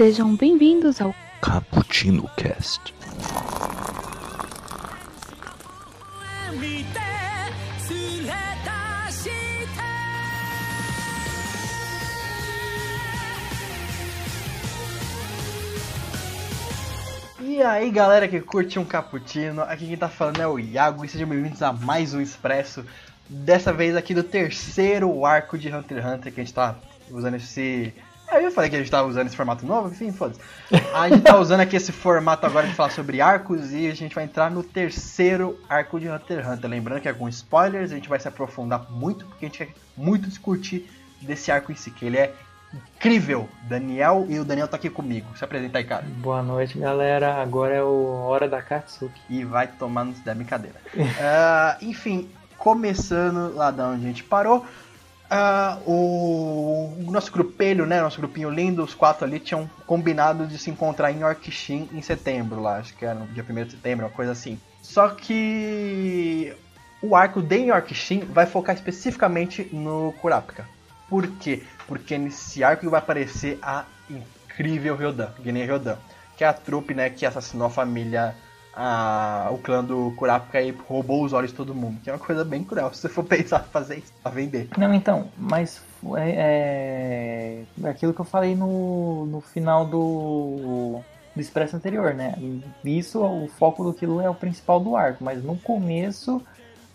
Sejam 0.00 0.34
bem-vindos 0.34 0.98
ao 0.98 1.14
Cappuccino 1.42 2.26
Cast. 2.34 2.94
E 17.42 17.62
aí 17.62 17.90
galera 17.90 18.26
que 18.26 18.40
curte 18.40 18.78
um 18.78 18.86
cappuccino, 18.86 19.60
aqui 19.60 19.86
quem 19.86 19.98
tá 19.98 20.08
falando 20.08 20.40
é 20.40 20.48
o 20.48 20.58
Iago 20.58 21.04
e 21.04 21.08
sejam 21.08 21.28
bem-vindos 21.28 21.60
a 21.60 21.74
mais 21.74 22.14
um 22.14 22.22
Expresso. 22.22 22.86
Dessa 23.28 23.70
vez 23.70 23.94
aqui 23.94 24.14
do 24.14 24.22
terceiro 24.22 25.26
arco 25.26 25.58
de 25.58 25.68
Hunter 25.68 25.98
x 25.98 26.06
Hunter 26.06 26.32
que 26.32 26.40
a 26.40 26.42
gente 26.42 26.54
tá 26.54 26.74
usando 27.10 27.34
esse. 27.34 27.92
Aí 28.30 28.44
eu 28.44 28.52
falei 28.52 28.70
que 28.70 28.76
a 28.76 28.78
gente 28.78 28.90
tava 28.90 29.08
usando 29.08 29.26
esse 29.26 29.36
formato 29.36 29.66
novo, 29.66 29.88
enfim, 29.88 30.12
foda-se. 30.12 30.40
A 30.94 31.08
gente 31.08 31.22
tá 31.22 31.36
usando 31.36 31.60
aqui 31.60 31.76
esse 31.76 31.90
formato 31.90 32.46
agora 32.46 32.66
de 32.66 32.74
falar 32.74 32.90
sobre 32.90 33.20
arcos 33.20 33.72
e 33.72 33.88
a 33.88 33.94
gente 33.94 34.14
vai 34.14 34.24
entrar 34.24 34.50
no 34.50 34.62
terceiro 34.62 35.58
arco 35.68 35.98
de 35.98 36.08
Hunter 36.08 36.38
x 36.38 36.48
Hunter. 36.48 36.70
Lembrando 36.70 37.00
que 37.00 37.08
é 37.08 37.12
com 37.12 37.28
spoilers, 37.28 37.90
a 37.90 37.94
gente 37.96 38.08
vai 38.08 38.20
se 38.20 38.28
aprofundar 38.28 38.86
muito, 38.90 39.26
porque 39.26 39.46
a 39.46 39.48
gente 39.48 39.58
quer 39.58 39.74
muito 39.96 40.28
discutir 40.28 40.88
desse 41.20 41.50
arco 41.50 41.72
em 41.72 41.74
si, 41.74 41.90
que 41.90 42.04
ele 42.04 42.18
é 42.18 42.32
incrível. 42.72 43.48
Daniel 43.62 44.26
e 44.28 44.38
o 44.38 44.44
Daniel 44.44 44.68
tá 44.68 44.76
aqui 44.76 44.88
comigo. 44.88 45.26
Se 45.36 45.44
apresenta 45.44 45.78
aí, 45.78 45.84
cara. 45.84 46.04
Boa 46.18 46.42
noite, 46.42 46.78
galera. 46.78 47.42
Agora 47.42 47.74
é 47.74 47.82
o 47.82 48.26
Hora 48.28 48.48
da 48.48 48.62
Katsuki. 48.62 49.20
E 49.28 49.44
vai 49.44 49.66
tomar 49.66 50.04
no 50.04 50.12
da 50.12 50.34
brincadeira. 50.34 50.76
uh, 50.94 51.82
enfim, 51.84 52.30
começando 52.56 53.54
lá 53.54 53.70
da 53.70 53.88
onde 53.88 54.04
a 54.04 54.08
gente 54.08 54.22
parou. 54.22 54.64
Uh, 55.30 55.90
o, 57.06 57.10
nosso 57.12 57.30
grupelho, 57.30 57.86
né? 57.86 58.00
Nosso 58.00 58.18
grupinho 58.18 58.50
lindo, 58.50 58.82
os 58.82 58.94
quatro 58.94 59.24
ali 59.24 59.38
tinham 59.38 59.70
combinado 59.86 60.46
de 60.46 60.58
se 60.58 60.70
encontrar 60.70 61.12
em 61.12 61.20
Yorkshire 61.20 61.88
em 61.92 62.02
setembro, 62.02 62.60
lá, 62.60 62.78
acho 62.78 62.96
que 62.96 63.04
era 63.04 63.14
no 63.14 63.26
dia 63.28 63.46
1 63.48 63.64
de 63.64 63.70
setembro, 63.72 64.06
uma 64.06 64.12
coisa 64.12 64.32
assim. 64.32 64.58
Só 64.82 65.08
que 65.10 66.52
o 67.00 67.14
arco 67.14 67.40
de 67.40 67.56
Yorkshire 67.66 68.24
vai 68.24 68.44
focar 68.44 68.74
especificamente 68.74 69.68
no 69.72 70.12
Kurapika. 70.20 70.66
Por 71.08 71.26
quê? 71.38 71.62
Porque 71.86 72.18
nesse 72.18 72.64
arco 72.64 72.90
vai 72.90 72.98
aparecer 72.98 73.58
a 73.62 73.84
incrível 74.08 74.96
Ryodan, 74.96 75.30
Guiné 75.40 75.64
Ryodan, 75.64 75.96
que 76.36 76.42
é 76.42 76.46
a 76.46 76.52
trupe 76.52 76.92
né, 76.92 77.08
que 77.08 77.24
assassinou 77.24 77.68
a 77.68 77.70
família 77.70 78.34
a, 78.74 79.48
o 79.50 79.58
clã 79.58 79.84
do 79.84 80.12
Kurapika 80.16 80.60
e 80.60 80.70
roubou 80.70 81.24
os 81.24 81.32
olhos 81.32 81.50
de 81.50 81.56
todo 81.56 81.74
mundo. 81.74 82.00
Que 82.02 82.10
é 82.10 82.12
uma 82.12 82.18
coisa 82.18 82.44
bem 82.44 82.64
cruel 82.64 82.92
se 82.92 83.00
você 83.00 83.08
for 83.08 83.24
pensar 83.24 83.64
em 83.66 83.70
fazer 83.70 83.98
isso 83.98 84.12
pra 84.22 84.30
vender. 84.30 84.68
Não, 84.76 84.92
então, 84.92 85.28
mas 85.36 85.82
é, 86.16 87.64
é 87.82 87.88
aquilo 87.88 88.14
que 88.14 88.20
eu 88.20 88.24
falei 88.24 88.54
no, 88.54 89.26
no 89.26 89.40
final 89.40 89.84
do, 89.84 91.00
do 91.34 91.40
Expresso 91.40 91.76
anterior, 91.76 92.14
né? 92.14 92.34
Isso, 92.84 93.20
o 93.20 93.48
foco 93.48 93.84
do 93.84 93.92
Kilo 93.92 94.20
é 94.20 94.30
o 94.30 94.34
principal 94.34 94.80
do 94.80 94.96
arco, 94.96 95.24
mas 95.24 95.42
no 95.42 95.56
começo 95.56 96.42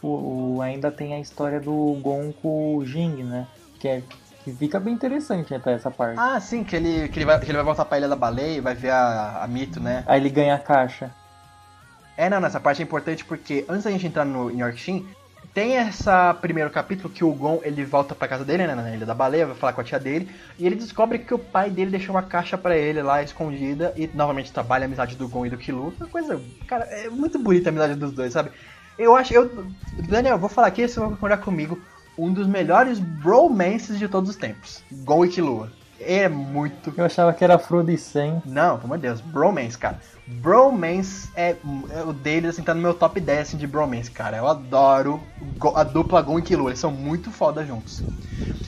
o, 0.02 0.56
o 0.56 0.62
ainda 0.62 0.92
tem 0.92 1.14
a 1.14 1.20
história 1.20 1.60
do 1.60 1.98
Gon 2.02 2.32
com 2.42 2.76
o 2.76 2.86
Jing, 2.86 3.24
né? 3.24 3.48
Que 3.80 3.88
é 3.88 4.04
que 4.44 4.54
fica 4.54 4.80
bem 4.80 4.94
interessante 4.94 5.56
até 5.56 5.74
essa 5.74 5.90
parte. 5.90 6.20
Ah, 6.20 6.40
sim, 6.40 6.64
que 6.64 6.76
ele, 6.76 7.10
que 7.10 7.18
ele, 7.18 7.26
vai, 7.26 7.40
que 7.40 7.46
ele 7.48 7.54
vai 7.54 7.64
voltar 7.64 7.84
pra 7.84 7.98
Ilha 7.98 8.08
da 8.08 8.16
Baleia 8.16 8.58
e 8.58 8.62
vai 8.62 8.76
ver 8.76 8.92
a, 8.92 9.44
a 9.44 9.48
Mito, 9.48 9.80
né? 9.80 10.04
Aí 10.06 10.22
ele 10.22 10.30
ganha 10.30 10.54
a 10.54 10.60
caixa. 10.60 11.10
É, 12.18 12.30
não, 12.30 12.40
nessa 12.40 12.60
parte 12.60 12.82
é 12.82 12.84
importante 12.84 13.26
porque 13.26 13.66
antes 13.68 13.84
da 13.84 13.92
gente 13.92 14.08
entrar 14.08 14.26
no 14.26 14.50
New 14.50 14.66
York 14.66 14.80
Shin, 14.80 15.06
tem 15.54 15.78
essa 15.78 16.34
primeiro 16.34 16.70
capítulo 16.70 17.10
que 17.10 17.24
o 17.24 17.32
Gon 17.32 17.62
ele 17.64 17.86
volta 17.86 18.14
pra 18.14 18.28
casa 18.28 18.44
dele, 18.44 18.68
né, 18.68 18.76
na 18.76 18.94
Ilha 18.94 19.06
da 19.06 19.14
Baleia, 19.14 19.46
vai 19.48 19.56
falar 19.56 19.74
com 19.74 19.82
a 19.82 19.84
tia 19.86 20.00
dele, 20.00 20.30
e 20.60 20.66
ele 20.66 20.76
descobre 20.76 21.20
que 21.20 21.34
o 21.34 21.40
pai 21.40 21.70
dele 21.70 21.92
deixou 21.92 22.14
uma 22.14 22.24
caixa 22.24 22.58
para 22.58 22.78
ele 22.78 23.02
lá 23.02 23.24
escondida 23.24 23.94
e 23.96 24.10
novamente 24.14 24.52
trabalha 24.52 24.84
a 24.84 24.88
amizade 24.88 25.16
do 25.16 25.30
Gon 25.30 25.46
e 25.46 25.50
do 25.50 25.58
Killua. 25.58 25.94
Uma 25.98 26.10
coisa, 26.10 26.42
cara, 26.68 26.84
é 26.86 27.10
muito 27.10 27.40
bonita 27.40 27.70
a 27.70 27.72
amizade 27.72 27.96
dos 27.96 28.12
dois, 28.12 28.34
sabe? 28.34 28.52
Eu 28.98 29.16
acho, 29.16 29.34
eu, 29.34 29.50
Daniel, 30.10 30.38
vou 30.38 30.50
falar 30.50 30.68
aqui, 30.68 30.88
você 30.88 31.00
vai 31.00 31.10
concordar 31.10 31.38
comigo 31.38 31.80
um 32.18 32.34
dos 32.34 32.48
melhores 32.48 33.00
bromances 33.00 33.98
de 33.98 34.08
todos 34.08 34.30
os 34.30 34.36
tempos. 34.36 34.84
Gon 34.92 35.26
e 35.26 35.30
Killua. 35.30 35.72
É 36.00 36.28
muito. 36.28 36.94
Eu 36.96 37.06
achava 37.06 37.34
que 37.34 37.44
era 37.44 37.58
Frodo 37.58 37.92
e 37.92 37.98
Sam. 37.98 38.42
Não, 38.46 38.78
pelo 38.78 38.86
amor 38.86 38.98
de 38.98 39.04
Deus, 39.04 39.22
bromance, 39.22 39.78
cara. 39.78 39.98
Bromance 40.28 41.30
é, 41.36 41.56
é, 41.90 42.04
o 42.04 42.12
deles, 42.12 42.52
assim, 42.52 42.64
tá 42.64 42.74
no 42.74 42.82
meu 42.82 42.94
top 42.94 43.20
10 43.20 43.40
assim, 43.40 43.58
de 43.58 43.68
bromance, 43.68 44.12
cara. 44.12 44.38
Eu 44.38 44.48
adoro 44.48 45.22
a 45.76 45.84
dupla 45.84 46.22
Gon 46.22 46.40
e 46.40 46.42
Killua, 46.42 46.70
eles 46.70 46.80
são 46.80 46.92
muito 46.92 47.32
foda 47.32 47.66
juntos. 47.66 48.04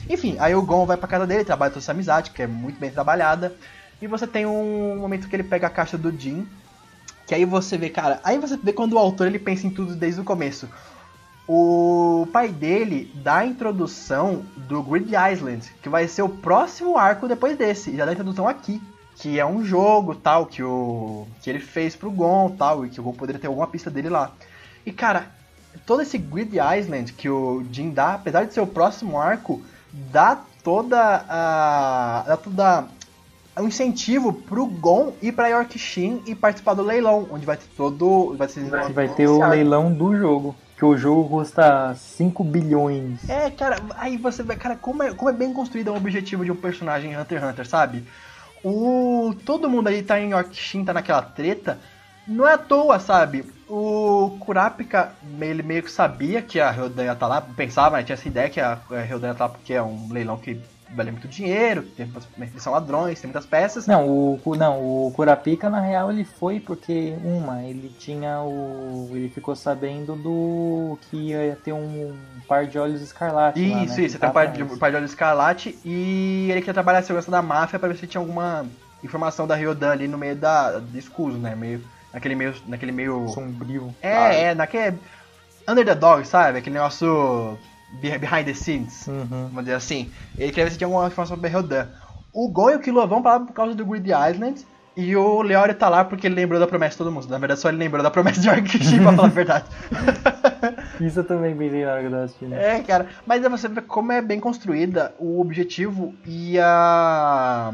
Enfim, 0.08 0.36
aí 0.38 0.54
o 0.54 0.62
Gon 0.62 0.86
vai 0.86 0.96
pra 0.96 1.08
casa 1.08 1.26
dele, 1.26 1.44
trabalha 1.44 1.70
toda 1.70 1.80
essa 1.80 1.92
amizade, 1.92 2.30
que 2.30 2.42
é 2.42 2.46
muito 2.46 2.80
bem 2.80 2.90
trabalhada. 2.90 3.54
E 4.00 4.06
você 4.06 4.26
tem 4.26 4.46
um 4.46 4.96
momento 4.96 5.28
que 5.28 5.36
ele 5.36 5.42
pega 5.42 5.66
a 5.66 5.70
caixa 5.70 5.98
do 5.98 6.10
Jin, 6.16 6.46
que 7.26 7.34
aí 7.34 7.44
você 7.44 7.76
vê, 7.76 7.90
cara, 7.90 8.20
aí 8.24 8.38
você 8.38 8.56
vê 8.56 8.72
quando 8.72 8.94
o 8.94 8.98
autor 8.98 9.26
ele 9.26 9.38
pensa 9.38 9.66
em 9.66 9.70
tudo 9.70 9.94
desde 9.94 10.20
o 10.20 10.24
começo 10.24 10.68
o 11.48 12.28
pai 12.30 12.48
dele 12.48 13.10
dá 13.14 13.38
a 13.38 13.46
introdução 13.46 14.44
do 14.54 14.82
Grid 14.82 15.10
Island, 15.32 15.72
que 15.82 15.88
vai 15.88 16.06
ser 16.06 16.20
o 16.20 16.28
próximo 16.28 16.98
arco 16.98 17.26
depois 17.26 17.56
desse. 17.56 17.96
Já 17.96 18.04
dá 18.04 18.10
a 18.10 18.12
introdução 18.12 18.46
aqui, 18.46 18.82
que 19.16 19.40
é 19.40 19.46
um 19.46 19.64
jogo 19.64 20.14
tal 20.14 20.44
que 20.44 20.62
o 20.62 21.26
que 21.40 21.48
ele 21.48 21.58
fez 21.58 21.96
pro 21.96 22.10
Gon 22.10 22.50
tal 22.50 22.84
e 22.84 22.90
que 22.90 23.00
o 23.00 23.02
Gon 23.02 23.14
poderia 23.14 23.40
ter 23.40 23.46
alguma 23.46 23.66
pista 23.66 23.90
dele 23.90 24.10
lá. 24.10 24.30
E 24.84 24.92
cara, 24.92 25.30
todo 25.86 26.02
esse 26.02 26.18
Grid 26.18 26.52
Island 26.58 27.14
que 27.14 27.30
o 27.30 27.64
Jin 27.72 27.90
dá, 27.90 28.14
apesar 28.14 28.44
de 28.44 28.52
ser 28.52 28.60
o 28.60 28.66
próximo 28.66 29.18
arco, 29.18 29.62
dá 29.90 30.38
toda 30.62 31.24
a 31.26 32.24
dá 32.26 32.36
toda 32.36 32.84
um 33.58 33.68
incentivo 33.68 34.34
pro 34.34 34.66
Gon 34.66 35.14
ir 35.22 35.32
pra 35.32 35.48
Yorkshire 35.48 36.22
e 36.26 36.34
participar 36.34 36.74
do 36.74 36.82
leilão, 36.82 37.26
onde 37.30 37.46
vai 37.46 37.56
ter 37.56 37.66
todo 37.74 38.36
vai, 38.36 38.48
ser 38.48 38.68
vai 38.92 39.08
ter 39.08 39.26
o 39.26 39.38
leilão 39.48 39.90
do 39.90 40.14
jogo 40.14 40.54
que 40.78 40.84
o 40.84 40.96
jogo 40.96 41.28
custa 41.28 41.92
5 41.96 42.44
bilhões. 42.44 43.28
É, 43.28 43.50
cara, 43.50 43.78
aí 43.96 44.16
você 44.16 44.44
vê, 44.44 44.54
cara, 44.54 44.76
como 44.76 45.02
é, 45.02 45.12
como 45.12 45.28
é 45.28 45.32
bem 45.32 45.52
construído 45.52 45.88
o 45.88 45.96
objetivo 45.96 46.44
de 46.44 46.52
um 46.52 46.56
personagem 46.56 47.12
em 47.12 47.18
Hunter 47.18 47.40
x 47.40 47.50
Hunter, 47.50 47.68
sabe? 47.68 48.04
O 48.62 49.34
todo 49.44 49.68
mundo 49.68 49.88
ali 49.88 50.02
tá 50.04 50.20
em 50.20 50.30
Yorkshire, 50.30 50.84
tá 50.84 50.92
naquela 50.92 51.22
treta, 51.22 51.80
não 52.28 52.46
é 52.46 52.54
à 52.54 52.58
toa, 52.58 53.00
sabe? 53.00 53.44
O 53.68 54.36
Kurapika, 54.38 55.12
ele 55.40 55.64
meio 55.64 55.82
que 55.82 55.90
sabia 55.90 56.40
que 56.40 56.60
a 56.60 56.70
Ryodan 56.70 57.12
tá 57.16 57.26
lá, 57.26 57.40
pensava, 57.40 57.96
né, 57.96 58.04
tinha 58.04 58.14
essa 58.14 58.28
ideia 58.28 58.48
que 58.48 58.60
a 58.60 58.78
Ryodan 58.88 59.34
tá 59.34 59.46
lá 59.46 59.50
porque 59.50 59.74
é 59.74 59.82
um 59.82 60.12
leilão 60.12 60.36
que 60.36 60.60
vale 60.94 61.10
muito 61.10 61.28
dinheiro, 61.28 61.82
tem, 61.82 62.10
eles 62.38 62.62
são 62.62 62.72
ladrões, 62.72 63.20
tem 63.20 63.28
muitas 63.28 63.46
peças. 63.46 63.86
Não, 63.86 64.06
o, 64.08 64.40
não, 64.56 64.78
o 64.80 65.12
Kurapika 65.12 65.68
na 65.68 65.80
real 65.80 66.10
ele 66.10 66.24
foi 66.24 66.60
porque, 66.60 67.14
uma, 67.22 67.62
ele 67.62 67.92
tinha 67.98 68.40
o. 68.40 69.08
ele 69.12 69.28
ficou 69.28 69.54
sabendo 69.54 70.16
do 70.16 70.98
que 71.02 71.16
ia 71.28 71.58
ter 71.62 71.72
um 71.72 72.16
par 72.46 72.66
de 72.66 72.78
olhos 72.78 73.02
escarlate. 73.02 73.60
Isso, 73.60 73.74
lá, 73.74 73.84
né, 73.84 74.02
isso, 74.04 74.18
tem 74.18 74.28
um 74.28 74.32
par 74.32 74.48
de, 74.48 74.62
um 74.62 74.78
par 74.78 74.90
de 74.90 74.96
olhos 74.96 75.10
escarlate 75.10 75.78
e 75.84 76.48
ele 76.50 76.60
queria 76.60 76.74
trabalhar 76.74 77.00
a 77.00 77.02
segurança 77.02 77.30
da 77.30 77.42
máfia 77.42 77.78
para 77.78 77.88
ver 77.88 77.96
se 77.96 78.06
tinha 78.06 78.20
alguma 78.20 78.66
informação 79.02 79.46
da 79.46 79.54
Ryodan 79.54 79.90
ali 79.90 80.08
no 80.08 80.18
meio 80.18 80.36
da, 80.36 80.78
do 80.78 80.98
escuso, 80.98 81.38
né? 81.38 81.54
Meio, 81.54 81.82
naquele 82.12 82.34
meio. 82.34 82.54
Naquele 82.66 82.92
meio. 82.92 83.28
Sombrio. 83.28 83.94
É, 84.00 84.16
ah. 84.16 84.32
é, 84.32 84.54
naquele. 84.54 84.98
Under 85.68 85.84
the 85.84 85.94
dog, 85.94 86.26
sabe? 86.26 86.58
Aquele 86.58 86.74
negócio 86.74 87.58
behind 88.00 88.44
the 88.44 88.54
scenes, 88.54 89.06
uhum. 89.06 89.26
vamos 89.26 89.64
dizer 89.64 89.74
assim. 89.74 90.10
Ele 90.36 90.50
queria 90.50 90.64
ver 90.64 90.70
se 90.70 90.78
tinha 90.78 90.86
alguma 90.86 91.06
informação 91.06 91.36
sobre 91.36 91.50
Rodan. 91.50 91.88
O 92.32 92.48
Gon 92.48 92.70
e 92.70 92.76
o 92.76 92.80
Killua 92.80 93.06
vão 93.06 93.22
pra 93.22 93.32
lá 93.32 93.40
por 93.40 93.52
causa 93.52 93.74
do 93.74 93.86
Greedy 93.86 94.10
Island. 94.10 94.64
E 94.96 95.14
o 95.14 95.42
Leório 95.42 95.76
tá 95.76 95.88
lá 95.88 96.04
porque 96.04 96.26
ele 96.26 96.34
lembrou 96.34 96.58
da 96.58 96.66
promessa 96.66 96.94
de 96.94 96.98
todo 96.98 97.12
mundo. 97.12 97.28
Na 97.28 97.38
verdade, 97.38 97.60
só 97.60 97.68
ele 97.68 97.78
lembrou 97.78 98.02
da 98.02 98.10
promessa 98.10 98.40
de 98.40 98.50
Arkishi, 98.50 98.98
pra 98.98 99.12
falar 99.12 99.28
a 99.28 99.30
verdade. 99.30 99.64
Isso 101.00 101.20
eu 101.20 101.24
também 101.24 101.56
pensei 101.56 101.84
na 101.84 101.92
hora 101.92 102.00
que 102.02 102.12
eu 102.12 102.18
assistindo. 102.24 102.54
É, 102.54 102.80
cara. 102.80 103.06
Mas 103.24 103.44
é 103.44 103.48
você 103.48 103.68
vê 103.68 103.80
como 103.80 104.10
é 104.10 104.20
bem 104.20 104.40
construída 104.40 105.14
o 105.20 105.40
objetivo 105.40 106.14
e 106.26 106.58
a. 106.58 107.72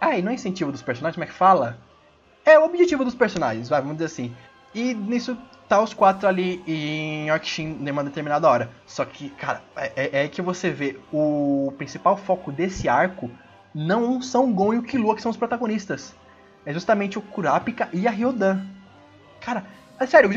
Ah, 0.00 0.16
e 0.16 0.22
não 0.22 0.30
é 0.30 0.34
incentivo 0.36 0.72
dos 0.72 0.80
personagens, 0.80 1.16
como 1.16 1.24
é 1.24 1.26
que 1.26 1.34
fala? 1.34 1.76
É 2.46 2.58
o 2.58 2.64
objetivo 2.64 3.04
dos 3.04 3.14
personagens, 3.14 3.68
vai, 3.68 3.82
vamos 3.82 3.98
dizer 3.98 4.06
assim. 4.06 4.34
E 4.74 4.94
nisso 4.94 5.36
tá 5.68 5.82
os 5.82 5.92
quatro 5.92 6.26
ali 6.26 6.62
em 6.66 7.28
Yorkshire 7.28 7.68
em 7.68 7.90
uma 7.90 8.02
determinada 8.02 8.48
hora. 8.48 8.70
Só 8.86 9.04
que, 9.04 9.30
cara, 9.30 9.62
é, 9.76 9.92
é, 9.96 10.24
é 10.24 10.28
que 10.28 10.40
você 10.40 10.70
vê 10.70 10.98
o 11.12 11.72
principal 11.76 12.16
foco 12.16 12.50
desse 12.50 12.88
arco 12.88 13.30
não 13.74 14.20
são 14.22 14.50
o 14.50 14.54
Gon 14.54 14.74
e 14.74 14.78
o 14.78 14.82
Killua 14.82 15.14
que 15.14 15.22
são 15.22 15.30
os 15.30 15.36
protagonistas. 15.36 16.14
É 16.64 16.72
justamente 16.72 17.18
o 17.18 17.22
Kurapika 17.22 17.88
e 17.92 18.08
a 18.08 18.10
Ryodan. 18.10 18.60
Cara, 19.40 19.64
é 20.00 20.06
sério, 20.06 20.30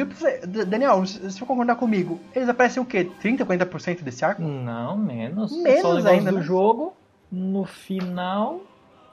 Daniel, 0.67 1.05
se 1.05 1.37
for 1.39 1.45
concordar 1.45 1.75
comigo, 1.75 2.19
eles 2.33 2.49
aparecem 2.49 2.81
o 2.81 2.85
quê? 2.85 3.09
30, 3.19 3.45
40% 3.45 4.01
desse 4.01 4.25
arco? 4.25 4.41
Não, 4.41 4.97
menos. 4.97 5.51
Menos 5.51 6.05
ainda, 6.05 6.31
do 6.31 6.37
né? 6.37 6.43
jogo, 6.43 6.93
no 7.31 7.63
final, 7.65 8.61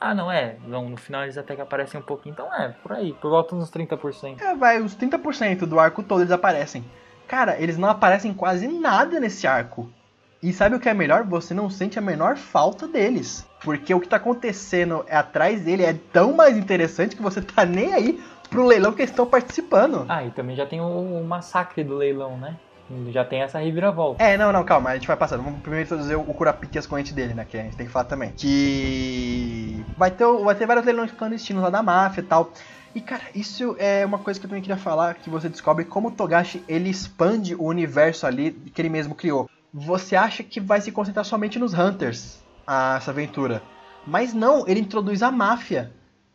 ah, 0.00 0.14
não, 0.14 0.30
é. 0.30 0.56
Não, 0.66 0.88
no 0.88 0.96
final 0.96 1.24
eles 1.24 1.36
até 1.36 1.54
que 1.54 1.60
aparecem 1.60 2.00
um 2.00 2.02
pouquinho. 2.02 2.32
Então 2.32 2.52
é, 2.54 2.68
por 2.82 2.92
aí, 2.92 3.12
por 3.14 3.30
volta 3.30 3.54
uns 3.54 3.70
30%. 3.70 4.40
É, 4.40 4.54
vai, 4.54 4.80
uns 4.80 4.96
30% 4.96 5.66
do 5.66 5.78
arco 5.78 6.02
todo 6.02 6.20
eles 6.20 6.32
aparecem. 6.32 6.84
Cara, 7.26 7.60
eles 7.60 7.76
não 7.76 7.88
aparecem 7.88 8.32
quase 8.32 8.66
nada 8.68 9.20
nesse 9.20 9.46
arco. 9.46 9.90
E 10.42 10.52
sabe 10.52 10.76
o 10.76 10.80
que 10.80 10.88
é 10.88 10.94
melhor? 10.94 11.24
Você 11.24 11.52
não 11.52 11.68
sente 11.68 11.98
a 11.98 12.02
menor 12.02 12.36
falta 12.36 12.86
deles. 12.86 13.46
Porque 13.62 13.92
o 13.92 14.00
que 14.00 14.08
tá 14.08 14.16
acontecendo 14.16 15.04
atrás 15.10 15.62
dele 15.62 15.82
é 15.82 15.92
tão 16.12 16.32
mais 16.32 16.56
interessante 16.56 17.16
que 17.16 17.22
você 17.22 17.42
tá 17.42 17.64
nem 17.64 17.92
aí 17.92 18.22
pro 18.48 18.64
leilão 18.64 18.92
que 18.92 19.02
eles 19.02 19.10
estão 19.10 19.26
participando. 19.26 20.06
Ah, 20.08 20.24
e 20.24 20.30
também 20.30 20.54
já 20.54 20.64
tem 20.64 20.80
o, 20.80 20.84
o 20.84 21.24
massacre 21.24 21.82
do 21.82 21.96
leilão, 21.96 22.38
né? 22.38 22.56
Já 23.10 23.24
tem 23.24 23.42
essa 23.42 23.58
reviravolta. 23.58 24.22
É, 24.22 24.36
não, 24.38 24.52
não, 24.52 24.64
calma, 24.64 24.90
a 24.90 24.94
gente 24.94 25.06
vai 25.06 25.16
passando. 25.16 25.42
Vamos 25.42 25.60
primeiro 25.60 25.84
introduzir 25.84 26.16
o 26.16 26.24
Kurapika 26.24 26.76
e 26.76 26.78
as 26.78 26.86
correntes 26.86 27.12
dele, 27.12 27.34
né? 27.34 27.44
Que 27.48 27.58
a 27.58 27.62
gente 27.62 27.76
tem 27.76 27.86
que 27.86 27.92
falar 27.92 28.06
também. 28.06 28.32
Que 28.36 29.84
vai 29.96 30.10
ter, 30.10 30.24
vai 30.26 30.54
ter 30.54 30.66
vários 30.66 30.86
leilões 30.86 31.12
clandestinos 31.12 31.62
lá 31.62 31.70
da 31.70 31.82
máfia 31.82 32.20
e 32.20 32.24
tal. 32.24 32.52
E 32.94 33.00
cara, 33.00 33.22
isso 33.34 33.76
é 33.78 34.04
uma 34.04 34.18
coisa 34.18 34.40
que 34.40 34.46
eu 34.46 34.48
também 34.50 34.62
queria 34.62 34.76
falar, 34.76 35.14
que 35.14 35.28
você 35.28 35.48
descobre 35.48 35.84
como 35.84 36.08
o 36.08 36.10
Togashi 36.10 36.64
ele 36.66 36.88
expande 36.88 37.54
o 37.54 37.64
universo 37.64 38.26
ali 38.26 38.52
que 38.52 38.80
ele 38.80 38.88
mesmo 38.88 39.14
criou. 39.14 39.48
Você 39.72 40.16
acha 40.16 40.42
que 40.42 40.58
vai 40.58 40.80
se 40.80 40.90
concentrar 40.90 41.24
somente 41.24 41.58
nos 41.58 41.74
Hunters, 41.74 42.42
a, 42.66 42.96
essa 42.96 43.10
aventura. 43.10 43.62
Mas 44.06 44.32
não, 44.32 44.66
ele 44.66 44.80
introduz 44.80 45.22
a 45.22 45.30
máfia. 45.30 45.92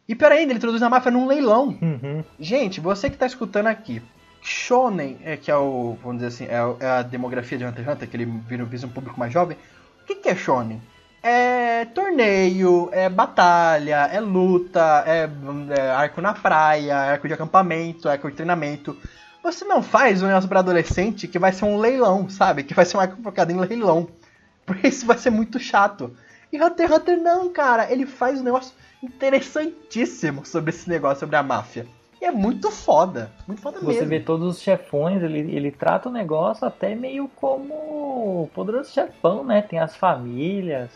E 0.08 0.14
pior 0.14 0.32
ainda, 0.32 0.52
ele 0.52 0.58
introduz 0.58 0.84
a 0.84 0.90
máfia 0.90 1.12
num 1.12 1.26
leilão. 1.26 1.78
Uhum. 1.82 2.24
Gente, 2.40 2.80
você 2.80 3.10
que 3.10 3.18
tá 3.18 3.26
escutando 3.26 3.68
aqui, 3.68 4.02
Shonen, 4.44 5.18
é, 5.24 5.38
que 5.38 5.50
é 5.50 5.56
o, 5.56 5.98
vamos 6.04 6.22
dizer 6.22 6.28
assim, 6.28 6.46
é, 6.46 6.86
é 6.86 6.90
a 6.90 7.02
demografia 7.02 7.58
de 7.58 7.64
Hunter 7.64 7.84
x 7.84 7.94
Hunter, 7.94 8.10
que 8.10 8.18
ele 8.18 8.26
vira, 8.26 8.66
visa 8.66 8.86
um 8.86 8.90
público 8.90 9.18
mais 9.18 9.32
jovem. 9.32 9.58
O 10.02 10.06
que, 10.06 10.16
que 10.16 10.30
é 10.30 10.36
Shonen? 10.36 10.82
É 11.22 11.86
torneio, 11.86 12.90
é 12.92 13.08
batalha, 13.08 14.10
é 14.12 14.20
luta, 14.20 15.06
é, 15.08 15.30
é 15.78 15.92
arco 15.92 16.20
na 16.20 16.34
praia, 16.34 16.92
é 16.92 17.12
arco 17.12 17.28
de 17.28 17.34
acampamento, 17.34 18.10
é 18.10 18.12
arco 18.12 18.30
de 18.30 18.36
treinamento. 18.36 18.98
Você 19.42 19.64
não 19.64 19.82
faz 19.82 20.22
um 20.22 20.28
negócio 20.28 20.50
pra 20.50 20.60
adolescente 20.60 21.28
que 21.28 21.40
vai 21.40 21.54
ser 21.54 21.64
um 21.64 21.78
leilão, 21.78 22.30
sabe? 22.30 22.64
Que 22.64 22.74
vai 22.74 22.84
ser 22.84 22.98
um 22.98 23.00
arco 23.00 23.22
focado 23.24 23.54
em 23.54 23.58
leilão. 23.58 24.10
Porque 24.66 24.90
isso 24.90 25.06
vai 25.06 25.18
ser 25.18 25.30
muito 25.30 25.60
chato. 25.60 26.16
E 26.52 26.62
Hunter 26.62 26.88
x 26.88 26.98
Hunter 26.98 27.18
não, 27.22 27.50
cara. 27.50 27.90
Ele 27.90 28.06
faz 28.06 28.42
um 28.42 28.44
negócio 28.44 28.74
interessantíssimo 29.02 30.46
sobre 30.46 30.72
esse 30.72 30.90
negócio, 30.90 31.22
sobre 31.22 31.38
a 31.38 31.44
máfia. 31.44 31.88
É 32.24 32.32
muito 32.32 32.72
foda. 32.72 33.30
Muito 33.46 33.62
foda 33.62 33.80
Você 33.82 34.00
mesmo. 34.00 34.10
vê 34.10 34.20
todos 34.22 34.56
os 34.56 34.62
chefões, 34.62 35.22
ele, 35.22 35.40
ele 35.40 35.72
trata 35.72 36.08
o 36.08 36.12
negócio 36.12 36.66
até 36.66 36.96
meio 36.96 37.30
como 37.36 37.74
o 37.74 38.50
poderoso 38.54 38.92
chefão, 38.92 39.44
né? 39.44 39.62
Tem 39.62 39.80
as 39.80 39.96
famílias. 39.96 40.90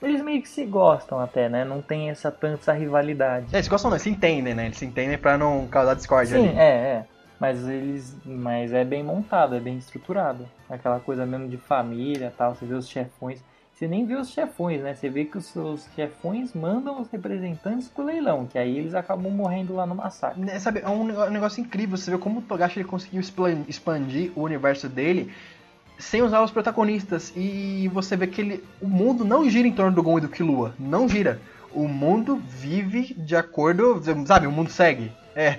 Eles 0.00 0.22
meio 0.22 0.42
que 0.42 0.48
se 0.48 0.64
gostam 0.66 1.18
até, 1.18 1.48
né? 1.48 1.64
Não 1.64 1.80
tem 1.80 2.10
essa 2.10 2.30
tanta 2.30 2.72
rivalidade. 2.72 3.46
É, 3.50 3.56
eles 3.56 3.66
gostam, 3.66 3.90
não, 3.90 3.96
eles 3.96 4.02
se 4.02 4.10
entendem, 4.10 4.54
né? 4.54 4.66
Eles 4.66 4.76
se 4.76 4.84
entendem 4.84 5.16
pra 5.16 5.38
não 5.38 5.66
causar 5.66 5.94
discórdia 5.94 6.38
Sim, 6.38 6.48
ali. 6.48 6.58
é, 6.58 6.62
é. 6.62 7.04
Mas 7.40 7.66
eles. 7.66 8.16
Mas 8.24 8.72
é 8.72 8.84
bem 8.84 9.02
montado, 9.02 9.54
é 9.54 9.60
bem 9.60 9.78
estruturado. 9.78 10.46
Aquela 10.68 11.00
coisa 11.00 11.24
mesmo 11.24 11.48
de 11.48 11.56
família 11.56 12.32
tal. 12.36 12.54
Você 12.54 12.66
vê 12.66 12.74
os 12.74 12.88
chefões. 12.88 13.42
Você 13.78 13.86
nem 13.86 14.04
vê 14.04 14.16
os 14.16 14.30
chefões, 14.30 14.82
né? 14.82 14.92
Você 14.92 15.08
vê 15.08 15.24
que 15.24 15.38
os, 15.38 15.54
os 15.54 15.86
chefões 15.94 16.52
mandam 16.52 17.00
os 17.00 17.08
representantes 17.10 17.86
pro 17.86 18.04
leilão, 18.04 18.44
que 18.44 18.58
aí 18.58 18.76
eles 18.76 18.92
acabam 18.92 19.30
morrendo 19.30 19.72
lá 19.72 19.86
no 19.86 19.94
massacre. 19.94 20.40
Né, 20.40 20.58
Sabe, 20.58 20.80
é 20.80 20.88
um 20.88 21.30
negócio 21.30 21.60
incrível. 21.60 21.96
Você 21.96 22.10
vê 22.10 22.18
como 22.18 22.40
o 22.40 22.42
Togashi 22.42 22.80
ele 22.80 22.88
conseguiu 22.88 23.22
expandir 23.68 24.32
o 24.34 24.42
universo 24.42 24.88
dele 24.88 25.32
sem 25.96 26.22
usar 26.22 26.42
os 26.42 26.50
protagonistas. 26.50 27.32
E 27.36 27.88
você 27.94 28.16
vê 28.16 28.26
que 28.26 28.40
ele, 28.40 28.64
o 28.82 28.88
mundo 28.88 29.24
não 29.24 29.48
gira 29.48 29.68
em 29.68 29.72
torno 29.72 29.94
do 29.94 30.02
Gon 30.02 30.18
e 30.18 30.22
do 30.22 30.28
Killua. 30.28 30.74
Não 30.76 31.08
gira. 31.08 31.40
O 31.72 31.86
mundo 31.86 32.42
vive 32.48 33.14
de 33.14 33.36
acordo. 33.36 34.02
Sabe, 34.26 34.48
o 34.48 34.50
mundo 34.50 34.70
segue. 34.72 35.12
É, 35.40 35.58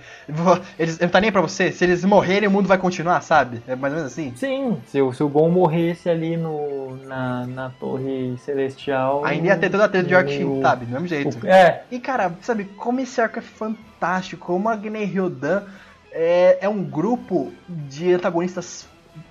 eles, 0.78 1.00
não 1.00 1.08
tá 1.08 1.22
nem 1.22 1.32
pra 1.32 1.40
você. 1.40 1.72
Se 1.72 1.86
eles 1.86 2.04
morrerem, 2.04 2.50
o 2.50 2.52
mundo 2.52 2.68
vai 2.68 2.78
continuar, 2.78 3.22
sabe? 3.22 3.64
É 3.66 3.78
mais 3.78 3.94
ou 3.94 4.00
menos 4.00 4.12
assim. 4.12 4.34
Sim, 4.36 4.78
se, 4.88 5.02
o- 5.02 5.14
se 5.14 5.24
o 5.24 5.30
Gon 5.30 5.50
morresse 5.50 6.10
ali 6.10 6.36
no, 6.36 6.98
na, 7.06 7.48
na 7.48 7.70
Torre 7.80 8.38
Celestial. 8.44 9.24
Ainda 9.24 9.48
ia 9.48 9.58
ter 9.58 9.70
toda 9.70 9.86
a 9.86 9.88
treta 9.88 10.06
de 10.06 10.14
York 10.14 10.44
o- 10.44 10.62
sabe? 10.62 10.86
Do 10.86 10.92
mesmo 10.92 11.08
jeito. 11.08 11.40
o- 11.46 11.48
é, 11.48 11.84
E 11.90 11.98
cara, 11.98 12.34
sabe, 12.42 12.66
como 12.66 13.00
esse 13.00 13.22
arco 13.22 13.40
é 13.40 13.42
fantástico, 13.42 14.46
como 14.46 14.68
a 14.68 14.76
Gnei 14.76 15.06
Ryodan 15.06 15.64
é, 16.12 16.58
é 16.60 16.68
um 16.68 16.84
grupo 16.84 17.54
de 17.70 18.14
antagonistas 18.14 18.86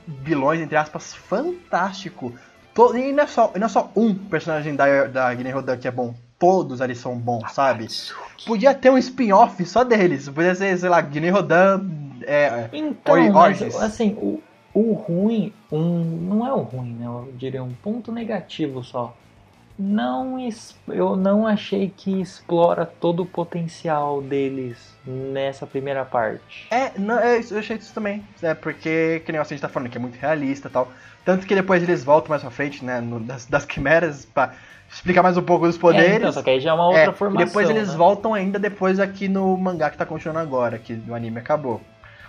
vilões, 0.06 0.60
entre 0.62 0.78
aspas, 0.78 1.12
fantástico. 1.14 2.32
E 2.94 3.12
não 3.12 3.24
é, 3.24 3.26
só, 3.26 3.52
não 3.54 3.66
é 3.66 3.68
só 3.68 3.90
um 3.96 4.14
personagem 4.14 4.74
da, 4.76 5.04
da 5.08 5.34
Gnei 5.34 5.52
Ryodan 5.52 5.76
que 5.76 5.88
é 5.88 5.90
bom, 5.90 6.14
todos 6.38 6.80
ali 6.80 6.94
são 6.94 7.18
bons, 7.18 7.52
sabe? 7.52 7.86
Podia 8.44 8.74
ter 8.74 8.90
um 8.90 8.98
spin-off 8.98 9.64
só 9.66 9.84
deles, 9.84 10.28
podia 10.28 10.54
ser, 10.54 10.78
sei 10.78 10.88
lá, 10.88 11.00
Gnei 11.00 11.30
Rodan, 11.30 11.82
é, 12.26 12.70
Então, 12.72 13.30
mas, 13.32 13.62
assim, 13.76 14.14
o, 14.18 14.42
o 14.72 14.92
ruim, 14.94 15.62
um, 15.70 16.04
não 16.28 16.46
é 16.46 16.52
o 16.52 16.62
ruim, 16.62 16.94
né? 16.96 17.06
Eu 17.06 17.32
diria 17.36 17.62
um 17.62 17.74
ponto 17.74 18.12
negativo 18.12 18.82
só. 18.82 19.18
Não, 19.78 20.36
eu 20.88 21.16
não 21.16 21.46
achei 21.46 21.90
que 21.90 22.20
explora 22.20 22.86
todo 22.86 23.20
o 23.22 23.26
potencial 23.30 24.22
deles 24.22 25.00
nessa 25.04 25.66
primeira 25.66 26.04
parte. 26.04 26.68
É, 26.70 26.98
não, 26.98 27.18
é, 27.18 27.38
eu 27.50 27.58
achei 27.58 27.76
isso 27.78 27.94
também. 27.94 28.28
É 28.42 28.54
porque, 28.54 29.20
que 29.20 29.32
nem 29.32 29.40
a 29.40 29.44
gente 29.44 29.60
tá 29.60 29.68
falando, 29.70 29.90
que 29.90 29.96
é 29.96 30.00
muito 30.00 30.16
realista 30.18 30.68
e 30.68 30.70
tal. 30.70 30.92
Tanto 31.24 31.46
que 31.46 31.54
depois 31.54 31.82
eles 31.82 32.04
voltam 32.04 32.28
mais 32.30 32.42
pra 32.42 32.50
frente, 32.50 32.84
né? 32.84 33.00
no- 33.00 33.24
das, 33.24 33.46
das 33.46 33.64
quimeras, 33.64 34.26
pra 34.26 34.54
explicar 34.92 35.22
mais 35.22 35.36
um 35.36 35.42
pouco 35.42 35.66
dos 35.66 35.76
É, 35.76 35.80
poderes. 35.80 36.16
então, 36.16 36.32
só 36.32 36.42
que 36.42 36.50
aí 36.50 36.60
já 36.60 36.70
é 36.70 36.72
uma 36.74 36.88
outra 36.88 37.12
É, 37.12 37.12
formação. 37.12 37.42
e 37.42 37.46
depois 37.46 37.68
eles 37.70 37.88
né? 37.88 37.94
voltam 37.94 38.34
ainda 38.34 38.58
depois 38.58 38.98
aqui 39.00 39.28
no 39.28 39.56
mangá 39.56 39.90
que 39.90 39.96
tá 39.98 40.06
continuando 40.06 40.40
agora, 40.40 40.78
que 40.78 41.02
o 41.08 41.14
anime 41.14 41.38
acabou. 41.38 41.80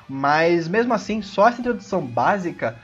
Mas 0.08 0.68
mesmo 0.68 0.94
assim, 0.94 1.22
só 1.22 1.48
essa 1.48 1.62
introdução 1.62 2.06
básica 2.06 2.78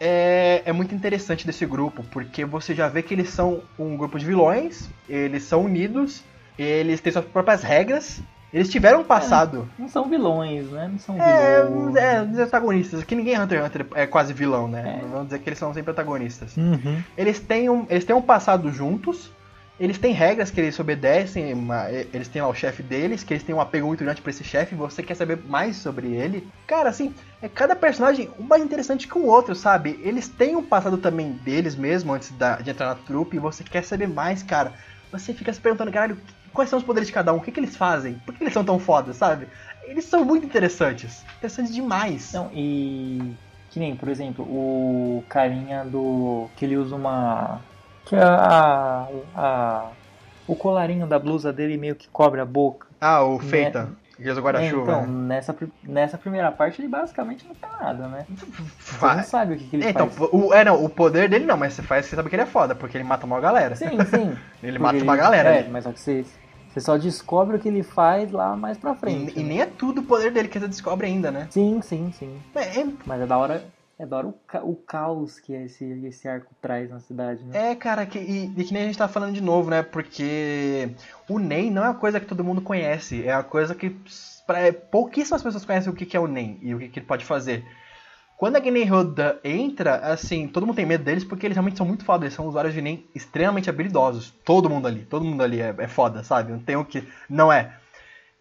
é, 0.00 0.62
é 0.64 0.72
muito 0.72 0.94
interessante 0.94 1.46
desse 1.46 1.66
grupo, 1.66 2.04
porque 2.04 2.44
você 2.44 2.74
já 2.74 2.88
vê 2.88 3.02
que 3.02 3.14
eles 3.14 3.30
são 3.30 3.62
um 3.78 3.96
grupo 3.96 4.18
de 4.18 4.26
vilões, 4.26 4.90
eles 5.08 5.44
são 5.44 5.64
unidos, 5.64 6.24
eles 6.58 7.00
têm 7.00 7.12
suas 7.12 7.24
próprias 7.26 7.62
regras, 7.62 8.22
eles 8.52 8.68
tiveram 8.68 9.00
um 9.00 9.04
passado. 9.04 9.68
Não 9.78 9.88
são 9.88 10.08
vilões, 10.08 10.70
né? 10.70 10.88
Não 10.90 10.98
são 10.98 11.16
É, 11.20 11.62
vilões. 11.64 11.96
é, 11.96 12.22
os 12.22 12.38
antagonistas. 12.38 13.02
Que 13.04 13.14
ninguém 13.14 13.40
Hunter 13.40 13.58
x 13.58 13.66
Hunter 13.66 13.86
é 13.94 14.06
quase 14.06 14.32
vilão, 14.32 14.68
né? 14.68 15.00
É. 15.02 15.06
Vamos 15.06 15.26
dizer 15.26 15.38
que 15.38 15.48
eles 15.48 15.58
são 15.58 15.72
sempre 15.72 15.92
antagonistas. 15.92 16.56
Uhum. 16.56 17.02
Eles 17.16 17.40
têm 17.40 17.70
um, 17.70 17.86
eles 17.88 18.04
têm 18.04 18.14
um 18.14 18.22
passado 18.22 18.70
juntos. 18.70 19.30
Eles 19.80 19.98
têm 19.98 20.12
regras 20.12 20.50
que 20.50 20.60
eles 20.60 20.78
obedecem. 20.78 21.52
uma- 21.54 21.90
eles 21.90 22.28
têm 22.28 22.40
lá 22.42 22.46
o 22.48 22.54
chefe 22.54 22.82
deles, 22.82 23.24
que 23.24 23.32
eles 23.32 23.42
têm 23.42 23.54
um 23.54 23.60
apego 23.60 23.86
muito 23.88 24.04
grande 24.04 24.20
pra 24.20 24.30
esse 24.30 24.44
chefe. 24.44 24.74
Você 24.76 25.02
quer 25.02 25.14
saber 25.16 25.38
mais 25.48 25.76
sobre 25.76 26.08
ele? 26.14 26.46
Cara, 26.68 26.90
assim, 26.90 27.12
é 27.40 27.48
cada 27.48 27.74
personagem 27.74 28.28
um 28.38 28.42
mais 28.44 28.62
interessante 28.62 29.08
que 29.08 29.18
o 29.18 29.26
outro, 29.26 29.54
sabe? 29.56 29.98
Eles 30.04 30.28
têm 30.28 30.54
um 30.54 30.62
passado 30.62 30.98
também 30.98 31.32
deles 31.44 31.74
mesmo 31.74 32.12
antes 32.12 32.30
da- 32.32 32.56
de 32.56 32.70
entrar 32.70 32.86
na 32.88 32.94
trupe. 32.94 33.36
E 33.38 33.40
você 33.40 33.64
quer 33.64 33.82
saber 33.82 34.06
mais, 34.08 34.42
cara. 34.42 34.72
Você 35.10 35.34
fica 35.34 35.52
se 35.52 35.60
perguntando, 35.60 35.90
caralho, 35.90 36.16
quais 36.52 36.70
são 36.70 36.78
os 36.78 36.84
poderes 36.84 37.06
de 37.08 37.12
cada 37.14 37.32
um? 37.32 37.36
O 37.36 37.40
que, 37.40 37.50
que 37.52 37.60
eles 37.60 37.76
fazem? 37.76 38.14
Por 38.26 38.34
que 38.34 38.42
eles 38.44 38.52
são 38.52 38.64
tão 38.64 38.78
fodas, 38.78 39.16
sabe? 39.16 39.46
Eles 39.84 40.04
são 40.04 40.24
muito 40.24 40.46
interessantes. 40.46 41.24
Interessantes 41.38 41.74
demais. 41.74 42.32
Não, 42.32 42.50
e 42.54 43.34
que 43.70 43.78
nem, 43.80 43.96
por 43.96 44.08
exemplo, 44.08 44.44
o 44.44 45.24
carinha 45.28 45.84
do. 45.84 46.48
que 46.56 46.64
ele 46.64 46.76
usa 46.76 46.94
uma. 46.96 47.60
que 48.04 48.14
a. 48.16 49.08
a 49.34 49.86
o 50.46 50.56
colarinho 50.56 51.06
da 51.06 51.18
blusa 51.20 51.52
dele 51.52 51.76
meio 51.76 51.94
que 51.94 52.08
cobre 52.08 52.40
a 52.40 52.44
boca. 52.44 52.86
Ah, 53.00 53.22
o 53.22 53.38
Feita. 53.38 53.88
Que 54.16 54.28
usa 54.28 54.40
É, 54.40 54.42
guarda-chuva. 54.42 54.82
então, 54.82 55.06
né? 55.06 55.34
nessa, 55.36 55.56
nessa 55.82 56.18
primeira 56.18 56.50
parte 56.52 56.80
ele 56.80 56.88
basicamente 56.88 57.46
não 57.46 57.54
faz 57.54 57.72
nada, 57.80 58.06
né? 58.08 58.26
Você 58.78 59.06
não 59.06 59.22
sabe 59.24 59.54
o 59.54 59.56
que, 59.56 59.64
que 59.64 59.76
ele 59.76 59.84
É, 59.86 59.90
então, 59.90 60.08
faz. 60.10 60.30
o, 60.32 60.52
é, 60.52 60.64
não, 60.64 60.84
o 60.84 60.88
poder 60.88 61.28
dele 61.28 61.46
não, 61.46 61.56
mas 61.56 61.72
você 61.74 61.82
faz, 61.82 62.06
você 62.06 62.16
sabe 62.16 62.28
que 62.28 62.34
ele 62.34 62.42
é 62.42 62.46
foda, 62.46 62.74
porque 62.74 62.96
ele 62.96 63.04
mata 63.04 63.24
uma 63.24 63.40
galera. 63.40 63.74
Sim, 63.76 63.98
sim. 64.04 64.36
Ele 64.62 64.72
Porque 64.72 64.78
mata 64.78 64.96
ele- 64.96 65.02
uma 65.04 65.16
galera. 65.16 65.48
É, 65.54 65.58
ali. 65.60 65.70
mas 65.70 65.84
só 65.84 65.92
que 65.92 66.00
você, 66.00 66.24
você 66.72 66.80
só 66.80 66.96
descobre 66.96 67.56
o 67.56 67.58
que 67.60 67.68
ele 67.68 67.82
faz 67.82 68.30
lá 68.30 68.56
mais 68.56 68.78
pra 68.78 68.94
frente. 68.94 69.34
E, 69.36 69.40
e 69.40 69.42
né? 69.42 69.48
nem 69.48 69.60
é 69.60 69.66
tudo 69.66 70.00
o 70.00 70.04
poder 70.04 70.32
dele 70.32 70.48
que 70.48 70.58
você 70.58 70.68
descobre 70.68 71.06
ainda, 71.06 71.30
né? 71.30 71.46
Sim, 71.50 71.80
sim, 71.82 72.12
sim. 72.18 72.40
É, 72.54 72.80
é- 72.80 72.86
Mas 73.06 73.20
é 73.20 73.26
da 73.26 73.36
hora. 73.38 73.64
É 73.98 74.06
da 74.06 74.16
hora 74.16 74.28
o, 74.28 74.32
ca- 74.46 74.64
o 74.64 74.74
caos 74.74 75.38
que 75.38 75.52
esse, 75.52 75.84
esse 76.06 76.26
arco 76.26 76.50
traz 76.60 76.90
na 76.90 76.98
cidade, 76.98 77.44
né? 77.44 77.70
É, 77.70 77.74
cara, 77.76 78.04
que, 78.06 78.18
e, 78.18 78.46
e 78.56 78.64
que 78.64 78.72
nem 78.72 78.82
a 78.82 78.86
gente 78.86 78.98
tá 78.98 79.06
falando 79.06 79.34
de 79.34 79.40
novo, 79.42 79.70
né? 79.70 79.82
Porque 79.82 80.90
o 81.28 81.38
NEM 81.38 81.70
não 81.70 81.84
é 81.84 81.88
uma 81.88 81.94
coisa 81.94 82.18
que 82.18 82.26
todo 82.26 82.42
mundo 82.42 82.60
conhece. 82.62 83.26
É 83.26 83.34
uma 83.36 83.44
coisa 83.44 83.74
que 83.74 83.94
pra, 84.46 84.72
pouquíssimas 84.72 85.42
pessoas 85.42 85.64
conhecem 85.64 85.92
o 85.92 85.94
que, 85.94 86.06
que 86.06 86.16
é 86.16 86.20
o 86.20 86.26
NEM 86.26 86.58
e 86.62 86.74
o 86.74 86.78
que, 86.78 86.88
que 86.88 86.98
ele 86.98 87.06
pode 87.06 87.24
fazer. 87.24 87.64
Quando 88.42 88.56
a 88.56 88.58
Gnei 88.58 88.84
Rodan 88.84 89.36
entra, 89.44 89.98
assim, 89.98 90.48
todo 90.48 90.66
mundo 90.66 90.74
tem 90.74 90.84
medo 90.84 91.04
deles 91.04 91.22
porque 91.22 91.46
eles 91.46 91.54
realmente 91.54 91.76
são 91.76 91.86
muito 91.86 92.04
foda. 92.04 92.24
Eles 92.24 92.34
são 92.34 92.48
usuários 92.48 92.74
de 92.74 92.82
NEM 92.82 93.06
extremamente 93.14 93.70
habilidosos. 93.70 94.34
Todo 94.44 94.68
mundo 94.68 94.88
ali, 94.88 95.06
todo 95.08 95.24
mundo 95.24 95.44
ali 95.44 95.60
é, 95.60 95.72
é 95.78 95.86
foda, 95.86 96.24
sabe? 96.24 96.50
Não 96.50 96.58
tem 96.58 96.74
o 96.74 96.84
que. 96.84 97.06
Não 97.30 97.52
é. 97.52 97.76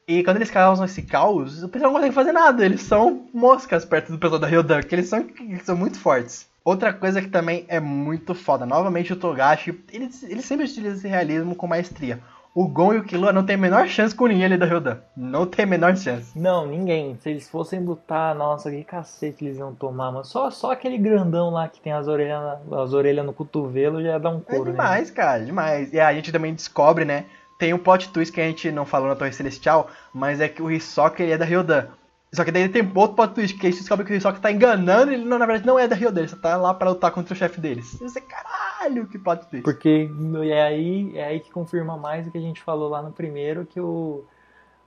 E 0.07 0.23
quando 0.23 0.37
eles 0.37 0.49
causam 0.49 0.85
esse 0.85 1.03
caos, 1.03 1.61
o 1.61 1.69
pessoal 1.69 1.91
não 1.91 1.99
consegue 1.99 2.15
fazer 2.15 2.31
nada. 2.31 2.65
Eles 2.65 2.81
são 2.81 3.29
moscas 3.31 3.85
perto 3.85 4.11
do 4.11 4.17
pessoal 4.17 4.39
da 4.39 4.47
Ryodan, 4.47 4.79
porque 4.79 4.95
eles 4.95 5.07
são, 5.07 5.23
eles 5.39 5.61
são 5.61 5.77
muito 5.77 5.99
fortes. 5.99 6.49
Outra 6.65 6.91
coisa 6.91 7.21
que 7.21 7.29
também 7.29 7.65
é 7.67 7.79
muito 7.79 8.33
foda, 8.33 8.65
novamente 8.65 9.13
o 9.13 9.15
Togashi, 9.15 9.83
ele, 9.93 10.09
ele 10.23 10.41
sempre 10.41 10.65
utiliza 10.65 10.95
esse 10.95 11.07
realismo 11.07 11.55
com 11.55 11.67
maestria. 11.67 12.23
O 12.53 12.67
Gon 12.67 12.93
e 12.93 12.97
o 12.97 13.03
Killua 13.03 13.31
não 13.31 13.45
tem 13.45 13.55
a 13.55 13.59
menor 13.59 13.87
chance 13.87 14.13
com 14.13 14.27
ninguém 14.27 14.45
ali 14.45 14.57
da 14.57 14.65
Ryodan. 14.65 14.97
Não 15.15 15.45
tem 15.45 15.63
a 15.63 15.67
menor 15.67 15.95
chance. 15.95 16.37
Não, 16.37 16.67
ninguém. 16.67 17.15
Se 17.21 17.29
eles 17.29 17.49
fossem 17.49 17.79
lutar, 17.79 18.35
nossa, 18.35 18.69
que 18.69 18.83
cacete 18.83 19.45
eles 19.45 19.57
iam 19.57 19.73
tomar, 19.73 20.11
mano. 20.11 20.25
Só, 20.25 20.51
só 20.51 20.71
aquele 20.71 20.97
grandão 20.97 21.49
lá 21.49 21.67
que 21.69 21.79
tem 21.79 21.93
as 21.93 22.07
orelhas, 22.07 22.59
as 22.71 22.93
orelhas 22.93 23.25
no 23.25 23.31
cotovelo 23.33 24.03
já 24.03 24.17
dá 24.17 24.29
um 24.29 24.37
É 24.47 24.55
couro, 24.55 24.65
né? 24.65 24.71
demais, 24.71 25.09
cara, 25.09 25.45
demais. 25.45 25.93
E 25.93 25.99
a 25.99 26.13
gente 26.13 26.31
também 26.31 26.53
descobre, 26.53 27.05
né? 27.05 27.25
Tem 27.57 27.73
um 27.73 27.77
plot 27.79 28.09
twist 28.09 28.33
que 28.33 28.41
a 28.41 28.45
gente 28.45 28.71
não 28.71 28.85
falou 28.85 29.07
na 29.07 29.15
Torre 29.15 29.31
Celestial, 29.31 29.87
mas 30.13 30.41
é 30.41 30.49
que 30.49 30.61
o 30.61 30.69
Hisoka 30.71 31.21
ele 31.23 31.31
é 31.31 31.37
da 31.37 31.45
Ryodan. 31.45 31.87
Só 32.33 32.43
que 32.45 32.51
daí 32.51 32.67
tem 32.69 32.81
outro 32.95 33.15
plot 33.15 33.33
twist, 33.33 33.57
que 33.57 33.67
a 33.67 33.69
gente 33.69 33.79
descobre 33.81 34.05
que 34.05 34.13
o 34.13 34.15
Hisoka 34.15 34.39
tá 34.39 34.51
enganando 34.51 35.11
e 35.11 35.15
ele, 35.15 35.25
não, 35.25 35.37
na 35.37 35.45
verdade, 35.45 35.67
não 35.67 35.77
é 35.77 35.87
da 35.87 35.95
Ryodan, 35.95 36.21
ele 36.21 36.29
só 36.29 36.37
tá 36.37 36.55
lá 36.57 36.73
pra 36.73 36.89
lutar 36.89 37.11
contra 37.11 37.33
o 37.33 37.37
chefe 37.37 37.59
deles. 37.61 37.93
Isso 38.01 38.17
é 38.17 38.21
caralho, 38.21 38.70
que 39.09 39.17
plot 39.19 39.45
twist. 39.47 39.63
Porque 39.63 40.09
é 40.45 40.61
aí, 40.63 41.11
é 41.17 41.25
aí 41.25 41.39
que 41.39 41.51
confirma 41.51 41.97
mais 41.97 42.27
o 42.27 42.31
que 42.31 42.37
a 42.37 42.41
gente 42.41 42.61
falou 42.61 42.89
lá 42.89 43.01
no 43.01 43.11
primeiro, 43.11 43.65
que 43.65 43.79
o, 43.79 44.23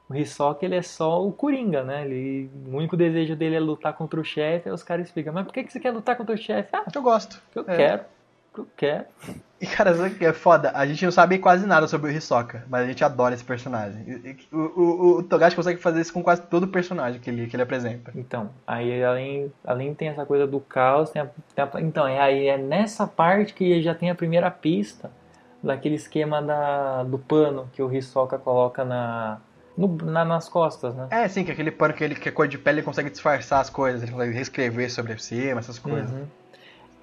o 0.09 0.15
Hisoka 0.15 0.65
ele 0.65 0.75
é 0.77 0.83
só 0.83 1.25
o 1.27 1.33
Coringa, 1.33 1.83
né? 1.83 2.05
Ele, 2.05 2.51
o 2.67 2.77
único 2.77 2.97
desejo 2.97 3.35
dele 3.37 3.57
é 3.57 3.61
lutar 3.61 3.93
contra 3.95 4.21
o 4.21 4.25
chefe, 4.25 4.69
aí 4.69 4.75
os 4.75 4.83
caras 4.83 5.07
explicam, 5.07 5.33
mas 5.33 5.45
por 5.45 5.53
que, 5.53 5.65
que 5.65 5.73
você 5.73 5.81
quer 5.81 5.91
lutar 5.91 6.17
contra 6.17 6.35
o 6.35 6.39
chefe? 6.39 6.69
Ah, 6.73 6.85
Eu 6.95 7.03
gosto. 7.03 7.41
eu 7.55 7.63
É. 7.69 7.77
quero, 7.77 8.05
eu 8.61 8.69
quero. 8.77 9.05
E 9.61 9.67
cara, 9.67 9.95
sabe 9.95 10.11
o 10.11 10.15
que 10.19 10.25
é 10.27 10.33
foda? 10.33 10.73
A 10.75 10.85
gente 10.87 11.05
não 11.05 11.13
sabe 11.13 11.39
quase 11.39 11.67
nada 11.67 11.87
sobre 11.87 12.11
o 12.11 12.15
Hisoka, 12.15 12.65
mas 12.69 12.83
a 12.85 12.87
gente 12.87 13.03
adora 13.03 13.35
esse 13.35 13.45
personagem. 13.45 14.37
O, 14.53 14.59
o, 14.59 15.19
o 15.19 15.23
Togashi 15.23 15.57
consegue 15.57 15.81
fazer 15.81 16.01
isso 16.01 16.13
com 16.13 16.23
quase 16.23 16.43
todo 16.43 16.69
personagem 16.69 17.21
que 17.21 17.31
ele, 17.31 17.47
que 17.47 17.57
ele 17.57 17.63
apresenta. 17.63 18.13
Então, 18.15 18.51
aí 18.67 19.03
além, 19.03 19.53
além 19.65 19.95
tem 19.95 20.09
essa 20.09 20.27
coisa 20.27 20.47
do 20.47 20.61
caos, 20.61 21.11
tem 21.11 21.23
a, 21.23 21.27
tem 21.55 21.65
a- 21.65 21.81
então, 21.81 22.07
é 22.07 22.21
aí 22.21 22.47
é 22.49 22.59
nessa 22.59 23.07
parte 23.07 23.55
que 23.55 23.81
já 23.83 23.95
tem 23.95 24.11
a 24.11 24.15
primeira 24.15 24.51
pista 24.51 25.11
daquele 25.63 25.95
esquema 25.95 26.43
da, 26.43 27.03
do 27.05 27.19
pano 27.19 27.71
que 27.73 27.83
o 27.83 27.91
Hisoka 27.91 28.37
coloca 28.37 28.85
na, 28.85 29.39
no- 29.79 29.97
na- 29.97 30.25
nas 30.27 30.47
costas, 30.47 30.95
né? 30.95 31.07
É, 31.11 31.27
sim, 31.27 31.43
que 31.43 31.51
aquele 31.53 31.71
pano 31.71 31.95
que 31.95 32.05
ele 32.05 32.15
que 32.15 32.29
é 32.29 32.33
cor 32.33 32.47
de 32.47 32.59
pele 32.59 32.81
ele 32.81 32.85
consegue 32.85 33.09
disfarçar 33.09 33.61
as 33.61 33.71
coisas, 33.71 34.03
ele 34.03 34.13
consegue 34.13 34.35
reescrever 34.35 34.91
sobre 34.93 35.17
cima, 35.19 35.61
essas 35.61 35.79
coisas. 35.79 36.11
Uhum. 36.11 36.27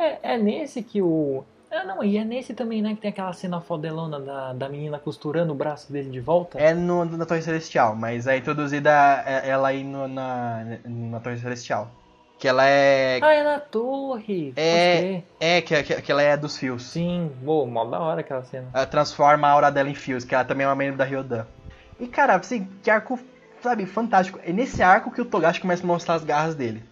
É, 0.01 0.33
é 0.33 0.37
nesse 0.37 0.81
que 0.81 1.01
o. 1.01 1.43
Ah, 1.71 1.85
não, 1.85 2.03
e 2.03 2.17
é 2.17 2.23
nesse 2.25 2.53
também, 2.53 2.81
né, 2.81 2.93
que 2.95 2.99
tem 3.01 3.11
aquela 3.11 3.31
cena 3.31 3.61
fodelona 3.61 4.19
da, 4.19 4.51
da 4.51 4.67
menina 4.67 4.99
costurando 4.99 5.53
o 5.53 5.55
braço 5.55 5.91
dele 5.91 6.09
de 6.09 6.19
volta. 6.19 6.59
É 6.59 6.73
no, 6.73 7.05
na 7.05 7.25
Torre 7.25 7.41
Celestial, 7.41 7.95
mas 7.95 8.27
é 8.27 8.35
introduzida 8.35 8.89
ela 8.91 9.69
aí 9.69 9.81
no- 9.83 10.07
na, 10.07 10.65
na 10.85 11.19
Torre 11.21 11.37
Celestial. 11.37 11.89
Que 12.37 12.47
ela 12.47 12.65
é. 12.67 13.19
Ah, 13.21 13.33
é 13.33 13.43
na 13.43 13.59
torre! 13.59 14.51
É. 14.57 15.21
É, 15.39 15.61
que, 15.61 15.81
que, 15.83 16.01
que 16.01 16.11
ela 16.11 16.21
é 16.23 16.35
dos 16.35 16.57
fios. 16.57 16.83
Sim, 16.87 17.31
boa, 17.41 17.65
mó 17.67 17.85
da 17.85 17.99
hora 17.99 18.19
aquela 18.21 18.43
cena. 18.43 18.67
Ela 18.73 18.85
transforma 18.87 19.47
a 19.47 19.51
aura 19.51 19.71
dela 19.71 19.87
em 19.89 19.93
fios, 19.95 20.25
que 20.25 20.33
ela 20.35 20.43
também 20.43 20.65
é 20.65 20.67
uma 20.67 20.75
membro 20.75 20.97
da 20.97 21.05
Ryodan. 21.05 21.45
E 21.99 22.07
cara, 22.07 22.35
assim, 22.35 22.67
que 22.83 22.89
arco, 22.89 23.17
sabe, 23.61 23.85
fantástico. 23.85 24.39
É 24.43 24.51
nesse 24.51 24.81
arco 24.81 25.11
que 25.11 25.21
o 25.21 25.25
Togashi 25.25 25.61
começa 25.61 25.83
a 25.83 25.87
mostrar 25.87 26.15
as 26.15 26.23
garras 26.23 26.55
dele. 26.55 26.83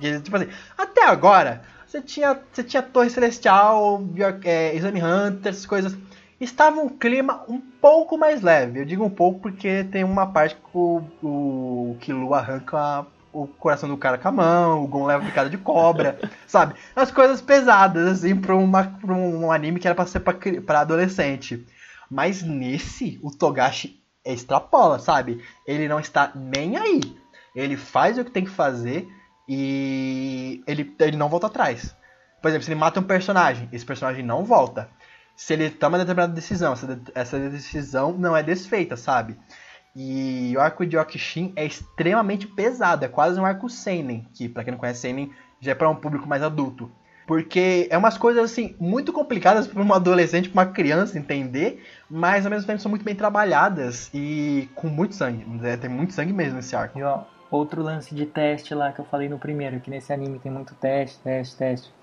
Tipo 0.00 0.36
assim, 0.36 0.48
até 0.76 1.06
agora, 1.06 1.60
você 1.86 2.00
tinha, 2.02 2.38
você 2.52 2.64
tinha 2.64 2.82
Torre 2.82 3.10
Celestial, 3.10 4.02
é, 4.44 4.74
Exame 4.74 5.02
Hunter, 5.02 5.50
essas 5.50 5.66
coisas. 5.66 5.96
Estava 6.38 6.80
um 6.80 6.88
clima 6.88 7.44
um 7.48 7.60
pouco 7.60 8.18
mais 8.18 8.42
leve. 8.42 8.80
Eu 8.80 8.84
digo 8.84 9.04
um 9.04 9.10
pouco 9.10 9.40
porque 9.40 9.84
tem 9.84 10.04
uma 10.04 10.26
parte 10.26 10.54
que 10.54 10.60
o, 10.74 11.02
o 11.22 11.96
Killua 12.00 12.38
arranca 12.38 13.06
o 13.32 13.46
coração 13.46 13.88
do 13.88 13.96
cara 13.96 14.18
com 14.18 14.28
a 14.28 14.32
mão, 14.32 14.84
o 14.84 14.86
Gon 14.86 15.06
leva 15.06 15.24
picada 15.24 15.50
de 15.50 15.58
cobra, 15.58 16.18
sabe? 16.46 16.74
As 16.94 17.10
coisas 17.10 17.40
pesadas, 17.40 18.08
assim, 18.08 18.34
pra, 18.34 18.56
uma, 18.56 18.84
pra 18.84 19.14
um 19.14 19.52
anime 19.52 19.78
que 19.78 19.86
era 19.86 19.94
pra 19.94 20.06
ser 20.06 20.20
pra, 20.20 20.34
pra 20.64 20.80
adolescente. 20.80 21.66
Mas 22.10 22.42
nesse, 22.42 23.18
o 23.22 23.30
Togashi 23.30 24.00
extrapola, 24.24 24.98
sabe? 24.98 25.42
Ele 25.66 25.86
não 25.86 26.00
está 26.00 26.32
nem 26.34 26.76
aí. 26.76 27.00
Ele 27.54 27.76
faz 27.76 28.18
o 28.18 28.24
que 28.24 28.30
tem 28.30 28.44
que 28.44 28.50
fazer 28.50 29.08
e 29.48 30.62
ele, 30.66 30.94
ele 30.98 31.16
não 31.16 31.28
volta 31.28 31.46
atrás. 31.46 31.94
Por 32.40 32.48
exemplo, 32.48 32.64
se 32.64 32.70
ele 32.70 32.80
mata 32.80 33.00
um 33.00 33.04
personagem, 33.04 33.68
esse 33.72 33.84
personagem 33.84 34.24
não 34.24 34.44
volta. 34.44 34.88
Se 35.34 35.52
ele 35.52 35.70
toma 35.70 35.98
determinada 35.98 36.32
decisão, 36.32 36.72
essa, 36.72 37.00
essa 37.14 37.38
decisão 37.38 38.12
não 38.12 38.36
é 38.36 38.42
desfeita, 38.42 38.96
sabe? 38.96 39.38
E 39.94 40.54
o 40.56 40.60
arco 40.60 40.84
de 40.84 40.96
Okishin 40.96 41.52
é 41.56 41.64
extremamente 41.64 42.46
pesado, 42.46 43.04
é 43.04 43.08
quase 43.08 43.40
um 43.40 43.46
arco 43.46 43.68
seinen, 43.68 44.28
que 44.34 44.48
pra 44.48 44.62
quem 44.62 44.72
não 44.72 44.78
conhece 44.78 45.00
seinen 45.00 45.32
já 45.60 45.72
é 45.72 45.74
pra 45.74 45.88
um 45.88 45.96
público 45.96 46.28
mais 46.28 46.42
adulto. 46.42 46.90
Porque 47.26 47.88
é 47.90 47.98
umas 47.98 48.16
coisas 48.16 48.44
assim 48.44 48.76
muito 48.78 49.12
complicadas 49.12 49.66
para 49.66 49.82
um 49.82 49.92
adolescente, 49.92 50.48
pra 50.48 50.62
uma 50.62 50.70
criança 50.72 51.18
entender, 51.18 51.82
mas 52.08 52.44
ao 52.46 52.50
mesmo 52.50 52.66
tempo 52.66 52.80
são 52.80 52.90
muito 52.90 53.04
bem 53.04 53.16
trabalhadas 53.16 54.10
e 54.14 54.68
com 54.74 54.88
muito 54.88 55.14
sangue. 55.14 55.44
É, 55.64 55.76
Tem 55.76 55.90
muito 55.90 56.12
sangue 56.12 56.32
mesmo 56.32 56.56
nesse 56.56 56.76
arco. 56.76 56.98
E 56.98 57.02
ó, 57.02 57.24
outro 57.50 57.82
lance 57.82 58.14
de 58.14 58.26
teste 58.26 58.74
lá 58.74 58.92
que 58.92 59.00
eu 59.00 59.04
falei 59.04 59.28
no 59.28 59.38
primeiro, 59.38 59.80
que 59.80 59.90
nesse 59.90 60.12
anime 60.12 60.38
tem 60.38 60.50
muito 60.50 60.74
teste, 60.74 61.18
teste, 61.20 61.56
teste. 61.56 61.94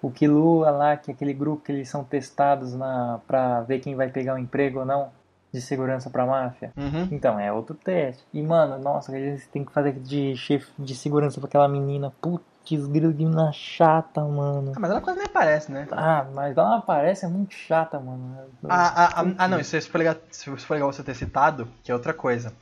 O 0.00 0.10
Killua 0.10 0.70
lá, 0.70 0.96
que 0.96 1.10
é 1.10 1.14
aquele 1.14 1.32
grupo 1.32 1.64
que 1.64 1.72
eles 1.72 1.88
são 1.88 2.04
testados 2.04 2.74
na, 2.74 3.20
pra 3.26 3.62
ver 3.62 3.80
quem 3.80 3.94
vai 3.94 4.08
pegar 4.08 4.34
o 4.34 4.38
emprego 4.38 4.80
ou 4.80 4.84
não, 4.84 5.10
de 5.50 5.62
segurança 5.62 6.10
pra 6.10 6.26
máfia. 6.26 6.72
Uhum. 6.76 7.08
Então, 7.10 7.38
é 7.38 7.50
outro 7.50 7.74
teste. 7.74 8.22
E, 8.32 8.42
mano, 8.42 8.78
nossa, 8.78 9.16
eles 9.16 9.46
têm 9.46 9.64
que 9.64 9.72
fazer 9.72 9.92
de 9.92 10.36
chefe 10.36 10.70
de 10.78 10.94
segurança 10.94 11.40
pra 11.40 11.48
aquela 11.48 11.68
menina. 11.68 12.12
Putz, 12.20 12.44
menina 12.86 13.50
chata, 13.52 14.20
mano. 14.22 14.72
Ah, 14.74 14.80
mas 14.80 14.90
ela 14.90 15.00
quase 15.00 15.18
nem 15.18 15.26
aparece, 15.26 15.72
né? 15.72 15.86
Ah, 15.92 16.26
mas 16.34 16.56
ela 16.56 16.78
aparece, 16.78 17.24
é 17.24 17.28
muito 17.28 17.54
chata, 17.54 18.00
mano. 18.00 18.36
Ah, 18.68 18.92
ah, 18.94 19.22
ah, 19.22 19.34
ah, 19.38 19.48
não, 19.48 19.60
isso 19.60 19.80
foi 19.88 19.98
legal, 19.98 20.16
isso 20.30 20.56
foi 20.58 20.76
legal 20.76 20.92
você 20.92 21.02
ter 21.02 21.14
citado, 21.14 21.68
que 21.82 21.90
é 21.90 21.94
outra 21.94 22.12
coisa. 22.12 22.52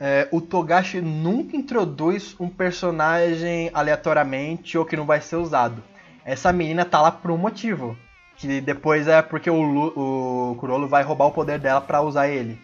É, 0.00 0.28
o 0.30 0.40
Togashi 0.40 1.00
nunca 1.00 1.56
introduz 1.56 2.36
um 2.38 2.48
personagem 2.48 3.70
aleatoriamente 3.74 4.78
ou 4.78 4.84
que 4.84 4.96
não 4.96 5.04
vai 5.04 5.20
ser 5.20 5.36
usado. 5.36 5.82
Essa 6.24 6.52
menina 6.52 6.84
tá 6.84 7.00
lá 7.00 7.10
por 7.10 7.30
um 7.30 7.36
motivo. 7.38 7.96
Que 8.36 8.60
depois 8.60 9.08
é 9.08 9.20
porque 9.20 9.50
o, 9.50 9.60
Lu, 9.60 10.50
o 10.52 10.54
Kurolo 10.56 10.86
vai 10.86 11.02
roubar 11.02 11.26
o 11.26 11.32
poder 11.32 11.58
dela 11.58 11.80
pra 11.80 12.00
usar 12.00 12.28
ele. 12.28 12.56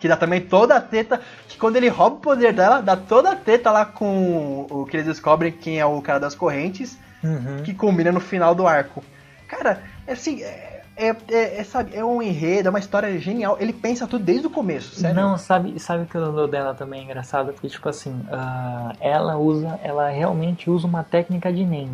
Que 0.00 0.08
dá 0.08 0.16
também 0.16 0.40
toda 0.40 0.74
a 0.74 0.80
treta. 0.80 1.20
Que 1.48 1.56
quando 1.56 1.76
ele 1.76 1.88
rouba 1.88 2.16
o 2.16 2.20
poder 2.20 2.52
dela, 2.52 2.80
dá 2.80 2.96
toda 2.96 3.30
a 3.30 3.36
treta 3.36 3.70
lá 3.70 3.84
com 3.84 4.66
o 4.68 4.84
que 4.84 4.96
eles 4.96 5.06
descobrem 5.06 5.52
quem 5.52 5.78
é 5.78 5.86
o 5.86 6.02
cara 6.02 6.18
das 6.18 6.34
correntes 6.34 6.98
Uhum. 7.22 7.62
que 7.62 7.72
combina 7.72 8.10
no 8.10 8.18
final 8.18 8.52
do 8.52 8.66
arco. 8.66 9.04
Cara, 9.46 9.80
é 10.08 10.14
assim, 10.14 10.42
é, 10.42 10.71
é, 10.96 11.08
é- 11.08 11.60
é, 11.60 11.64
sabe, 11.64 11.94
é 11.96 12.04
um 12.04 12.20
enredo, 12.22 12.68
é 12.68 12.70
uma 12.70 12.78
história 12.78 13.18
genial. 13.18 13.56
Ele 13.58 13.72
pensa 13.72 14.06
tudo 14.06 14.24
desde 14.24 14.46
o 14.46 14.50
começo, 14.50 14.94
sério. 14.94 15.16
Não, 15.16 15.38
sabe, 15.38 15.78
sabe 15.80 16.04
o 16.04 16.06
que 16.06 16.14
eu 16.14 16.32
dou 16.32 16.46
dela 16.48 16.74
também 16.74 17.00
é 17.00 17.04
engraçado? 17.04 17.52
Porque, 17.52 17.68
tipo 17.68 17.88
assim, 17.88 18.20
ah, 18.30 18.92
ela 19.00 19.36
usa, 19.36 19.78
ela 19.82 20.08
realmente 20.10 20.70
usa 20.70 20.86
uma 20.86 21.02
técnica 21.02 21.52
de 21.52 21.64
Nen, 21.64 21.90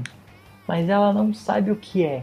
mas 0.67 0.89
ela 0.89 1.13
não 1.13 1.33
sabe 1.33 1.71
o 1.71 1.77
que 1.77 2.05
é. 2.05 2.23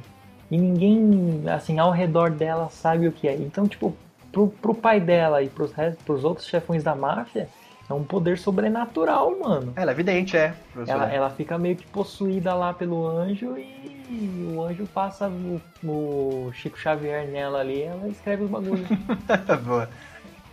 E 0.52 0.58
ninguém, 0.58 1.44
assim, 1.48 1.80
ao 1.80 1.92
redor 1.92 2.30
dela 2.30 2.70
sabe 2.70 3.08
o 3.08 3.12
que 3.12 3.28
é. 3.28 3.34
Então, 3.36 3.68
tipo, 3.68 3.96
pro, 4.32 4.48
pro 4.48 4.76
pai 4.76 5.00
dela 5.00 5.42
e 5.42 5.50
pros, 5.50 5.72
pros 6.06 6.24
outros 6.24 6.48
chefões 6.48 6.84
da 6.84 6.94
máfia, 6.94 7.50
é 7.90 7.94
um 7.94 8.04
poder 8.04 8.38
sobrenatural, 8.38 9.38
mano. 9.40 9.74
Ela 9.76 9.92
é 9.92 9.94
evidente, 9.94 10.36
é. 10.36 10.54
Ela, 10.88 11.12
ela 11.12 11.30
fica 11.30 11.58
meio 11.58 11.76
que 11.76 11.86
possuída 11.88 12.54
lá 12.54 12.74
pelo 12.74 13.08
anjo 13.08 13.56
e 13.58 14.48
o 14.56 14.62
anjo 14.64 14.86
passa 14.88 15.28
o, 15.30 15.62
o 15.84 16.52
Chico 16.54 16.78
Xavier 16.78 17.28
nela 17.28 17.60
ali 17.60 17.82
ela 17.82 18.08
escreve 18.08 18.44
os 18.44 18.50
bagulhos. 18.50 18.88
Boa. 19.66 19.90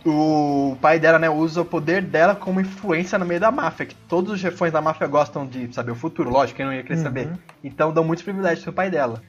O 0.05 0.75
pai 0.81 0.99
dela, 0.99 1.17
né, 1.17 1.29
usa 1.29 1.61
o 1.61 1.65
poder 1.65 2.01
dela 2.01 2.35
como 2.35 2.59
influência 2.59 3.17
no 3.17 3.25
meio 3.25 3.39
da 3.39 3.49
máfia, 3.51 3.85
que 3.85 3.95
todos 3.95 4.33
os 4.33 4.39
chefões 4.39 4.73
da 4.73 4.81
máfia 4.81 5.07
gostam 5.07 5.45
de 5.47 5.73
saber 5.73 5.91
o 5.91 5.95
futuro, 5.95 6.29
lógico, 6.29 6.57
quem 6.57 6.65
não 6.65 6.73
ia 6.73 6.83
querer 6.83 6.97
Uhum. 6.97 7.03
saber. 7.03 7.29
Então 7.63 7.93
dão 7.93 8.03
muitos 8.03 8.23
privilégios 8.23 8.63
pro 8.65 8.73
pai 8.73 8.89
dela. 8.89 9.21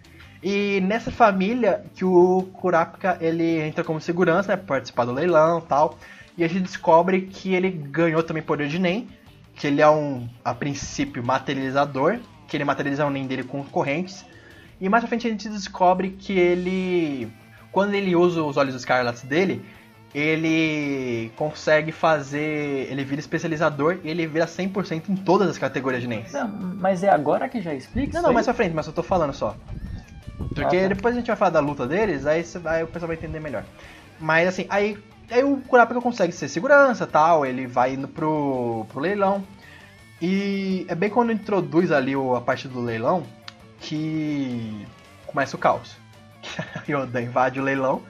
E 0.42 0.80
nessa 0.80 1.12
família 1.12 1.84
que 1.94 2.04
o 2.04 2.42
Kurapika, 2.54 3.16
ele 3.20 3.60
entra 3.62 3.84
como 3.84 4.00
segurança, 4.00 4.56
né, 4.56 4.62
participar 4.66 5.04
do 5.04 5.12
leilão 5.12 5.60
e 5.60 5.62
tal, 5.62 5.96
e 6.36 6.44
a 6.44 6.48
gente 6.48 6.62
descobre 6.62 7.22
que 7.22 7.54
ele 7.54 7.70
ganhou 7.70 8.22
também 8.22 8.42
poder 8.42 8.68
de 8.68 8.78
Nen, 8.78 9.08
que 9.54 9.66
ele 9.66 9.80
é 9.80 9.88
um, 9.88 10.28
a 10.44 10.54
princípio, 10.54 11.24
materializador, 11.24 12.18
que 12.48 12.56
ele 12.56 12.64
materializa 12.64 13.06
o 13.06 13.10
Nen 13.10 13.26
dele 13.26 13.44
com 13.44 13.62
correntes, 13.64 14.24
e 14.80 14.88
mais 14.88 15.02
pra 15.02 15.08
frente 15.08 15.26
a 15.26 15.30
gente 15.30 15.48
descobre 15.48 16.10
que 16.10 16.32
ele, 16.32 17.28
quando 17.70 17.94
ele 17.94 18.16
usa 18.16 18.42
os 18.42 18.56
olhos 18.56 18.74
escarlates 18.74 19.22
dele, 19.22 19.64
ele 20.14 21.32
consegue 21.36 21.90
fazer. 21.90 22.86
Ele 22.90 23.04
vira 23.04 23.20
especializador 23.20 23.98
e 24.04 24.08
ele 24.10 24.26
vira 24.26 24.46
100% 24.46 25.08
em 25.08 25.16
todas 25.16 25.48
as 25.48 25.58
categorias 25.58 26.02
de 26.02 26.08
NES. 26.08 26.32
Não, 26.32 26.48
mas 26.48 27.02
é 27.02 27.08
agora 27.08 27.48
que 27.48 27.60
já 27.60 27.74
explica? 27.74 28.12
Não, 28.12 28.18
isso 28.18 28.22
não, 28.22 28.28
aí? 28.30 28.34
mais 28.34 28.46
pra 28.46 28.54
frente, 28.54 28.74
mas 28.74 28.86
eu 28.86 28.92
tô 28.92 29.02
falando 29.02 29.32
só. 29.32 29.56
Porque 30.54 30.76
Ah, 30.76 30.82
tá. 30.82 30.88
depois 30.88 31.14
a 31.14 31.18
gente 31.18 31.26
vai 31.26 31.36
falar 31.36 31.50
da 31.50 31.60
luta 31.60 31.86
deles, 31.86 32.26
aí, 32.26 32.44
você 32.44 32.58
vai- 32.60 32.84
o 32.84 32.86
pessoal 32.86 33.08
vai 33.08 33.16
entender 33.16 33.40
melhor. 33.40 33.64
Mas 34.20 34.46
assim, 34.46 34.66
aí, 34.68 34.96
aí 35.30 35.44
o 35.44 35.56
Kurapika 35.58 36.00
consegue 36.00 36.32
ser 36.32 36.48
segurança 36.48 37.06
tal, 37.06 37.44
ele 37.46 37.66
vai 37.66 37.94
indo 37.94 38.08
pro, 38.08 38.86
pro 38.90 39.00
leilão. 39.00 39.42
E 40.20 40.84
é 40.88 40.94
bem 40.94 41.10
quando 41.10 41.32
introduz 41.32 41.90
ali 41.92 42.14
o- 42.16 42.34
a 42.36 42.40
parte 42.40 42.68
do 42.68 42.80
leilão 42.80 43.24
que 43.80 44.86
começa 45.26 45.56
o 45.56 45.58
caos. 45.58 45.96
Yoda 46.88 47.20
invade 47.20 47.60
o 47.60 47.62
leilão 47.62 48.02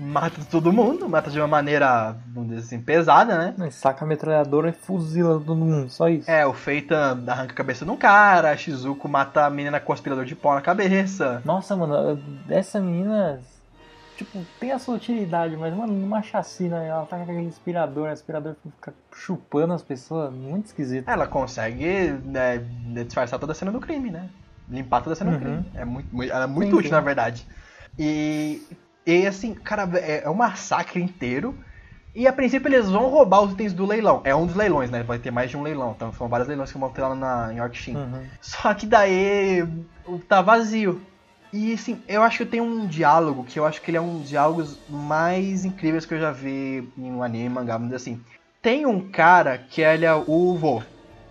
mata 0.00 0.40
todo 0.48 0.72
mundo, 0.72 1.08
mata 1.08 1.28
de 1.28 1.40
uma 1.40 1.48
maneira, 1.48 2.16
vamos 2.28 2.50
dizer 2.50 2.60
assim, 2.60 2.80
pesada, 2.80 3.52
né? 3.52 3.70
Saca 3.72 4.04
a 4.04 4.08
metralhadora 4.08 4.68
e 4.68 4.72
fuzila 4.72 5.34
todo 5.40 5.56
mundo, 5.56 5.90
só 5.90 6.08
isso. 6.08 6.30
É, 6.30 6.46
o 6.46 6.54
Feita 6.54 7.18
arranca 7.26 7.52
a 7.52 7.56
cabeça 7.56 7.84
de 7.84 7.90
um 7.90 7.96
cara, 7.96 8.50
a 8.52 8.56
Shizuko 8.56 9.08
mata 9.08 9.44
a 9.44 9.50
menina 9.50 9.80
com 9.80 9.92
aspirador 9.92 10.24
de 10.24 10.36
pó 10.36 10.54
na 10.54 10.60
cabeça. 10.60 11.42
Nossa, 11.44 11.74
mano, 11.74 12.16
essa 12.48 12.78
menina, 12.80 13.40
tipo, 14.18 14.44
tem 14.58 14.72
a 14.72 14.78
sua 14.78 14.96
utilidade, 14.96 15.56
mas, 15.56 15.72
mano, 15.74 15.92
numa 15.92 16.20
chacina, 16.22 16.82
ela 16.84 17.06
tá 17.06 17.16
com 17.16 17.22
aquele 17.22 17.46
aspirador, 17.46 18.08
o 18.08 18.12
aspirador 18.12 18.54
fica 18.62 18.92
chupando 19.14 19.72
as 19.72 19.82
pessoas, 19.82 20.32
muito 20.34 20.66
esquisito. 20.66 21.08
Ela 21.08 21.26
consegue 21.26 22.10
né, 22.24 22.58
disfarçar 23.04 23.38
toda 23.38 23.52
a 23.52 23.54
cena 23.54 23.70
do 23.70 23.80
crime, 23.80 24.10
né? 24.10 24.28
Limpar 24.68 25.00
toda 25.02 25.14
a 25.14 25.16
cena 25.16 25.30
do 25.30 25.36
Uhum. 25.36 25.40
crime. 25.42 25.70
É 25.74 25.84
muito, 25.84 26.14
muito- 26.14 26.32
ela 26.32 26.44
é 26.44 26.46
muito 26.48 26.70
Sim, 26.72 26.76
útil, 26.76 26.88
sim. 26.90 26.94
na 26.94 27.00
verdade. 27.00 27.46
E, 27.98 28.60
e 29.06 29.26
assim, 29.26 29.54
cara, 29.54 29.88
é 29.98 30.24
é 30.24 30.30
um 30.30 30.34
massacre 30.34 31.00
inteiro. 31.00 31.56
E 32.14 32.26
a 32.26 32.32
princípio 32.32 32.68
eles 32.68 32.90
vão 32.90 33.08
roubar 33.08 33.42
os 33.42 33.52
itens 33.52 33.72
do 33.72 33.86
leilão. 33.86 34.20
É 34.24 34.34
um 34.34 34.44
dos 34.46 34.56
leilões, 34.56 34.90
né? 34.90 35.02
Vai 35.04 35.18
ter 35.20 35.30
mais 35.30 35.48
de 35.50 35.56
um 35.56 35.62
leilão. 35.62 35.92
Então 35.94 36.12
são 36.12 36.26
vários 36.28 36.48
leilões 36.48 36.72
que 36.72 36.78
vão 36.78 36.90
ter 36.90 37.02
lá 37.02 37.14
na, 37.14 37.52
em 37.52 37.58
Yorkshire. 37.58 37.96
Uhum. 37.96 38.24
Só 38.40 38.74
que 38.74 38.86
daí 38.86 39.64
tá 40.28 40.42
vazio. 40.42 41.00
E 41.52 41.72
assim, 41.72 42.02
eu 42.06 42.22
acho 42.22 42.38
que 42.38 42.46
tem 42.46 42.60
um 42.60 42.86
diálogo 42.86 43.44
que 43.44 43.58
eu 43.58 43.64
acho 43.64 43.80
que 43.80 43.90
ele 43.90 43.96
é 43.96 44.00
um 44.00 44.18
dos 44.18 44.28
diálogos 44.28 44.78
mais 44.88 45.64
incríveis 45.64 46.04
que 46.04 46.14
eu 46.14 46.20
já 46.20 46.30
vi 46.30 46.88
em 46.96 47.10
um 47.10 47.22
anime, 47.22 47.48
mangá, 47.48 47.78
dizer 47.78 47.96
assim. 47.96 48.20
Tem 48.60 48.84
um 48.84 49.08
cara 49.08 49.56
que 49.56 49.80
ele 49.80 50.04
é 50.04 50.14
o 50.14 50.56
vô. 50.56 50.82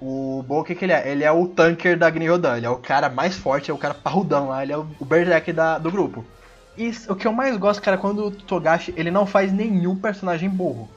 O 0.01 0.43
vô, 0.47 0.61
o 0.61 0.63
que, 0.63 0.73
que 0.73 0.85
ele 0.85 0.93
é? 0.93 1.09
Ele 1.09 1.23
é 1.23 1.31
o 1.31 1.47
tanker 1.47 1.97
da 1.97 2.09
Gnyodan. 2.09 2.57
Ele 2.57 2.65
é 2.65 2.69
o 2.69 2.77
cara 2.77 3.09
mais 3.09 3.35
forte, 3.35 3.69
é 3.69 3.73
o 3.73 3.77
cara 3.77 3.93
parrudão 3.93 4.49
lá. 4.49 4.63
Ele 4.63 4.71
é 4.71 4.77
o 4.77 4.87
o 4.99 5.05
berserk 5.05 5.51
da, 5.53 5.77
do 5.77 5.91
grupo. 5.91 6.25
E 6.77 6.91
o 7.09 7.15
que 7.15 7.27
eu 7.27 7.33
mais 7.33 7.57
gosto, 7.57 7.81
cara, 7.81 7.97
é 7.97 7.99
quando 7.99 8.25
o 8.25 8.31
Togashi, 8.31 8.93
ele 8.95 9.11
não 9.11 9.25
faz 9.25 9.51
nenhum 9.51 9.95
personagem 9.95 10.49
burro. 10.49 10.89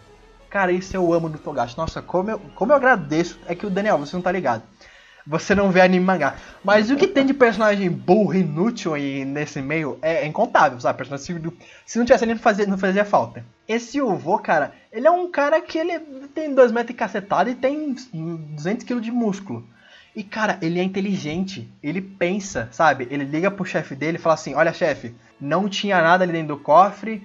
Cara, 0.51 0.73
isso 0.73 0.95
eu 0.97 1.13
amo 1.13 1.29
do 1.29 1.39
Togashi. 1.39 1.77
Nossa, 1.77 2.03
como 2.03 2.31
eu, 2.31 2.39
como 2.55 2.73
eu 2.73 2.77
agradeço. 2.77 3.39
É 3.47 3.55
que 3.55 3.67
o 3.67 3.71
Daniel, 3.71 3.99
você 3.99 4.15
não 4.15 4.23
tá 4.23 4.31
ligado. 4.31 4.63
Você 5.31 5.55
não 5.55 5.71
vê 5.71 5.81
anime 5.81 6.05
mangá. 6.05 6.35
Mas 6.65 6.91
o 6.91 6.97
que 6.97 7.07
tem 7.07 7.25
de 7.25 7.33
personagem 7.33 7.89
burro, 7.89 8.35
inútil 8.35 8.95
aí 8.95 9.25
nesse 9.25 9.63
meio 9.63 9.97
é 10.03 10.27
incontável, 10.27 10.81
sabe? 10.81 10.99
Personagem, 10.99 11.25
se, 11.25 11.53
se 11.87 11.99
não 11.99 12.05
tivesse 12.05 12.25
anime, 12.25 12.41
fazia, 12.41 12.67
não 12.67 12.77
fazia 12.77 13.05
falta. 13.05 13.45
Esse 13.69 14.03
Uvo, 14.03 14.41
cara, 14.41 14.73
ele 14.91 15.07
é 15.07 15.11
um 15.11 15.31
cara 15.31 15.61
que 15.61 15.79
ele 15.79 16.01
tem 16.35 16.53
2 16.53 16.73
metros 16.73 16.91
e 16.91 16.95
cacetado 16.95 17.49
e 17.49 17.55
tem 17.55 17.95
200 18.13 18.85
kg 18.85 19.01
de 19.01 19.13
músculo. 19.13 19.65
E, 20.17 20.25
cara, 20.25 20.59
ele 20.61 20.81
é 20.81 20.83
inteligente. 20.83 21.71
Ele 21.81 22.01
pensa, 22.01 22.69
sabe? 22.73 23.07
Ele 23.09 23.23
liga 23.23 23.53
pro 23.53 23.65
chefe 23.65 23.95
dele 23.95 24.17
e 24.17 24.21
fala 24.21 24.35
assim: 24.35 24.55
Olha, 24.55 24.73
chefe, 24.73 25.15
não 25.41 25.69
tinha 25.69 26.03
nada 26.03 26.25
ali 26.25 26.33
dentro 26.33 26.57
do 26.57 26.61
cofre. 26.61 27.25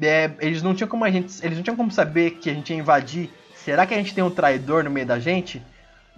é, 0.00 0.30
eles 0.38 0.62
não 0.62 0.72
tinham 0.72 0.88
como 0.88 1.04
a 1.04 1.10
gente. 1.10 1.44
Eles 1.44 1.56
não 1.56 1.64
tinham 1.64 1.76
como 1.76 1.90
saber 1.90 2.30
que 2.32 2.48
a 2.48 2.54
gente 2.54 2.72
ia 2.72 2.78
invadir. 2.78 3.28
Será 3.56 3.84
que 3.84 3.92
a 3.92 3.96
gente 3.96 4.14
tem 4.14 4.22
um 4.22 4.30
traidor 4.30 4.84
no 4.84 4.90
meio 4.90 5.04
da 5.04 5.18
gente? 5.18 5.60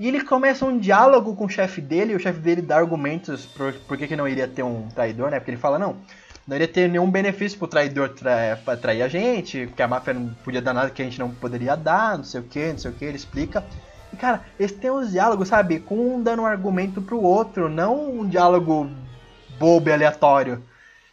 E 0.02 0.08
ele 0.08 0.24
começa 0.24 0.66
um 0.66 0.76
diálogo 0.76 1.36
com 1.36 1.44
o 1.44 1.48
chefe 1.48 1.80
dele, 1.80 2.12
e 2.12 2.16
o 2.16 2.18
chefe 2.18 2.40
dele 2.40 2.60
dá 2.60 2.76
argumentos 2.76 3.46
por, 3.46 3.72
por 3.86 3.96
que, 3.96 4.08
que 4.08 4.16
não 4.16 4.26
iria 4.26 4.48
ter 4.48 4.64
um 4.64 4.88
traidor, 4.88 5.30
né? 5.30 5.38
Porque 5.38 5.52
ele 5.52 5.60
fala, 5.60 5.78
não, 5.78 5.94
não 6.44 6.56
iria 6.56 6.66
ter 6.66 6.88
nenhum 6.88 7.08
benefício 7.08 7.56
pro 7.56 7.68
traidor 7.68 8.08
tra 8.08 8.76
trair 8.80 9.02
a 9.02 9.06
gente, 9.06 9.72
que 9.76 9.80
a 9.80 9.86
máfia 9.86 10.12
não 10.12 10.34
podia 10.42 10.60
dar 10.60 10.74
nada 10.74 10.90
que 10.90 11.00
a 11.00 11.04
gente 11.04 11.20
não 11.20 11.30
poderia 11.30 11.76
dar, 11.76 12.18
não 12.18 12.24
sei 12.24 12.40
o 12.40 12.42
que, 12.42 12.72
não 12.72 12.78
sei 12.78 12.90
o 12.90 12.94
que, 12.94 13.04
ele 13.04 13.16
explica. 13.16 13.64
E 14.12 14.16
cara, 14.16 14.44
eles 14.58 14.72
têm 14.72 14.90
uns 14.90 15.12
diálogos, 15.12 15.46
sabe, 15.46 15.78
com 15.78 16.16
um 16.16 16.20
dando 16.20 16.42
um 16.42 16.46
argumento 16.46 17.00
pro 17.00 17.22
outro, 17.22 17.68
não 17.68 18.22
um 18.22 18.28
diálogo 18.28 18.90
bobo 19.56 19.88
e 19.88 19.92
aleatório. 19.92 20.64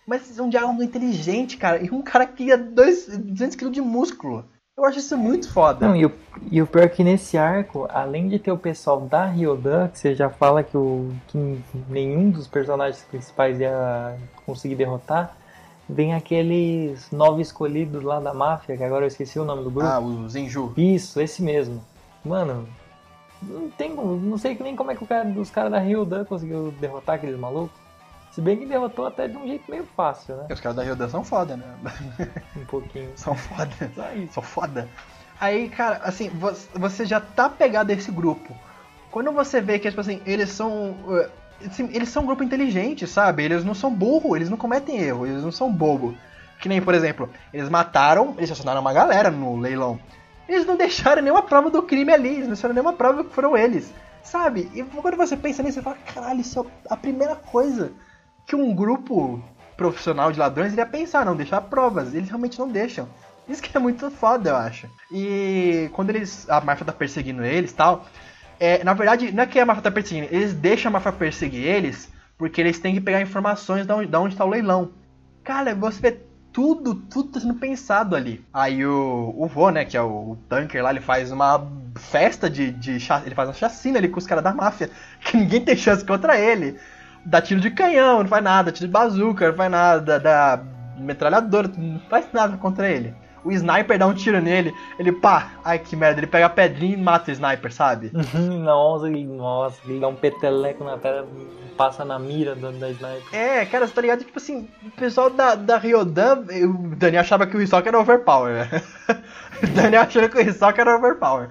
Mas 0.04 0.40
um 0.40 0.50
diálogo 0.50 0.82
inteligente, 0.82 1.58
cara, 1.58 1.80
e 1.80 1.92
um 1.92 2.02
cara 2.02 2.26
que 2.26 2.52
é 2.52 2.58
dois, 2.58 3.06
200 3.08 3.56
kg 3.56 3.70
de 3.70 3.82
músculo. 3.82 4.50
Eu 4.80 4.86
acho 4.86 5.00
isso 5.00 5.18
muito 5.18 5.52
foda. 5.52 5.86
Não, 5.86 5.94
e 5.94 6.06
o, 6.06 6.12
e 6.50 6.62
o 6.62 6.66
pior 6.66 6.86
é 6.86 6.88
que 6.88 7.04
nesse 7.04 7.38
arco, 7.38 7.86
além 7.90 8.30
de 8.30 8.40
ter 8.40 8.50
o 8.50 8.58
pessoal 8.58 9.02
da 9.02 9.26
Ryodan, 9.26 9.90
que 9.90 10.00
você 10.00 10.16
já 10.16 10.30
fala 10.30 10.64
que, 10.64 10.78
o, 10.78 11.12
que 11.28 11.62
nenhum 11.90 12.30
dos 12.30 12.48
personagens 12.48 13.04
principais 13.04 13.60
ia 13.60 14.16
conseguir 14.46 14.76
derrotar, 14.76 15.36
vem 15.88 16.14
aqueles 16.14 17.12
nove 17.12 17.42
escolhidos 17.42 18.02
lá 18.02 18.22
da 18.22 18.34
máfia, 18.34 18.78
que 18.78 18.84
agora 18.84 19.04
eu 19.04 19.10
esqueci 19.10 19.38
o 19.38 19.44
nome 19.44 19.66
do 19.66 19.70
grupo. 19.70 19.86
Ah, 19.86 20.00
o 20.00 20.30
Zenju. 20.30 20.72
Isso, 20.78 21.20
esse 21.20 21.44
mesmo. 21.44 21.84
Mano, 22.24 22.66
não 23.42 23.70
tem 23.72 23.94
como, 23.94 24.16
não 24.16 24.38
sei 24.38 24.58
nem 24.62 24.78
como 24.78 24.92
é 24.92 24.96
que 24.96 25.04
o 25.04 25.08
cara, 25.08 25.28
os 25.28 25.50
caras 25.50 25.74
da 25.74 25.80
Ryodan 25.80 26.24
conseguiu 26.24 26.74
derrotar 26.80 27.16
aqueles 27.16 27.38
malucos. 27.38 27.78
Se 28.40 28.46
bem 28.46 28.56
que 28.56 28.66
derrotou 28.66 29.06
até 29.06 29.28
de 29.28 29.36
um 29.36 29.46
jeito 29.46 29.70
meio 29.70 29.86
fácil, 29.98 30.38
né? 30.38 30.48
Os 30.50 30.62
caras 30.62 30.78
da 30.78 30.82
Ryodan 30.82 31.10
são 31.10 31.26
foda, 31.26 31.58
né? 31.58 31.66
Um 32.56 32.64
pouquinho. 32.64 33.12
são 33.14 33.36
foda. 33.36 33.92
Só 33.94 34.14
isso. 34.14 34.34
São 34.34 34.42
foda. 34.44 34.88
Aí, 35.42 35.68
cara, 35.68 35.98
assim, 36.06 36.30
vo- 36.30 36.54
você 36.74 37.06
já 37.06 37.20
tá 37.20 37.50
pegado 37.50 37.92
a 37.92 37.96
esse 37.96 38.10
grupo. 38.10 38.56
Quando 39.12 39.34
você 39.34 39.60
vê 39.60 39.78
que, 39.78 39.90
tipo 39.90 40.00
assim, 40.00 40.22
eles 40.26 40.52
são. 40.52 40.92
uh, 40.92 41.30
assim, 41.66 41.90
eles 41.92 42.08
são 42.08 42.24
um 42.24 42.26
grupo 42.28 42.42
inteligente, 42.42 43.06
sabe? 43.06 43.44
Eles 43.44 43.66
não 43.66 43.74
são 43.74 43.94
burro, 43.94 44.38
eles 44.38 44.50
não 44.50 44.56
cometem 44.58 44.98
erro, 45.02 45.28
eles 45.28 45.44
não 45.44 45.52
são 45.52 45.70
bobo. 45.70 46.16
Que 46.62 46.70
nem, 46.70 46.82
por 46.82 46.96
exemplo, 46.96 47.30
eles 47.54 47.68
mataram, 47.68 48.36
eles 48.38 48.50
assassinaram 48.52 48.80
uma 48.80 48.94
galera 48.94 49.30
no 49.30 49.58
leilão. 49.60 50.00
Eles 50.48 50.66
não 50.66 50.78
deixaram 50.78 51.22
nenhuma 51.22 51.42
prova 51.42 51.70
do 51.70 51.84
crime 51.84 52.14
ali, 52.14 52.30
eles 52.30 52.42
não 52.44 52.54
deixaram 52.54 52.74
nenhuma 52.74 52.94
prova 52.94 53.22
que 53.22 53.34
foram 53.34 53.58
eles. 53.58 53.94
Sabe? 54.24 54.72
E 54.74 54.82
quando 54.84 55.18
você 55.18 55.36
pensa 55.36 55.62
nisso, 55.62 55.76
você 55.80 55.82
fala, 55.82 55.98
caralho, 56.14 56.40
isso 56.40 56.66
é 56.90 56.94
a 56.94 56.96
primeira 56.96 57.36
coisa 57.36 57.92
que 58.50 58.56
um 58.56 58.74
grupo 58.74 59.40
profissional 59.78 60.32
de 60.32 60.40
ladrões 60.40 60.74
iria 60.74 60.86
pensar, 60.86 61.24
não 61.24 61.36
deixar 61.36 61.62
provas. 61.62 62.16
Eles 62.16 62.30
realmente 62.30 62.58
não 62.58 62.68
deixam. 62.68 63.08
Isso 63.48 63.62
que 63.62 63.78
é 63.78 63.80
muito 63.80 64.10
foda, 64.10 64.50
eu 64.50 64.56
acho. 64.56 64.90
E 65.12 65.88
quando 65.94 66.10
eles. 66.10 66.50
A 66.50 66.60
máfia 66.60 66.84
tá 66.84 66.92
perseguindo 66.92 67.46
eles 67.46 67.70
e 67.70 67.76
tal. 67.76 68.08
É, 68.60 68.84
na 68.84 68.94
verdade, 68.94 69.32
não 69.32 69.44
é 69.44 69.46
que 69.46 69.60
a 69.60 69.66
máfia 69.66 69.84
tá 69.84 69.92
perseguindo, 69.92 70.28
eles 70.32 70.54
deixam 70.54 70.90
a 70.90 70.94
máfia 70.94 71.12
perseguir 71.14 71.64
eles 71.64 72.12
porque 72.38 72.60
eles 72.60 72.80
têm 72.80 72.94
que 72.94 73.02
pegar 73.02 73.22
informações 73.22 73.86
de 73.86 73.94
onde, 73.94 74.08
de 74.08 74.18
onde 74.18 74.36
tá 74.36 74.44
o 74.44 74.50
leilão. 74.50 74.92
Cara, 75.44 75.76
você 75.76 76.02
vê 76.02 76.20
tudo, 76.52 76.96
tudo 76.96 77.30
tá 77.30 77.40
sendo 77.40 77.54
pensado 77.54 78.16
ali. 78.16 78.44
Aí 78.54 78.86
o, 78.86 79.34
o 79.38 79.48
vô, 79.48 79.70
né, 79.70 79.86
que 79.86 79.96
é 79.96 80.02
o, 80.02 80.32
o 80.32 80.38
tanker 80.50 80.84
lá, 80.84 80.90
ele 80.90 81.02
faz 81.02 81.32
uma 81.32 81.66
festa 81.96 82.50
de, 82.50 82.72
de 82.72 82.92
ele 83.26 83.36
faz 83.36 83.48
uma 83.48 83.54
chacina 83.54 83.98
ali 84.00 84.10
com 84.10 84.18
os 84.18 84.26
caras 84.26 84.44
da 84.44 84.54
máfia, 84.54 84.90
que 85.24 85.38
ninguém 85.38 85.64
tem 85.64 85.78
chance 85.78 86.04
contra 86.04 86.38
ele. 86.40 86.78
Dá 87.26 87.42
tiro 87.42 87.60
de 87.60 87.70
canhão, 87.70 88.20
não 88.20 88.28
faz 88.28 88.44
nada, 88.44 88.72
tiro 88.72 88.88
de 88.88 88.94
bazuca, 88.94 89.50
não 89.50 89.56
faz 89.56 89.72
nada, 89.72 90.20
dá 90.20 90.64
metralhadora, 90.98 91.70
não 91.78 92.00
faz 92.10 92.28
nada 92.34 92.58
contra 92.58 92.90
ele. 92.90 93.14
O 93.44 93.52
sniper 93.52 93.98
dá 93.98 94.06
um 94.06 94.14
tiro 94.14 94.42
nele, 94.42 94.74
ele 94.98 95.12
pá, 95.12 95.52
ai 95.64 95.80
que 95.80 95.96
merda, 95.96 96.20
ele 96.20 96.28
pega 96.28 96.48
a 96.48 96.50
pedrinha 96.50 96.94
e 96.94 97.02
mata 97.02 97.32
o 97.32 97.34
sniper, 97.34 97.72
sabe? 97.72 98.12
nossa, 98.64 99.08
ele, 99.08 99.26
nossa, 99.26 99.80
ele 99.88 100.00
dá 100.00 100.08
um 100.08 100.16
peteleco 100.16 100.84
na 100.84 100.98
tela, 100.98 101.28
passa 101.78 102.04
na 102.04 102.20
mira 102.20 102.56
da, 102.56 102.72
da 102.72 102.90
sniper. 102.90 103.24
É, 103.32 103.66
cara, 103.66 103.88
você 103.88 103.94
tá 103.94 104.02
ligado? 104.02 104.20
Tipo 104.20 104.38
assim, 104.38 104.68
o 104.86 104.92
pessoal 104.92 105.30
da, 105.30 105.56
da 105.56 105.78
Ryodan, 105.78 106.44
o 106.64 106.96
Daniel 106.96 107.22
achava 107.22 107.48
que 107.48 107.56
o 107.56 107.62
Hisoka 107.62 107.88
era 107.88 108.00
overpower, 108.00 108.54
né? 108.54 108.82
o 109.64 109.68
Daniel 109.68 110.02
achava 110.02 110.28
que 110.28 110.38
o 110.38 110.42
Hisoka 110.42 110.82
era 110.82 110.98
overpower. 110.98 111.50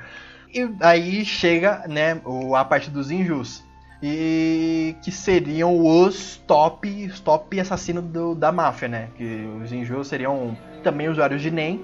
E 0.52 0.68
aí 0.81 1.24
chega, 1.24 1.85
né, 1.88 2.20
a 2.54 2.64
parte 2.64 2.90
dos 2.90 3.11
Injus. 3.11 3.64
E 4.02 4.94
que 5.02 5.11
seriam 5.11 5.76
os 5.84 6.37
top, 6.46 7.06
os 7.06 7.18
top 7.20 7.58
assassinos 7.58 8.04
do- 8.04 8.34
da 8.34 8.52
máfia, 8.52 8.87
né? 8.88 9.08
Que 9.16 9.48
os 9.62 9.72
Injus 9.72 10.06
seriam 10.08 10.56
também 10.84 11.08
usuários 11.08 11.42
de 11.42 11.50
NEM, 11.50 11.80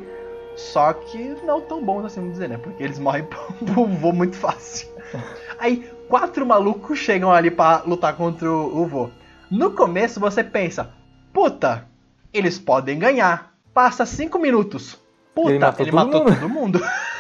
só 0.55 0.92
que 0.92 1.37
não 1.44 1.61
tão 1.61 1.85
bons 1.85 2.05
assim, 2.05 2.20
vamos 2.20 2.35
dizer, 2.35 2.48
né? 2.48 2.57
Porque 2.57 2.83
eles 2.83 2.98
morrem 3.00 3.24
por 3.74 3.88
voo 3.88 4.12
muito 4.12 4.37
fácil. 4.37 4.88
Aí, 5.59 5.90
quatro 6.09 6.46
malucos 6.46 6.98
chegam 6.98 7.33
ali 7.33 7.50
pra 7.50 7.83
lutar 7.85 8.16
contra 8.16 8.48
o, 8.50 8.87
vô. 8.87 9.11
No 9.50 9.72
começo 9.72 10.20
você 10.20 10.44
pensa, 10.44 10.90
puta, 11.33 11.87
eles 12.33 12.59
podem 12.59 12.98
ganhar. 12.98 13.55
Passa 13.72 14.07
cinco 14.07 14.38
minutos. 14.38 15.00
Puta, 15.35 15.50
Ele 15.50 15.64
ele 15.81 15.92
matou 15.92 16.22
matou, 16.22 16.24
todo 16.37 16.48
mundo. 16.48 16.79
todo 16.79 16.81
mundo. 16.81 16.81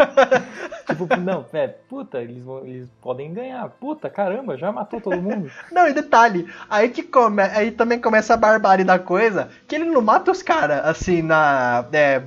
Tipo, 0.86 1.16
não, 1.16 1.46
é, 1.52 1.68
puta, 1.68 2.20
eles, 2.20 2.42
vão, 2.42 2.66
eles 2.66 2.88
podem 3.00 3.32
ganhar. 3.32 3.68
Puta, 3.68 4.10
caramba, 4.10 4.56
já 4.58 4.72
matou 4.72 5.00
todo 5.00 5.22
mundo. 5.22 5.50
Não, 5.70 5.86
e 5.86 5.92
detalhe, 5.92 6.48
aí 6.68 6.88
que 6.88 7.02
come, 7.02 7.42
aí 7.42 7.70
também 7.70 8.00
começa 8.00 8.34
a 8.34 8.36
barbárie 8.36 8.84
da 8.84 8.98
coisa, 8.98 9.50
que 9.68 9.76
ele 9.76 9.84
não 9.84 10.00
mata 10.02 10.30
os 10.30 10.42
caras, 10.42 10.84
assim, 10.84 11.22
na. 11.22 11.86
É, 11.92 12.22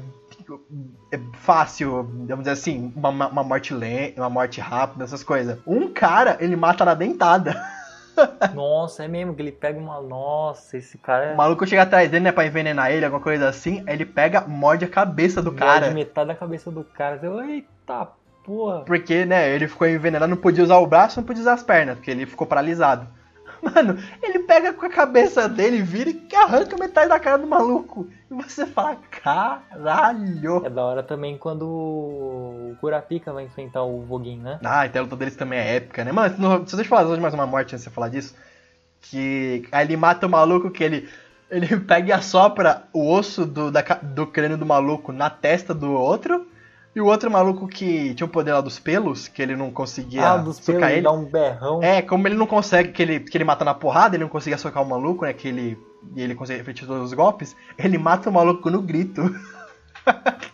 é 1.12 1.20
fácil, 1.34 2.04
vamos 2.04 2.40
dizer 2.40 2.52
assim, 2.52 2.92
uma, 2.96 3.10
uma 3.10 3.44
morte 3.44 3.74
lenta, 3.74 4.22
uma 4.22 4.30
morte 4.30 4.62
rápida, 4.62 5.04
essas 5.04 5.24
coisas. 5.24 5.60
Um 5.68 5.90
cara, 5.90 6.38
ele 6.40 6.56
mata 6.56 6.86
na 6.86 6.94
dentada. 6.94 7.62
Nossa, 8.54 9.04
é 9.04 9.08
mesmo 9.08 9.34
que 9.34 9.42
ele 9.42 9.52
pega 9.52 9.80
uma. 9.80 10.02
Nossa, 10.02 10.78
esse 10.78 10.98
cara 10.98 11.26
é. 11.26 11.34
O 11.34 11.38
maluco 11.38 11.66
chega 11.66 11.82
atrás 11.82 12.10
dele, 12.10 12.26
né, 12.26 12.32
pra 12.32 12.46
envenenar 12.46 12.92
ele, 12.92 13.06
alguma 13.06 13.22
coisa 13.22 13.48
assim, 13.48 13.84
aí 13.88 13.96
ele 13.96 14.06
pega, 14.06 14.42
morde 14.42 14.86
a 14.86 14.90
cabeça 14.90 15.42
do 15.42 15.52
cara. 15.52 15.82
morde 15.82 15.96
metade 15.96 16.28
da 16.28 16.36
cabeça 16.36 16.72
do 16.72 16.84
cara. 16.84 17.20
Eu, 17.22 17.42
Eita 17.44 18.08
porra. 18.44 18.82
Porque, 18.82 19.26
né, 19.26 19.50
ele 19.50 19.68
ficou 19.68 19.88
envenenado, 19.88 20.30
não 20.30 20.38
podia 20.38 20.64
usar 20.64 20.78
o 20.78 20.88
braço, 20.88 21.20
não 21.20 21.26
podia 21.26 21.42
usar 21.42 21.54
as 21.54 21.64
pernas, 21.64 21.96
porque 21.96 22.12
ele 22.12 22.26
ficou 22.26 22.46
paralisado. 22.46 23.08
Mano, 23.64 23.98
ele 24.22 24.40
pega 24.40 24.74
com 24.74 24.86
a 24.86 24.90
cabeça 24.90 25.48
dele, 25.48 25.82
vira 25.82 26.10
e 26.10 26.36
arranca 26.36 26.76
metade 26.78 27.08
da 27.08 27.20
cara 27.20 27.38
do 27.38 27.48
maluco. 27.48 28.10
E 28.30 28.34
você 28.34 28.66
fala, 28.66 28.98
caralho. 29.10 30.66
É 30.66 30.70
da 30.70 30.84
hora 30.84 31.02
também 31.02 31.38
quando 31.38 31.64
o 31.66 32.76
Kurapika 32.82 33.32
vai 33.32 33.46
enfrentar 33.46 33.84
o 33.84 34.02
Voguin, 34.02 34.40
né? 34.40 34.60
Ah, 34.64 34.86
então 34.86 35.02
a 35.02 35.04
luta 35.04 35.16
deles 35.16 35.36
também 35.36 35.60
é 35.60 35.78
épica, 35.78 36.04
né? 36.04 36.12
Mano, 36.12 36.36
não, 36.38 36.68
se 36.68 36.76
eu 36.78 36.86
falar 36.86 37.08
hoje 37.08 37.22
mais 37.22 37.34
uma 37.34 37.48
morte 37.48 37.74
antes 37.74 37.86
de 37.86 37.90
você 37.90 37.96
falar 37.96 38.10
disso. 38.10 38.36
Que 39.02 39.68
aí 39.72 39.86
ele 39.86 39.98
mata 39.98 40.28
o 40.28 40.30
maluco 40.30 40.70
que 40.70 40.84
ele. 40.84 41.10
Ele 41.50 41.80
pega 41.82 42.10
e 42.10 42.12
assopra 42.12 42.84
o 42.92 43.10
osso 43.12 43.46
do, 43.46 43.72
da, 43.72 43.82
do 44.02 44.28
crânio 44.28 44.58
do 44.58 44.66
maluco 44.66 45.12
na 45.12 45.30
testa 45.30 45.74
do 45.74 45.92
outro. 45.92 46.48
E 46.96 47.02
o 47.02 47.06
outro 47.06 47.30
maluco 47.32 47.68
que 47.68 48.14
tinha 48.14 48.26
o 48.26 48.30
poder 48.30 48.54
lá 48.54 48.62
dos 48.62 48.78
pelos, 48.80 49.28
que 49.28 49.42
ele 49.42 49.56
não 49.56 49.72
conseguia 49.72 50.30
Ah, 50.30 50.38
dos 50.38 50.60
pelos, 50.60 50.76
socar 50.76 50.90
ele 50.92 51.00
ele. 51.00 51.04
dá 51.04 51.12
um 51.12 51.26
berrão. 51.26 51.84
É, 51.84 52.02
como 52.02 52.28
ele 52.28 52.36
não 52.36 52.46
consegue, 52.46 52.92
que 52.92 53.02
ele, 53.02 53.20
que 53.20 53.36
ele 53.36 53.44
mata 53.44 53.66
na 53.66 53.74
porrada, 53.74 54.16
ele 54.16 54.24
não 54.24 54.30
conseguia 54.30 54.58
socar 54.58 54.84
o 54.84 54.86
maluco, 54.90 55.26
né? 55.26 55.34
Que 55.34 55.48
ele, 55.48 55.78
e 56.16 56.22
ele 56.22 56.36
consegue 56.36 56.60
repetir 56.60 56.88
todos 56.88 57.04
os 57.04 57.14
golpes, 57.14 57.56
ele 57.78 57.98
mata 57.98 58.30
o 58.30 58.34
maluco 58.34 58.70
no 58.70 58.82
grito. 58.82 59.22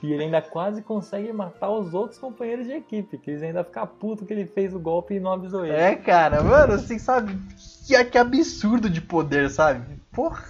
E 0.01 0.13
ele 0.13 0.23
ainda 0.25 0.41
quase 0.41 0.81
consegue 0.81 1.33
matar 1.33 1.69
os 1.71 1.93
outros 1.93 2.19
companheiros 2.19 2.65
de 2.65 2.73
equipe, 2.73 3.17
que 3.17 3.31
eles 3.31 3.43
ainda 3.43 3.63
ficam 3.63 3.85
putos 3.85 4.25
que 4.25 4.31
ele 4.31 4.45
fez 4.45 4.73
o 4.73 4.79
golpe 4.79 5.15
e 5.15 5.19
não 5.19 5.33
avisou 5.33 5.65
ele. 5.65 5.73
É, 5.75 5.95
cara, 5.95 6.41
mano, 6.41 6.73
assim, 6.73 6.97
sabe? 6.97 7.37
Que, 7.85 8.01
que 8.05 8.17
absurdo 8.17 8.89
de 8.89 9.01
poder, 9.01 9.49
sabe? 9.49 9.99
Porra. 10.11 10.41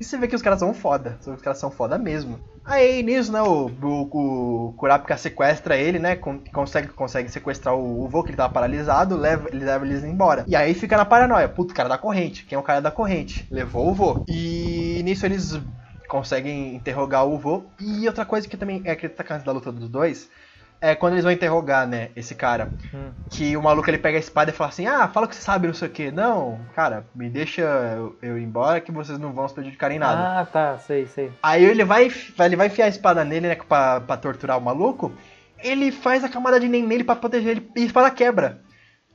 E 0.00 0.04
você 0.04 0.18
vê 0.18 0.26
que 0.26 0.34
os 0.34 0.42
caras 0.42 0.58
são 0.58 0.74
foda. 0.74 1.18
Os 1.24 1.40
caras 1.40 1.58
são 1.58 1.70
foda 1.70 1.96
mesmo. 1.96 2.40
Aí 2.64 3.02
nisso, 3.02 3.32
né, 3.32 3.42
o, 3.42 3.66
o, 3.66 4.68
o 4.68 4.72
Kurapika 4.74 5.16
sequestra 5.16 5.76
ele, 5.76 5.98
né? 5.98 6.14
con- 6.14 6.40
Consegue, 6.52 6.88
consegue 6.88 7.28
sequestrar 7.28 7.74
o, 7.74 8.04
o 8.04 8.08
vô, 8.08 8.22
que 8.22 8.30
ele 8.30 8.36
tava 8.36 8.52
paralisado, 8.52 9.16
leva, 9.16 9.48
ele 9.48 9.64
leva 9.64 9.84
eles 9.84 10.04
embora. 10.04 10.44
E 10.46 10.54
aí 10.54 10.72
fica 10.72 10.96
na 10.96 11.04
paranoia. 11.04 11.48
Puto, 11.48 11.74
cara 11.74 11.88
da 11.88 11.98
corrente. 11.98 12.44
Quem 12.46 12.54
é 12.56 12.58
o 12.58 12.62
cara 12.62 12.80
da 12.80 12.90
corrente? 12.90 13.46
Levou 13.50 13.90
o 13.90 13.94
vô. 13.94 14.22
E 14.28 15.00
nisso 15.04 15.26
eles 15.26 15.60
conseguem 16.08 16.74
interrogar 16.76 17.26
o 17.26 17.36
vô. 17.36 17.64
E 17.80 18.06
outra 18.06 18.24
coisa 18.24 18.46
que 18.48 18.56
também 18.56 18.80
é 18.84 18.94
que 18.94 19.08
tá 19.08 19.24
cansado 19.24 19.46
da 19.46 19.52
luta 19.52 19.72
dos 19.72 19.88
dois. 19.88 20.30
É 20.84 20.96
quando 20.96 21.12
eles 21.12 21.22
vão 21.22 21.32
interrogar, 21.32 21.86
né, 21.86 22.08
esse 22.16 22.34
cara 22.34 22.72
Hum. 22.92 23.12
que 23.30 23.56
o 23.56 23.62
maluco 23.62 23.88
ele 23.88 23.98
pega 23.98 24.18
a 24.18 24.20
espada 24.20 24.50
e 24.50 24.54
fala 24.54 24.70
assim: 24.70 24.84
Ah, 24.86 25.06
fala 25.06 25.26
o 25.26 25.28
que 25.28 25.36
você 25.36 25.40
sabe, 25.40 25.68
não 25.68 25.74
sei 25.74 25.86
o 25.86 25.90
que. 25.92 26.10
Não, 26.10 26.58
cara, 26.74 27.06
me 27.14 27.30
deixa 27.30 27.62
eu, 27.62 28.16
eu 28.20 28.36
ir 28.36 28.42
embora 28.42 28.80
que 28.80 28.90
vocês 28.90 29.16
não 29.16 29.32
vão 29.32 29.46
se 29.46 29.54
prejudicar 29.54 29.92
em 29.92 29.98
nada. 30.00 30.40
Ah, 30.40 30.44
tá, 30.44 30.76
sei, 30.78 31.06
sei. 31.06 31.30
Aí 31.40 31.64
ele 31.64 31.84
vai, 31.84 32.10
ele 32.40 32.56
vai 32.56 32.66
enfiar 32.66 32.86
a 32.86 32.88
espada 32.88 33.24
nele, 33.24 33.46
né, 33.46 33.54
pra, 33.54 34.00
pra 34.00 34.16
torturar 34.16 34.58
o 34.58 34.60
maluco. 34.60 35.12
Ele 35.62 35.92
faz 35.92 36.24
a 36.24 36.28
camada 36.28 36.58
de 36.58 36.66
nem 36.66 36.82
nele 36.84 37.04
pra 37.04 37.14
proteger 37.14 37.52
ele 37.52 37.70
e 37.76 37.82
a 37.82 37.86
espada 37.86 38.10
quebra. 38.10 38.60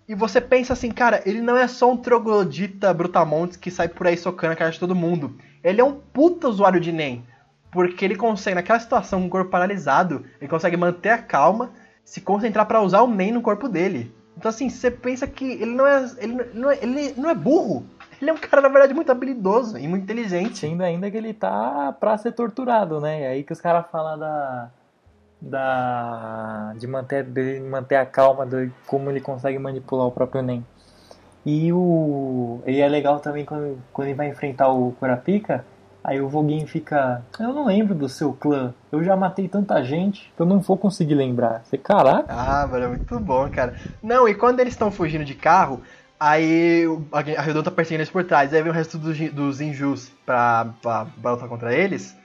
E 0.07 0.15
você 0.15 0.39
pensa 0.39 0.71
assim, 0.71 0.89
cara, 0.89 1.21
ele 1.25 1.41
não 1.41 1.57
é 1.57 1.67
só 1.67 1.91
um 1.91 1.97
troglodita 1.97 2.93
brutamontes 2.93 3.57
que 3.57 3.69
sai 3.69 3.89
por 3.89 4.07
aí 4.07 4.15
socando 4.15 4.53
a 4.53 4.55
cara 4.55 4.71
de 4.71 4.79
todo 4.79 4.95
mundo. 4.95 5.37
Ele 5.61 5.81
é 5.81 5.83
um 5.83 5.91
puta 5.91 6.47
usuário 6.47 6.79
de 6.79 6.93
NEM. 6.93 7.25
Porque 7.71 8.05
ele 8.05 8.15
consegue, 8.15 8.55
naquela 8.55 8.79
situação 8.79 9.21
com 9.21 9.27
o 9.27 9.29
corpo 9.29 9.51
paralisado, 9.51 10.25
ele 10.39 10.49
consegue 10.49 10.77
manter 10.77 11.09
a 11.09 11.17
calma, 11.17 11.71
se 12.03 12.21
concentrar 12.21 12.65
pra 12.65 12.81
usar 12.81 13.01
o 13.01 13.07
NEM 13.07 13.33
no 13.33 13.41
corpo 13.41 13.67
dele. 13.67 14.15
Então 14.37 14.49
assim, 14.49 14.69
você 14.69 14.91
pensa 14.91 15.27
que 15.27 15.43
ele 15.43 15.73
não 15.75 15.85
é. 15.85 16.05
Ele 16.19 16.49
não 16.53 16.71
é, 16.71 16.77
ele 16.81 17.13
não 17.17 17.29
é 17.29 17.35
burro. 17.35 17.85
Ele 18.21 18.31
é 18.31 18.33
um 18.33 18.37
cara, 18.37 18.61
na 18.61 18.69
verdade, 18.69 18.93
muito 18.93 19.11
habilidoso 19.11 19.77
e 19.77 19.87
muito 19.87 20.03
inteligente. 20.03 20.59
Sendo 20.59 20.83
ainda 20.83 21.09
que 21.09 21.17
ele 21.17 21.33
tá 21.33 21.95
pra 21.99 22.17
ser 22.17 22.31
torturado, 22.31 22.99
né? 22.99 23.21
E 23.21 23.25
aí 23.25 23.43
que 23.43 23.53
os 23.53 23.59
caras 23.59 23.85
falam 23.91 24.17
da. 24.17 24.69
da. 25.41 26.73
de 26.77 26.87
manter, 26.87 27.23
de 27.23 27.59
manter 27.59 27.95
a 27.95 28.05
calma, 28.05 28.45
de 28.45 28.71
como 28.85 29.09
ele 29.09 29.19
consegue 29.19 29.59
manipular 29.59 30.07
o 30.07 30.11
próprio 30.11 30.41
Nen. 30.41 30.65
E 31.45 31.71
o. 31.73 32.61
E 32.65 32.79
é 32.79 32.87
legal 32.87 33.19
também 33.19 33.43
quando, 33.45 33.77
quando 33.91 34.07
ele 34.07 34.17
vai 34.17 34.29
enfrentar 34.29 34.69
o 34.69 34.91
Kurapika, 34.93 35.65
aí 36.07 36.19
o 36.21 36.27
Voguin 36.29 36.65
fica. 36.65 37.21
Eu 37.39 37.53
não 37.53 37.65
lembro 37.67 37.93
do 37.93 38.07
seu 38.09 38.33
clã. 38.33 38.73
Eu 38.91 39.03
já 39.03 39.15
matei 39.15 39.47
tanta 39.47 39.83
gente 39.83 40.31
que 40.35 40.41
eu 40.41 40.45
não 40.47 40.59
vou 40.59 40.77
conseguir 40.77 41.13
lembrar. 41.13 41.61
Você, 41.65 41.77
caraca, 41.77 42.25
Ah, 42.29 42.65
mano, 42.65 42.85
é 42.85 42.87
muito 42.87 43.19
bom, 43.19 43.47
cara. 43.49 43.73
Não, 44.01 44.27
e 44.27 44.33
quando 44.33 44.59
eles 44.61 44.73
estão 44.73 44.89
fugindo 44.89 45.23
de 45.25 45.35
carro, 45.35 45.81
aí 46.19 46.87
o- 46.87 47.05
a 47.11 47.19
Ryudan 47.41 47.61
tá 47.61 47.69
perseguindo 47.69 48.01
eles 48.01 48.09
por 48.11 48.23
trás. 48.23 48.53
Aí 48.53 48.61
vem 48.63 48.71
o 48.71 48.75
resto 48.75 48.97
dos, 48.97 49.17
dos 49.31 49.61
Injus 49.61 50.09
pra, 50.25 50.69
pra, 50.81 51.05
pra 51.21 51.31
lutar 51.33 51.49
contra 51.49 51.73
eles. 51.75 52.15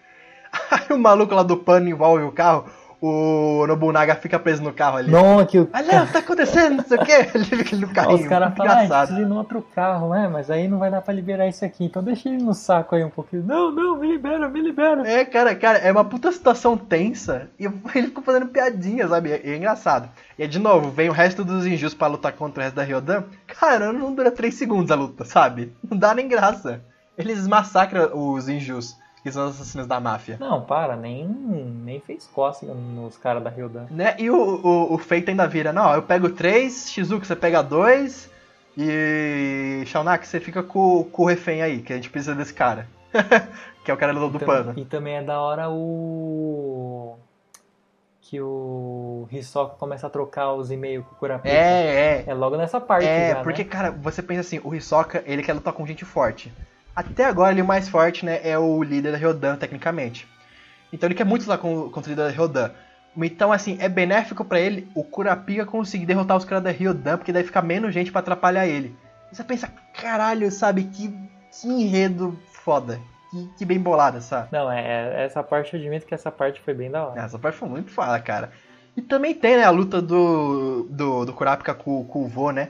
Aí 0.71 0.95
o 0.95 0.99
maluco 0.99 1.35
lá 1.35 1.43
do 1.43 1.57
pano 1.57 1.89
envolve 1.89 2.25
o 2.25 2.33
carro. 2.33 2.67
O 3.05 3.67
Nobunaga 3.67 4.15
fica 4.15 4.39
preso 4.39 4.63
no 4.63 4.73
carro 4.73 4.99
ali. 4.99 5.11
não, 5.11 5.45
que 5.45 5.59
o. 5.59 5.69
Olha, 5.75 6.07
tá 6.07 6.21
acontecendo, 6.21 6.77
não 6.77 6.85
sei 6.85 6.97
o 6.97 7.05
quê. 7.05 7.29
Ele 7.35 7.45
fica 7.45 7.77
no 7.77 7.89
carrinho. 7.89 8.21
os 8.21 8.29
caras 8.29 8.55
falam, 8.55 8.73
ah, 8.73 8.87
precisa 8.87 9.21
ir 9.21 9.27
no 9.27 9.39
outro 9.39 9.61
carro, 9.75 10.11
né? 10.11 10.29
Mas 10.33 10.49
aí 10.49 10.69
não 10.69 10.79
vai 10.79 10.89
dar 10.89 11.03
pra 11.03 11.13
liberar 11.13 11.49
isso 11.49 11.65
aqui, 11.65 11.85
então 11.85 12.01
deixa 12.01 12.29
ele 12.29 12.41
no 12.41 12.55
saco 12.55 12.95
aí 12.95 13.03
um 13.03 13.11
pouquinho. 13.11 13.43
Não, 13.43 13.73
não, 13.73 13.99
me 13.99 14.07
libera, 14.07 14.49
me 14.49 14.61
libera. 14.61 15.03
É, 15.05 15.25
cara, 15.25 15.53
cara, 15.57 15.79
é 15.79 15.91
uma 15.91 16.05
puta 16.05 16.31
situação 16.31 16.77
tensa 16.77 17.49
e 17.59 17.65
ele 17.97 18.07
ficou 18.07 18.23
fazendo 18.23 18.47
piadinha, 18.47 19.09
sabe? 19.09 19.31
E 19.31 19.51
é 19.51 19.57
engraçado. 19.57 20.09
E 20.39 20.43
aí, 20.43 20.49
de 20.49 20.61
novo, 20.61 20.91
vem 20.93 21.09
o 21.09 21.13
resto 21.13 21.45
dos 21.45 21.67
Injus 21.67 21.95
pra 21.95 22.07
lutar 22.07 22.33
contra 22.35 22.61
o 22.61 22.63
resto 22.63 22.77
da 22.77 22.85
Ryodan. 22.85 23.25
Cara, 23.49 23.93
não 23.93 24.15
dura 24.15 24.31
3 24.31 24.55
segundos 24.55 24.93
a 24.93 24.95
luta, 24.95 25.25
sabe? 25.25 25.73
Não 25.91 25.99
dá 25.99 26.15
nem 26.15 26.29
graça. 26.29 26.81
Eles 27.19 27.49
massacram 27.49 28.11
os 28.15 28.49
Injus, 28.49 28.97
que 29.23 29.31
são 29.31 29.47
os 29.47 29.55
assassinos 29.55 29.87
da 29.87 30.01
máfia. 30.01 30.37
Não, 30.41 30.61
para, 30.61 30.97
nem, 30.97 31.27
nem 31.27 32.01
fez 32.01 32.27
cócega 32.27 32.75
nos 32.75 33.17
caras 33.17 33.43
da 33.43 33.51
Ryodan. 33.51 33.87
Né? 33.91 34.17
E 34.19 34.29
o, 34.29 34.37
o, 34.37 34.95
o 34.95 34.99
Feito 34.99 35.29
ainda 35.29 35.47
vira, 35.47 35.73
não, 35.73 35.95
eu 35.95 36.03
pego 36.03 36.31
3, 36.31 36.91
Shizuka 36.91 37.25
você 37.25 37.37
pega 37.37 37.63
2 37.63 38.31
e 38.77 39.83
Shaunaki 39.87 40.27
você 40.27 40.41
fica 40.41 40.63
com, 40.63 41.05
com 41.05 41.23
o 41.23 41.27
refém 41.27 41.63
aí, 41.63 41.83
que 41.83 41.93
a 41.93 41.97
gente 41.97 42.11
precisa 42.11 42.35
desse 42.35 42.53
cara. 42.53 42.89
que 43.85 43.91
é 43.91 43.95
o 43.95 43.97
cara 43.97 44.13
do, 44.13 44.29
do 44.29 44.39
E 44.39 44.45
pano. 44.45 44.75
E 44.77 44.85
também 44.85 45.17
é 45.17 45.23
da 45.23 45.41
hora 45.41 45.69
o. 45.71 47.19
Que 48.23 48.41
o 48.41 49.29
Hisoka 49.31 49.75
começa 49.77 50.07
a 50.07 50.11
trocar 50.11 50.55
os 50.55 50.71
e-mails 50.71 51.05
com 51.05 51.15
o 51.15 51.19
Kurapika. 51.19 51.55
É, 51.55 52.25
é. 52.25 52.25
É 52.27 52.35
logo 52.35 52.57
nessa 52.57 52.81
parte 52.81 53.07
É, 53.07 53.33
já, 53.33 53.43
porque, 53.43 53.63
né? 53.63 53.69
cara, 53.69 53.91
você 53.91 54.23
pensa 54.23 54.41
assim, 54.41 54.61
o 54.65 54.75
Hisoka, 54.75 55.23
ele 55.27 55.43
quer 55.43 55.53
lutar 55.53 55.75
com 55.75 55.87
gente 55.87 56.05
forte. 56.05 56.51
Até 56.95 57.25
agora, 57.25 57.53
ele 57.53 57.63
o 57.63 57.67
mais 57.67 57.89
forte, 57.89 58.25
né, 58.25 58.41
é 58.43 58.59
o 58.59 58.83
líder 58.83 59.13
da 59.13 59.19
Ryodan, 59.19 59.57
tecnicamente. 59.57 60.29
Então 60.93 61.07
ele 61.09 61.15
quer 61.15 61.25
muito 61.25 61.43
lutar 61.43 61.59
com, 61.59 61.89
contra 61.91 62.11
o 62.11 62.13
líder 62.13 62.25
da 62.25 62.31
Ryodan. 62.31 62.71
Então, 63.17 63.53
assim, 63.53 63.77
é 63.81 63.89
benéfico 63.89 64.45
pra 64.45 64.61
ele 64.61 64.89
o 64.95 65.05
Kurapika 65.05 65.67
conseguir 65.67 66.07
derrotar 66.07 66.37
os 66.37 66.45
caras 66.45 66.65
da 66.65 66.71
Ryodan, 66.71 67.17
porque 67.19 67.33
daí 67.33 67.45
fica 67.45 67.61
menos 67.63 67.93
gente 67.93 68.11
pra 68.11 68.21
atrapalhar 68.21 68.67
ele. 68.67 68.97
E 69.31 69.37
você 69.37 69.45
pensa, 69.45 69.69
caralho, 69.95 70.51
sabe, 70.51 70.85
que, 70.85 71.09
que 71.51 71.69
enredo 71.69 72.39
foda. 72.53 73.01
Que, 73.31 73.49
que 73.59 73.65
bem 73.65 73.79
bolada, 73.79 74.21
sabe? 74.21 74.49
Não, 74.53 74.71
é, 74.71 74.81
é- 74.83 75.25
essa 75.25 75.43
parte 75.43 75.75
eu 75.75 75.81
admito 75.81 76.07
que 76.07 76.15
essa 76.15 76.31
parte 76.31 76.61
foi 76.61 76.75
bem 76.75 76.91
da 76.91 77.07
hora. 77.07 77.21
Essa 77.21 77.39
parte 77.39 77.57
foi 77.57 77.69
muito 77.69 77.91
foda, 77.91 78.19
cara. 78.21 78.51
E 78.95 79.01
também 79.01 79.35
tem, 79.35 79.57
né, 79.57 79.65
a 79.65 79.71
luta 79.71 80.03
do, 80.03 80.87
do, 80.91 81.25
do 81.25 81.33
Kurapika 81.33 81.73
com, 81.75 82.05
com 82.05 82.25
o 82.25 82.29
vô, 82.29 82.51
né? 82.51 82.69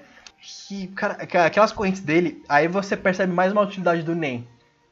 Que, 0.68 0.88
cara, 0.88 1.14
aqu- 1.14 1.36
aquelas 1.38 1.70
correntes 1.72 2.00
dele, 2.00 2.42
aí 2.48 2.66
você 2.66 2.96
percebe 2.96 3.32
mais 3.32 3.52
uma 3.52 3.62
utilidade 3.62 4.02
do 4.02 4.14
Nen. 4.14 4.46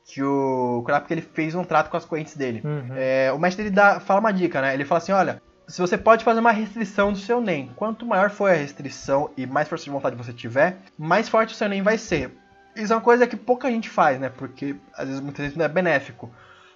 Que 0.05 0.23
o 0.23 0.83
Kurapika 0.85 1.13
ele 1.15 1.23
fez 1.23 1.55
um 1.55 1.65
trato 1.65 1.91
com 1.91 1.97
as 1.97 2.05
correntes 2.05 2.37
dele. 2.37 2.63
Uhum. 2.65 2.89
É, 2.95 3.33
o 3.33 3.39
mestre 3.39 3.65
ele 3.65 3.71
dá, 3.71 4.01
fala 4.01 4.21
uma 4.21 4.33
dica, 4.33 4.61
né? 4.61 4.75
Ele 4.75 4.85
fala 4.85 4.99
assim: 4.99 5.13
olha, 5.13 5.43
se 5.69 5.81
você 5.81 5.97
pode 5.99 6.25
fazer 6.25 6.41
uma 6.41 6.51
restrição 6.53 7.13
do 7.13 7.19
seu 7.19 7.41
NEM, 7.41 7.73
quanto 7.77 8.07
maior 8.07 8.31
for 8.31 8.51
a 8.51 8.55
restrição 8.55 9.31
e 9.37 9.47
mais 9.47 9.69
força 9.69 9.85
de 9.85 9.91
vontade 9.91 10.17
você 10.17 10.33
tiver, 10.33 10.79
mais 10.99 11.29
forte 11.29 11.53
o 11.55 11.57
seu 11.57 11.69
NEM 11.69 11.83
vai 11.83 11.99
ser. 11.99 12.37
Isso 12.77 12.93
é 12.93 12.97
uma 12.97 13.03
coisa 13.03 13.27
que 13.27 13.37
pouca 13.37 13.69
gente 13.71 13.89
faz, 13.89 14.19
né? 14.21 14.29
Porque 14.29 14.77
às 14.97 15.07
vezes 15.07 15.21
muita 15.21 15.43
gente 15.45 15.59
não 15.59 15.65
é 15.65 15.69
benéfico. 15.69 16.31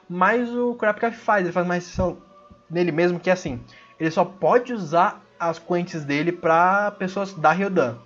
Mas 0.09 0.49
o 0.51 0.75
Kurapika 0.75 1.11
faz, 1.13 1.45
ele 1.45 1.53
faz 1.53 1.65
uma 1.67 1.75
restrição 1.75 2.19
nele 2.71 2.93
mesmo 2.93 3.19
que 3.21 3.31
é 3.31 3.33
assim: 3.33 3.61
ele 3.99 4.11
só 4.11 4.25
pode 4.25 4.73
usar 4.73 5.23
as 5.41 5.59
correntes 5.59 6.05
dele 6.05 6.31
pra 6.33 6.91
pessoas 6.93 7.33
da 7.33 7.51
Ryodan. 7.53 7.97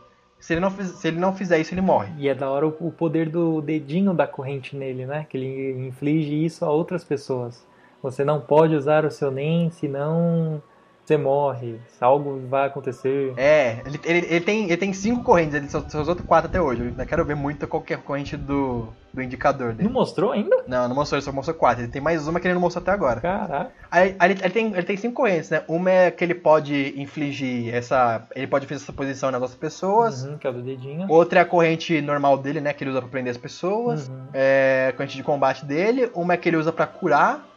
Se 0.41 0.53
ele 0.55 0.61
não, 0.61 0.71
fiz- 0.71 0.91
se 0.91 1.09
ele 1.09 1.19
não 1.19 1.35
fizer 1.35 1.59
isso, 1.59 1.75
ele 1.75 1.81
morre. 1.81 2.13
E 2.19 2.29
é 2.29 2.35
da 2.35 2.49
hora 2.51 2.67
o, 2.67 2.77
o 2.81 2.93
poder 2.93 3.29
do 3.29 3.61
dedinho 3.61 4.15
da 4.15 4.27
corrente 4.27 4.77
nele, 4.77 5.05
né? 5.07 5.27
Que 5.29 5.37
ele 5.37 5.87
inflige 5.89 6.45
isso 6.45 6.65
a 6.65 6.71
outras 6.71 7.05
pessoas. 7.05 7.67
Você 8.03 8.25
não 8.25 8.41
pode 8.41 8.75
usar 8.75 9.05
o 9.05 9.11
seu 9.11 9.31
NEM, 9.31 9.71
senão 9.71 10.63
você 11.09 11.17
morre. 11.17 11.81
Algo 12.01 12.41
vai 12.49 12.67
acontecer. 12.67 13.33
É, 13.37 13.79
ele, 13.87 14.01
ele, 14.05 14.27
ele 14.31 14.41
tem, 14.41 14.65
ele 14.65 14.77
tem 14.77 14.93
cinco 14.93 15.25
correntes, 15.25 15.55
ele 15.55 15.69
só, 15.69 15.81
só 15.89 16.03
usou 16.03 16.15
quatro 16.17 16.51
até 16.51 16.61
hoje. 16.61 16.83
Eu 16.83 16.89
ainda 16.89 17.07
quero 17.07 17.25
ver 17.25 17.35
muito 17.35 17.67
qualquer 17.67 17.99
corrente 17.99 18.37
do, 18.37 18.89
do 19.13 19.23
indicador 19.23 19.69
Não 19.69 19.75
dele. 19.77 19.89
mostrou 19.89 20.33
ainda? 20.33 20.65
Não, 20.69 20.87
não 20.87 20.95
mostrou, 20.95 21.17
ele 21.19 21.25
só 21.25 21.33
mostrou 21.33 21.57
quatro. 21.57 21.85
Ele 21.85 21.91
tem 21.91 22.03
mais 22.03 22.29
uma 22.29 22.39
que 22.39 22.47
ele 22.47 22.55
não 22.55 22.61
mostrou 22.61 22.83
até 22.83 22.93
agora. 22.93 23.21
Caraca. 23.21 23.73
Aí, 23.91 24.15
aí 24.19 24.31
ele, 24.33 24.41
ele 24.43 24.51
tem, 24.53 24.67
ele 24.73 24.83
tem 24.83 24.97
cinco 24.99 25.15
correntes, 25.15 25.49
né? 25.49 25.63
Uma 25.67 25.91
é 25.91 26.11
que 26.11 26.23
ele 26.23 26.35
pode 26.35 26.95
infligir 27.01 27.75
essa. 27.75 28.23
Ele 28.37 28.47
pode 28.47 28.67
fazer 28.67 28.83
essa 28.83 28.93
posição 28.93 29.31
nas 29.31 29.41
outras 29.41 29.59
pessoas. 29.59 30.25
Uhum, 30.25 30.37
que 30.37 30.47
é 30.47 30.51
o 30.51 30.53
do 30.53 30.63
dedinho. 30.63 31.07
Outra 31.09 31.39
é 31.41 31.43
a 31.43 31.47
corrente 31.47 32.01
normal 32.03 32.37
dele, 32.37 32.61
né? 32.61 32.75
Que 32.75 32.85
ele 32.85 32.91
usa 32.91 33.01
pra 33.01 33.09
prender 33.11 33.31
as 33.31 33.39
pessoas. 33.39 34.09
Uhum. 34.09 34.27
É 34.35 34.89
a 34.91 34.93
corrente 34.93 35.17
de 35.17 35.23
combate 35.23 35.65
dele. 35.65 36.11
Uma 36.15 36.35
é 36.35 36.37
que 36.37 36.49
ele 36.49 36.59
usa 36.59 36.71
pra 36.71 36.87
curar. 36.87 37.48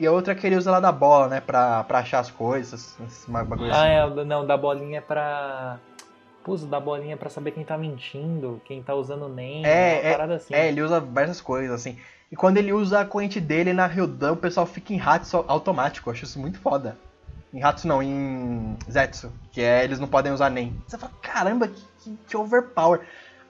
E 0.00 0.06
a 0.06 0.12
outra 0.12 0.32
é 0.32 0.36
que 0.36 0.46
ele 0.46 0.56
usa 0.56 0.70
lá 0.70 0.80
da 0.80 0.90
bola, 0.90 1.28
né? 1.28 1.40
Pra, 1.40 1.84
pra 1.84 1.98
achar 1.98 2.20
as 2.20 2.30
coisas. 2.30 2.96
Esse 3.06 3.30
bagulho 3.30 3.70
Ah, 3.72 4.04
assim. 4.06 4.20
é, 4.20 4.24
não, 4.24 4.46
da 4.46 4.56
bolinha 4.56 4.98
é 4.98 5.00
pra. 5.02 5.78
pus 6.42 6.64
da 6.64 6.80
bolinha 6.80 7.16
pra 7.18 7.28
saber 7.28 7.50
quem 7.50 7.62
tá 7.64 7.76
mentindo, 7.76 8.60
quem 8.64 8.82
tá 8.82 8.94
usando 8.94 9.28
NEM, 9.28 9.64
É, 9.66 10.10
parada 10.12 10.36
assim. 10.36 10.54
É, 10.54 10.68
ele 10.68 10.80
usa 10.80 10.98
várias 11.00 11.40
coisas, 11.40 11.70
assim. 11.70 11.98
E 12.32 12.36
quando 12.36 12.56
ele 12.56 12.72
usa 12.72 13.00
a 13.00 13.04
corrente 13.04 13.40
dele 13.40 13.72
na 13.74 13.86
Ryodan, 13.86 14.32
o 14.32 14.36
pessoal 14.36 14.64
fica 14.64 14.92
em 14.94 15.00
Hatsu 15.00 15.44
automático. 15.46 16.08
Eu 16.08 16.14
acho 16.14 16.24
isso 16.24 16.38
muito 16.40 16.58
foda. 16.60 16.96
Em 17.52 17.62
Hatsu 17.62 17.86
não, 17.88 18.02
em 18.02 18.76
Zetsu. 18.90 19.30
Que 19.52 19.60
é, 19.60 19.84
eles 19.84 19.98
não 20.00 20.06
podem 20.08 20.32
usar 20.32 20.48
nem. 20.48 20.80
Você 20.86 20.96
fala, 20.96 21.12
caramba, 21.20 21.68
que, 21.68 21.82
que, 21.98 22.16
que 22.28 22.36
overpower. 22.36 23.00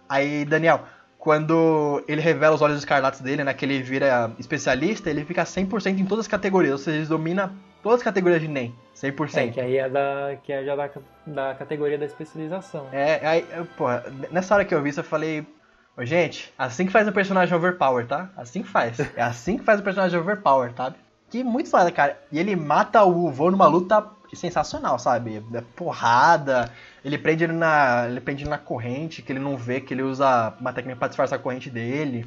Aí, 0.08 0.44
Daniel, 0.46 0.80
quando 1.20 2.02
ele 2.08 2.22
revela 2.22 2.54
os 2.54 2.62
olhos 2.62 2.78
escarlates 2.78 3.20
dele, 3.20 3.44
né, 3.44 3.52
que 3.52 3.64
ele 3.66 3.82
vira 3.82 4.32
especialista, 4.38 5.10
ele 5.10 5.22
fica 5.22 5.44
100% 5.44 6.00
em 6.00 6.06
todas 6.06 6.24
as 6.24 6.28
categorias. 6.28 6.72
Ou 6.72 6.78
seja, 6.78 6.96
ele 6.96 7.06
domina 7.06 7.52
todas 7.82 7.98
as 7.98 8.02
categorias 8.02 8.40
de 8.40 8.48
NEM. 8.48 8.74
100%. 8.96 9.36
É, 9.36 9.48
que 9.48 9.60
aí 9.60 9.76
é, 9.76 9.88
da, 9.88 10.36
que 10.42 10.50
é 10.50 10.64
já 10.64 10.74
da, 10.74 10.90
da 11.26 11.54
categoria 11.54 11.98
da 11.98 12.06
especialização. 12.06 12.88
É, 12.90 13.26
aí, 13.26 13.46
porra, 13.76 14.02
nessa 14.30 14.54
hora 14.54 14.64
que 14.64 14.74
eu 14.74 14.82
vi 14.82 14.88
isso, 14.88 15.00
eu 15.00 15.04
falei, 15.04 15.46
ô, 15.94 16.04
gente, 16.06 16.52
assim 16.56 16.86
que 16.86 16.92
faz 16.92 17.06
o 17.06 17.12
personagem 17.12 17.54
overpower, 17.54 18.06
tá? 18.06 18.30
Assim 18.34 18.62
que 18.62 18.68
faz. 18.68 18.98
É 19.14 19.22
assim 19.22 19.58
que 19.58 19.64
faz 19.64 19.78
o 19.78 19.82
personagem 19.82 20.18
overpower, 20.18 20.72
sabe? 20.74 20.96
Que 21.28 21.44
muito 21.44 21.68
foda, 21.68 21.92
cara. 21.92 22.18
E 22.32 22.38
ele 22.38 22.56
mata 22.56 23.04
o 23.04 23.30
voo 23.30 23.50
numa 23.50 23.66
luta 23.66 24.06
sensacional, 24.36 24.98
sabe? 24.98 25.42
É 25.54 25.60
porrada, 25.76 26.72
ele 27.04 27.18
prende 27.18 27.44
ele 27.44 27.52
na, 27.52 28.06
ele 28.08 28.20
prende 28.20 28.42
ele 28.44 28.50
na 28.50 28.58
corrente, 28.58 29.22
que 29.22 29.32
ele 29.32 29.38
não 29.40 29.56
vê, 29.56 29.80
que 29.80 29.94
ele 29.94 30.02
usa 30.02 30.54
uma 30.60 30.72
técnica 30.72 30.98
pra 30.98 31.08
disfarçar 31.08 31.38
a 31.38 31.42
corrente 31.42 31.70
dele. 31.70 32.26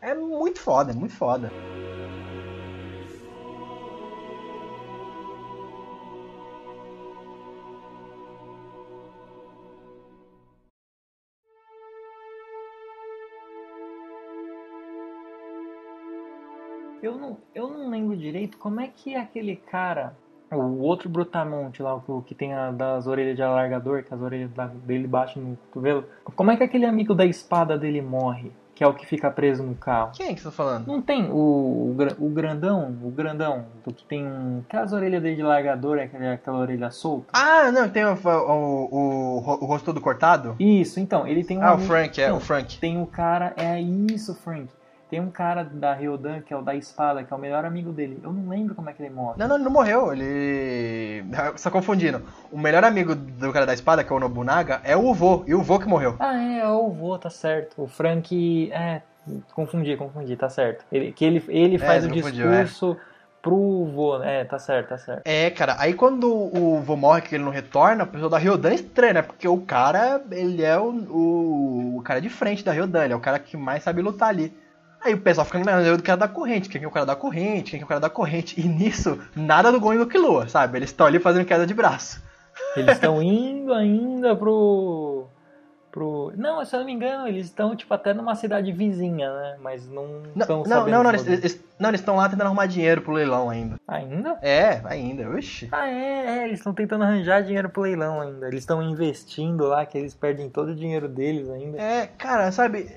É 0.00 0.14
muito 0.14 0.60
foda, 0.60 0.92
é 0.92 0.94
muito 0.94 1.14
foda. 1.14 1.50
Eu 17.04 17.18
não, 17.18 17.38
eu 17.54 17.68
não 17.68 17.90
lembro 17.90 18.16
direito 18.16 18.56
como 18.56 18.80
é 18.80 18.88
que 18.88 19.14
aquele 19.14 19.56
cara, 19.56 20.16
o 20.54 20.80
outro 20.80 21.08
Brutamonte 21.08 21.82
lá, 21.82 21.94
o 21.94 22.22
que 22.22 22.34
tem 22.34 22.54
a, 22.54 22.70
das 22.70 23.06
orelhas 23.06 23.36
de 23.36 23.42
alargador, 23.42 24.02
que 24.02 24.12
as 24.12 24.20
orelhas 24.20 24.50
dele 24.84 25.06
baixam 25.06 25.42
no 25.42 25.56
cotovelo, 25.56 26.04
como 26.36 26.50
é 26.50 26.56
que 26.56 26.62
aquele 26.62 26.86
amigo 26.86 27.14
da 27.14 27.24
espada 27.24 27.76
dele 27.78 28.00
morre? 28.00 28.52
Que 28.74 28.82
é 28.82 28.88
o 28.88 28.92
que 28.92 29.06
fica 29.06 29.30
preso 29.30 29.62
no 29.62 29.76
carro. 29.76 30.10
Quem 30.14 30.30
é 30.30 30.34
que 30.34 30.40
você 30.40 30.46
tá 30.46 30.50
falando? 30.50 30.88
Não 30.88 31.00
tem 31.00 31.30
o, 31.30 31.36
o, 31.36 31.96
o 32.18 32.28
grandão, 32.28 32.92
o 33.04 33.08
grandão, 33.08 33.66
do 33.84 33.94
que 33.94 34.04
tem 34.04 34.26
um, 34.26 34.64
aquelas 34.66 34.92
orelhas 34.92 35.22
dele 35.22 35.36
de 35.36 35.42
largador, 35.44 35.96
é 35.98 36.04
aquela, 36.04 36.32
aquela 36.32 36.58
orelha 36.58 36.90
solta? 36.90 37.26
Ah, 37.32 37.70
não, 37.70 37.88
tem 37.88 38.04
o, 38.04 38.12
o, 38.12 38.88
o, 38.90 39.36
o 39.36 39.64
rosto 39.64 39.84
todo 39.84 40.00
cortado? 40.00 40.56
Isso, 40.58 40.98
então, 40.98 41.24
ele 41.24 41.44
tem 41.44 41.58
um 41.58 41.62
Ah, 41.62 41.74
o 41.74 41.78
Frank, 41.78 42.20
é, 42.20 42.28
Não, 42.28 42.38
o 42.38 42.40
Frank. 42.40 42.76
Tem 42.80 43.00
o 43.00 43.06
cara, 43.06 43.52
é 43.56 43.80
isso, 43.80 44.34
Frank. 44.34 44.66
Tem 45.14 45.20
um 45.20 45.30
cara 45.30 45.62
da 45.62 45.94
Ryodan, 45.94 46.40
que 46.40 46.52
é 46.52 46.56
o 46.56 46.60
da 46.60 46.74
espada, 46.74 47.22
que 47.22 47.32
é 47.32 47.36
o 47.36 47.38
melhor 47.38 47.64
amigo 47.64 47.92
dele. 47.92 48.18
Eu 48.20 48.32
não 48.32 48.48
lembro 48.48 48.74
como 48.74 48.90
é 48.90 48.92
que 48.92 49.00
ele 49.00 49.14
morre. 49.14 49.36
Não, 49.38 49.46
não, 49.46 49.54
ele 49.54 49.64
não 49.64 49.70
morreu, 49.70 50.12
ele. 50.12 51.24
Você 51.54 51.62
tá 51.62 51.70
confundindo. 51.70 52.20
O 52.50 52.58
melhor 52.58 52.82
amigo 52.82 53.14
do 53.14 53.52
cara 53.52 53.64
da 53.64 53.72
espada, 53.72 54.02
que 54.02 54.12
é 54.12 54.16
o 54.16 54.18
Nobunaga, 54.18 54.80
é 54.82 54.96
o 54.96 55.14
vô, 55.14 55.44
e 55.46 55.54
o 55.54 55.62
vô 55.62 55.78
que 55.78 55.86
morreu. 55.86 56.16
Ah, 56.18 56.36
é, 56.36 56.58
é 56.58 56.66
o 56.66 56.90
vô, 56.90 57.16
tá 57.16 57.30
certo. 57.30 57.80
O 57.80 57.86
Frank. 57.86 58.72
É, 58.72 59.02
confundi, 59.52 59.96
confundi, 59.96 60.34
tá 60.34 60.48
certo. 60.48 60.84
Ele, 60.90 61.12
que 61.12 61.24
ele, 61.24 61.44
ele 61.46 61.78
faz 61.78 62.04
você 62.04 62.10
o 62.10 62.12
discurso 62.12 62.96
pro 63.40 63.84
vô. 63.94 64.20
É, 64.20 64.42
tá 64.42 64.58
certo, 64.58 64.88
tá 64.88 64.98
certo. 64.98 65.22
É, 65.24 65.48
cara, 65.48 65.76
aí 65.78 65.94
quando 65.94 66.28
o 66.28 66.80
vô 66.80 66.96
morre, 66.96 67.20
que 67.20 67.36
ele 67.36 67.44
não 67.44 67.52
retorna, 67.52 68.02
o 68.02 68.08
pessoal 68.08 68.30
da 68.30 68.38
Ryodan 68.38 68.74
estranha, 68.74 69.12
né? 69.12 69.22
Porque 69.22 69.46
o 69.46 69.60
cara, 69.60 70.20
ele 70.32 70.64
é 70.64 70.76
o, 70.76 70.90
o, 70.90 71.98
o 71.98 72.02
cara 72.02 72.20
de 72.20 72.28
frente 72.28 72.64
da 72.64 72.72
Ryodan, 72.72 73.04
ele 73.04 73.12
é 73.12 73.16
o 73.16 73.20
cara 73.20 73.38
que 73.38 73.56
mais 73.56 73.84
sabe 73.84 74.02
lutar 74.02 74.30
ali. 74.30 74.63
Aí 75.04 75.12
o 75.12 75.20
pessoal 75.20 75.44
fica 75.44 75.58
lembrando 75.58 75.98
do 75.98 76.02
cara 76.02 76.16
da 76.16 76.28
corrente, 76.28 76.66
quem 76.66 76.80
que 76.80 76.84
é 76.86 76.88
o 76.88 76.90
cara 76.90 77.04
da 77.04 77.14
corrente, 77.14 77.72
quem 77.72 77.78
que 77.78 77.82
é 77.82 77.84
o 77.84 77.88
cara 77.88 78.00
da 78.00 78.08
corrente. 78.08 78.58
E 78.58 78.66
nisso, 78.66 79.18
nada 79.36 79.70
do 79.70 79.78
Gon 79.78 79.92
e 79.92 79.98
do 79.98 80.06
Killua, 80.06 80.48
sabe? 80.48 80.78
Eles 80.78 80.88
estão 80.88 81.06
ali 81.06 81.18
fazendo 81.18 81.44
queda 81.44 81.66
de 81.66 81.74
braço. 81.74 82.22
Eles 82.74 82.94
estão 82.94 83.22
indo 83.22 83.74
ainda 83.74 84.34
pro. 84.34 85.13
Pro. 85.94 86.32
Não, 86.36 86.64
se 86.64 86.74
eu 86.74 86.80
não 86.80 86.86
me 86.86 86.92
engano, 86.92 87.28
eles 87.28 87.46
estão, 87.46 87.76
tipo, 87.76 87.94
até 87.94 88.12
numa 88.12 88.34
cidade 88.34 88.72
vizinha, 88.72 89.32
né? 89.32 89.56
Mas 89.62 89.88
não 89.88 90.24
estão 90.36 90.58
não, 90.58 90.64
sabendo. 90.64 90.90
não, 90.90 91.02
não, 91.04 91.10
eles- 91.12 91.60
não, 91.78 91.90
eles 91.90 92.00
estão 92.00 92.16
lá 92.16 92.28
tentando 92.28 92.46
arrumar 92.46 92.66
dinheiro 92.66 93.00
pro 93.00 93.12
leilão 93.12 93.48
ainda. 93.48 93.76
Ainda? 93.86 94.36
É, 94.42 94.80
ainda, 94.84 95.30
oxi. 95.30 95.68
Ah, 95.70 95.88
é, 95.88 96.38
é, 96.40 96.44
eles 96.46 96.58
estão 96.58 96.74
tentando 96.74 97.04
arranjar 97.04 97.44
dinheiro 97.44 97.68
pro 97.70 97.82
leilão 97.82 98.20
ainda. 98.20 98.48
Eles 98.48 98.60
estão 98.60 98.82
investindo 98.82 99.66
lá, 99.68 99.86
que 99.86 99.96
eles 99.96 100.14
perdem 100.14 100.50
todo 100.50 100.70
o 100.70 100.74
dinheiro 100.74 101.08
deles 101.08 101.48
ainda. 101.48 101.80
É, 101.80 102.08
cara, 102.18 102.50
sabe, 102.50 102.90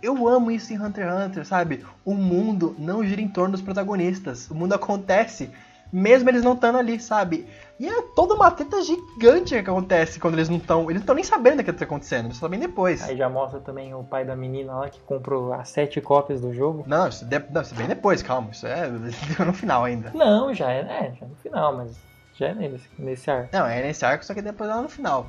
eu 0.00 0.28
amo 0.28 0.52
isso 0.52 0.72
em 0.72 0.80
Hunter 0.80 1.06
x 1.08 1.26
Hunter, 1.26 1.44
sabe? 1.44 1.84
O 2.04 2.14
mundo 2.14 2.76
não 2.78 3.04
gira 3.04 3.20
em 3.20 3.28
torno 3.28 3.50
dos 3.52 3.62
protagonistas. 3.62 4.48
O 4.48 4.54
mundo 4.54 4.74
acontece, 4.74 5.50
mesmo 5.92 6.30
eles 6.30 6.44
não 6.44 6.52
estando 6.52 6.78
ali, 6.78 7.00
sabe? 7.00 7.46
E 7.78 7.88
é 7.88 8.02
toda 8.14 8.34
uma 8.34 8.50
treta 8.52 8.80
gigante 8.82 9.50
que 9.50 9.70
acontece 9.70 10.20
quando 10.20 10.34
eles 10.34 10.48
não 10.48 10.58
estão. 10.58 10.82
Eles 10.82 10.94
não 10.94 11.00
estão 11.00 11.14
nem 11.14 11.24
sabendo 11.24 11.56
do 11.56 11.64
que 11.64 11.72
tá 11.72 11.84
acontecendo, 11.84 12.26
eles 12.26 12.36
sabem 12.36 12.60
depois. 12.60 13.02
Aí 13.02 13.16
já 13.16 13.28
mostra 13.28 13.58
também 13.60 13.92
o 13.94 14.04
pai 14.04 14.24
da 14.24 14.36
menina 14.36 14.74
lá 14.74 14.88
que 14.88 15.00
comprou 15.00 15.52
as 15.52 15.68
sete 15.70 16.00
cópias 16.00 16.40
do 16.40 16.54
jogo. 16.54 16.84
Não, 16.86 17.08
isso, 17.08 17.24
de, 17.24 17.38
não, 17.50 17.62
isso 17.62 17.74
é 17.74 17.76
bem 17.76 17.88
depois, 17.88 18.22
calma. 18.22 18.50
Isso 18.52 18.66
é 18.66 18.88
no 19.44 19.52
final 19.52 19.84
ainda. 19.84 20.12
Não, 20.14 20.54
já 20.54 20.70
é, 20.70 20.80
é, 20.80 21.14
já 21.18 21.26
é 21.26 21.28
no 21.28 21.36
final, 21.36 21.76
mas 21.76 21.96
já 22.34 22.48
é 22.48 22.54
nesse, 22.54 22.88
nesse 22.96 23.30
ar. 23.30 23.48
Não, 23.52 23.66
é 23.66 23.82
nesse 23.82 24.04
arco, 24.04 24.24
só 24.24 24.34
que 24.34 24.42
depois 24.42 24.70
lá 24.70 24.80
no 24.80 24.88
final. 24.88 25.26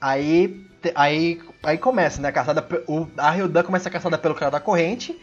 Aí, 0.00 0.66
aí, 0.96 1.40
aí 1.62 1.78
começa, 1.78 2.20
né? 2.20 2.28
A 2.28 2.32
caçada. 2.32 2.66
O, 2.88 3.06
a 3.16 3.30
Ryodan 3.30 3.62
começa 3.62 3.88
a 3.88 3.92
caçada 3.92 4.18
pelo 4.18 4.34
cara 4.34 4.50
da 4.50 4.60
corrente. 4.60 5.16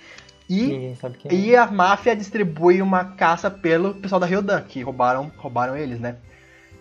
E 0.50 0.68
quem 0.68 0.96
é. 1.26 1.34
E 1.34 1.56
a 1.56 1.66
máfia 1.66 2.16
distribui 2.16 2.82
uma 2.82 3.04
caça 3.04 3.50
pelo 3.50 3.96
pessoal 3.96 4.20
da 4.20 4.28
Ryodan, 4.28 4.62
que 4.62 4.82
roubaram, 4.82 5.32
roubaram 5.38 5.76
eles, 5.76 6.00
né? 6.00 6.18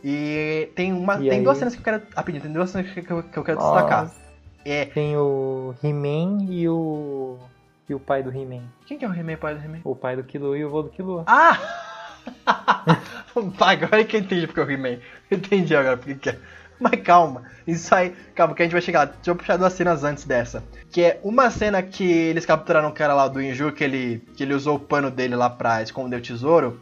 E 0.05 0.71
tem 0.77 0.93
uma. 0.93 1.15
E 1.15 1.31
tem 1.31 1.39
aí? 1.39 1.43
duas 1.43 1.57
cenas 1.57 1.75
que 1.75 1.81
eu 1.81 1.85
quero. 1.85 2.03
Rapidinho, 2.15 2.43
tem 2.43 2.53
duas 2.53 2.69
cenas 2.69 2.91
que 2.91 3.01
eu, 3.11 3.23
que 3.23 3.39
eu 3.39 3.43
quero 3.43 3.59
Nossa. 3.59 3.81
destacar. 3.81 4.11
É. 4.63 4.85
Tem 4.85 5.17
o 5.17 5.75
He-Man 5.83 6.45
e 6.51 6.69
o. 6.69 7.39
E 7.89 7.95
o 7.95 8.01
pai 8.01 8.23
do 8.23 8.31
He-Man. 8.31 8.65
Quem 8.87 8.99
que 8.99 9.05
é 9.05 9.09
o 9.09 9.15
He-Man, 9.15 9.37
pai 9.37 9.55
do 9.55 9.65
He-Man? 9.65 9.81
O 9.83 9.97
pai 9.97 10.15
do 10.15 10.25
Killua 10.25 10.59
e 10.59 10.65
o 10.65 10.71
vô 10.71 10.83
do 10.83 10.91
Killua. 10.91 11.25
Ah! 11.27 11.59
agora 13.61 14.05
que 14.05 14.17
eu 14.17 14.21
entendi 14.21 14.47
porque 14.47 14.61
é 14.61 14.65
o 14.65 14.71
He-Man. 14.71 14.99
Entendi 15.31 15.75
agora 15.75 15.97
porque 15.97 16.15
que 16.15 16.29
é. 16.31 16.39
Mas 16.79 17.01
calma, 17.03 17.45
isso 17.67 17.95
aí, 17.95 18.15
calma 18.35 18.55
que 18.55 18.63
a 18.63 18.65
gente 18.67 18.73
vai 18.73 18.83
chegar. 18.83 19.07
Deixa 19.07 19.31
eu 19.31 19.37
puxar 19.37 19.57
duas 19.57 19.73
cenas 19.73 20.05
antes 20.05 20.25
dessa. 20.25 20.63
Que 20.91 21.03
é 21.03 21.21
uma 21.23 21.51
cena 21.51 21.83
que 21.83 22.05
eles 22.05 22.45
capturaram 22.45 22.89
o 22.89 22.93
cara 22.93 23.15
lá 23.15 23.29
do 23.29 23.41
Inju, 23.41 23.73
que 23.73 23.85
ele, 23.85 24.23
que 24.37 24.43
ele 24.43 24.55
usou 24.55 24.77
o 24.77 24.81
pano 24.81 25.11
dele 25.11 25.35
lá 25.35 25.49
pra 25.49 25.83
esconder 25.83 26.17
o 26.17 26.23
tesouro. 26.23 26.81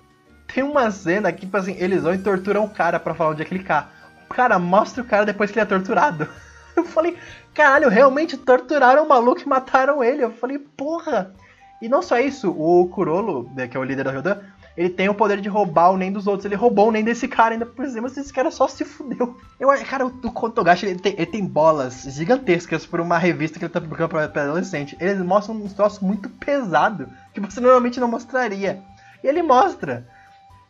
Tem 0.54 0.62
uma 0.62 0.90
cena 0.90 1.32
que, 1.32 1.40
tipo 1.40 1.56
assim, 1.56 1.76
eles 1.78 2.02
vão 2.02 2.14
e 2.14 2.18
torturam 2.18 2.64
o 2.64 2.70
cara 2.70 3.00
pra 3.00 3.14
falar 3.14 3.30
onde 3.30 3.42
é 3.42 3.58
tá. 3.62 3.88
O 4.28 4.34
cara 4.34 4.58
mostra 4.58 5.02
o 5.02 5.06
cara 5.06 5.24
depois 5.24 5.50
que 5.50 5.58
ele 5.58 5.64
é 5.64 5.68
torturado. 5.68 6.28
Eu 6.76 6.84
falei, 6.84 7.16
caralho, 7.54 7.88
realmente 7.88 8.36
torturaram 8.36 9.04
o 9.04 9.08
maluco 9.08 9.42
e 9.42 9.48
mataram 9.48 10.02
ele. 10.02 10.24
Eu 10.24 10.32
falei, 10.32 10.58
porra. 10.58 11.34
E 11.80 11.88
não 11.88 12.00
só 12.00 12.18
isso, 12.18 12.50
o 12.50 12.86
Kurolo, 12.88 13.50
né, 13.54 13.66
que 13.66 13.76
é 13.76 13.80
o 13.80 13.84
líder 13.84 14.04
da 14.04 14.12
Ryodan, 14.12 14.38
ele 14.76 14.88
tem 14.88 15.08
o 15.08 15.14
poder 15.14 15.40
de 15.40 15.48
roubar 15.48 15.90
o 15.90 15.96
nem 15.96 16.12
dos 16.12 16.26
outros. 16.26 16.44
Ele 16.44 16.54
roubou 16.54 16.88
o 16.88 16.90
nem 16.92 17.04
desse 17.04 17.28
cara 17.28 17.54
ainda 17.54 17.66
por 17.66 17.86
cima, 17.86 18.06
esse 18.06 18.32
cara 18.32 18.50
só 18.50 18.68
se 18.68 18.84
fudeu. 18.84 19.36
Eu, 19.58 19.68
cara, 19.84 20.06
o, 20.06 20.32
Kotogashi, 20.32 20.86
ele 20.86 20.98
tem, 20.98 21.12
ele 21.14 21.26
tem 21.26 21.44
bolas 21.44 22.04
gigantescas 22.04 22.86
por 22.86 23.00
uma 23.00 23.18
revista 23.18 23.58
que 23.58 23.64
ele 23.64 23.72
tá 23.72 23.80
publicando 23.80 24.10
pra, 24.10 24.28
pra 24.28 24.42
adolescente. 24.44 24.96
Eles 25.00 25.18
mostram 25.18 25.56
um 25.56 25.68
troço 25.68 26.04
muito 26.04 26.28
pesado, 26.28 27.08
que 27.34 27.40
você 27.40 27.60
normalmente 27.60 28.00
não 28.00 28.08
mostraria. 28.08 28.82
E 29.22 29.26
ele 29.26 29.42
mostra. 29.42 30.06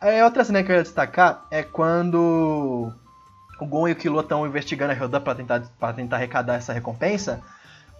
Aí, 0.02 0.20
outra 0.22 0.44
cena 0.44 0.62
que 0.62 0.70
eu 0.70 0.76
ia 0.76 0.82
destacar 0.82 1.46
é 1.50 1.62
quando 1.62 2.92
o 3.60 3.66
Gon 3.66 3.88
e 3.88 3.92
o 3.92 3.96
Killua 3.96 4.22
estão 4.22 4.46
investigando 4.46 4.90
a 4.92 4.94
Ryodan 4.94 5.20
pra 5.20 5.34
tentar, 5.34 5.62
pra 5.78 5.92
tentar 5.92 6.16
arrecadar 6.16 6.54
essa 6.56 6.72
recompensa. 6.72 7.40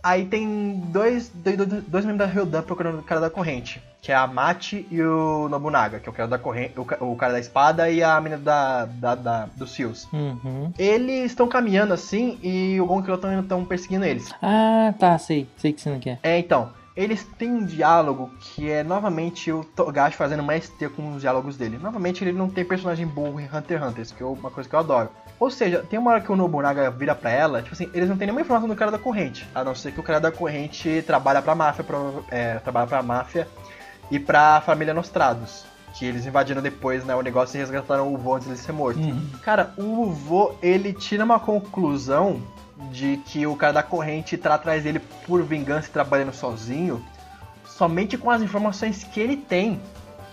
Aí 0.03 0.25
tem 0.25 0.83
dois, 0.88 1.31
dois, 1.33 1.57
dois- 1.57 2.05
membros 2.05 2.19
da 2.29 2.35
Ryodan 2.35 2.61
procurando 2.62 2.99
o 2.99 3.03
cara 3.05 3.21
da 3.21 3.31
corrente, 3.31 3.81
que 4.03 4.11
é 4.11 4.17
a 4.17 4.27
Mati 4.27 4.85
e 4.91 5.01
o 5.01 5.49
Nobunaga, 5.49 6.01
que 6.01 6.09
é 6.09 6.11
o 6.11 6.12
cara 6.12 6.29
da 6.29 6.38
corrente, 6.38 6.75
o, 6.77 6.83
o 7.12 7.15
cara 7.15 7.35
da 7.35 7.38
espada 7.38 7.88
e 7.88 8.03
a 8.03 8.21
menina 8.21 8.43
da, 8.43 8.85
da, 8.85 9.15
da 9.15 9.47
dos 9.55 9.71
Seals. 9.71 10.09
Uhum. 10.12 10.73
Eles 10.77 11.27
estão 11.31 11.47
caminhando 11.47 11.95
assim 11.95 12.37
e 12.43 12.81
o 12.81 12.87
Gon 12.87 12.97
e 12.97 12.99
o 12.99 13.17
Killua 13.17 13.41
estão 13.43 13.65
perseguindo 13.65 14.05
eles. 14.05 14.29
Ah, 14.43 14.93
tá, 14.99 15.17
sei. 15.19 15.49
Sei 15.57 15.73
que 15.73 15.81
cena 15.81 16.01
que 16.01 16.11
é. 16.11 16.19
É, 16.25 16.37
então, 16.37 16.71
eles 16.96 17.24
têm 17.38 17.50
um 17.50 17.64
diálogo 17.64 18.31
que 18.38 18.70
é 18.70 18.83
novamente 18.83 19.50
o 19.50 19.64
Togashi 19.64 20.16
fazendo 20.16 20.42
maestria 20.42 20.90
com 20.90 21.14
os 21.14 21.22
diálogos 21.22 21.57
dele. 21.57 21.78
Novamente 21.81 22.22
ele 22.22 22.33
não 22.33 22.48
tem 22.50 22.64
personagem 22.64 23.07
burro 23.07 23.40
em 23.40 23.46
Hunter 23.46 23.78
x 23.78 23.88
Hunter, 23.88 24.02
isso 24.02 24.14
que 24.14 24.22
é 24.22 24.26
uma 24.26 24.50
coisa 24.50 24.68
que 24.68 24.74
eu 24.74 24.81
adoro. 24.81 25.09
Ou 25.40 25.50
seja, 25.50 25.85
tem 25.88 25.98
uma 25.98 26.11
hora 26.12 26.20
que 26.20 26.31
o 26.31 26.37
Nobunaga 26.37 26.90
vira 26.90 27.14
pra 27.14 27.31
ela, 27.31 27.62
tipo 27.62 27.74
assim, 27.74 27.90
eles 27.94 28.09
não 28.09 28.16
têm 28.16 28.26
nenhuma 28.26 28.42
informação 28.42 28.68
do 28.68 28.76
cara 28.76 28.90
da 28.90 28.98
corrente. 28.98 29.46
A 29.55 29.64
não 29.64 29.74
ser 29.74 29.92
que 29.92 30.00
o 30.00 30.02
cara 30.02 30.20
da 30.20 30.31
corrente 30.31 31.02
trabalha 31.07 31.42
pra 31.42 31.55
máfia, 31.55 31.83
prova- 31.83 32.22
é, 32.31 32.59
trabalha 32.59 32.87
pra 32.87 33.02
máfia 33.02 33.48
e 34.11 34.18
pra 34.20 34.61
família 34.61 34.92
Nostrados. 34.94 35.64
Que 35.98 36.07
eles 36.07 36.24
invadiram 36.24 36.62
depois, 36.62 37.05
né, 37.05 37.14
o 37.14 37.20
negócio 37.20 37.57
e 37.57 37.61
resgataram 37.61 38.14
o 38.14 38.16
vô 38.16 38.35
antes 38.35 38.46
de 38.46 38.55
ele 38.55 38.61
ser 38.61 38.72
morto. 38.72 38.98
Cara, 39.42 39.74
o 39.76 40.07
vô, 40.07 40.55
ele 40.62 40.92
tira 40.92 41.22
uma 41.22 41.38
conclusão 41.38 42.40
de 42.90 43.18
que 43.27 43.47
o 43.47 43.57
cara 43.57 43.73
da 43.73 43.83
corrente 43.83 44.37
tá 44.37 44.55
atrás 44.55 44.83
dele 44.83 45.01
por 45.27 45.42
vingança 45.42 45.88
e 45.88 45.92
trabalhando 45.92 46.33
sozinho, 46.33 47.05
somente 47.64 48.18
com 48.18 48.31
as 48.31 48.42
informações 48.42 49.05
que 49.05 49.21
ele 49.21 49.37
tem. 49.37 49.81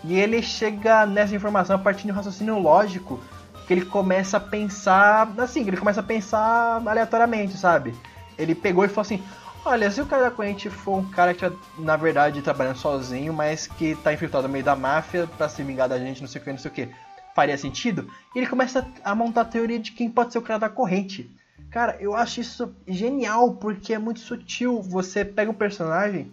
E 0.03 0.17
ele 0.17 0.41
chega 0.41 1.05
nessa 1.05 1.35
informação 1.35 1.75
a 1.75 1.79
partir 1.79 2.05
de 2.05 2.11
um 2.11 2.15
raciocínio 2.15 2.57
lógico, 2.57 3.19
que 3.67 3.73
ele 3.73 3.85
começa 3.85 4.37
a 4.37 4.39
pensar, 4.39 5.31
assim, 5.37 5.67
ele 5.67 5.77
começa 5.77 5.99
a 5.99 6.03
pensar 6.03 6.81
aleatoriamente, 6.85 7.57
sabe? 7.57 7.93
Ele 8.37 8.55
pegou 8.55 8.85
e 8.85 8.87
falou 8.87 9.01
assim: 9.01 9.21
Olha, 9.65 9.91
se 9.91 10.01
o 10.01 10.05
cara 10.05 10.23
da 10.23 10.31
corrente 10.31 10.69
for 10.69 10.99
um 10.99 11.05
cara 11.05 11.33
que, 11.33 11.51
na 11.77 11.97
verdade, 11.97 12.41
trabalhando 12.41 12.77
sozinho, 12.77 13.33
mas 13.33 13.67
que 13.67 13.93
tá 13.95 14.13
infiltrado 14.13 14.47
no 14.47 14.51
meio 14.51 14.63
da 14.63 14.75
máfia 14.75 15.27
pra 15.37 15.49
se 15.49 15.61
vingar 15.61 15.89
da 15.89 15.99
gente, 15.99 16.21
não 16.21 16.27
sei 16.27 16.41
o 16.41 16.43
que, 16.43 16.51
não 16.51 16.57
sei 16.57 16.71
o 16.71 16.73
que, 16.73 16.89
faria 17.35 17.57
sentido? 17.57 18.09
E 18.33 18.39
ele 18.39 18.47
começa 18.47 18.87
a 19.03 19.13
montar 19.13 19.41
a 19.41 19.45
teoria 19.45 19.77
de 19.77 19.91
quem 19.91 20.09
pode 20.09 20.31
ser 20.31 20.39
o 20.39 20.41
cara 20.41 20.59
da 20.59 20.69
corrente. 20.69 21.29
Cara, 21.69 21.97
eu 21.99 22.15
acho 22.15 22.41
isso 22.41 22.73
genial, 22.87 23.53
porque 23.53 23.93
é 23.93 23.99
muito 23.99 24.19
sutil. 24.19 24.81
Você 24.81 25.23
pega 25.23 25.51
um 25.51 25.53
personagem, 25.53 26.31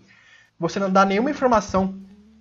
você 0.58 0.78
não 0.78 0.90
dá 0.90 1.04
nenhuma 1.04 1.30
informação 1.30 1.94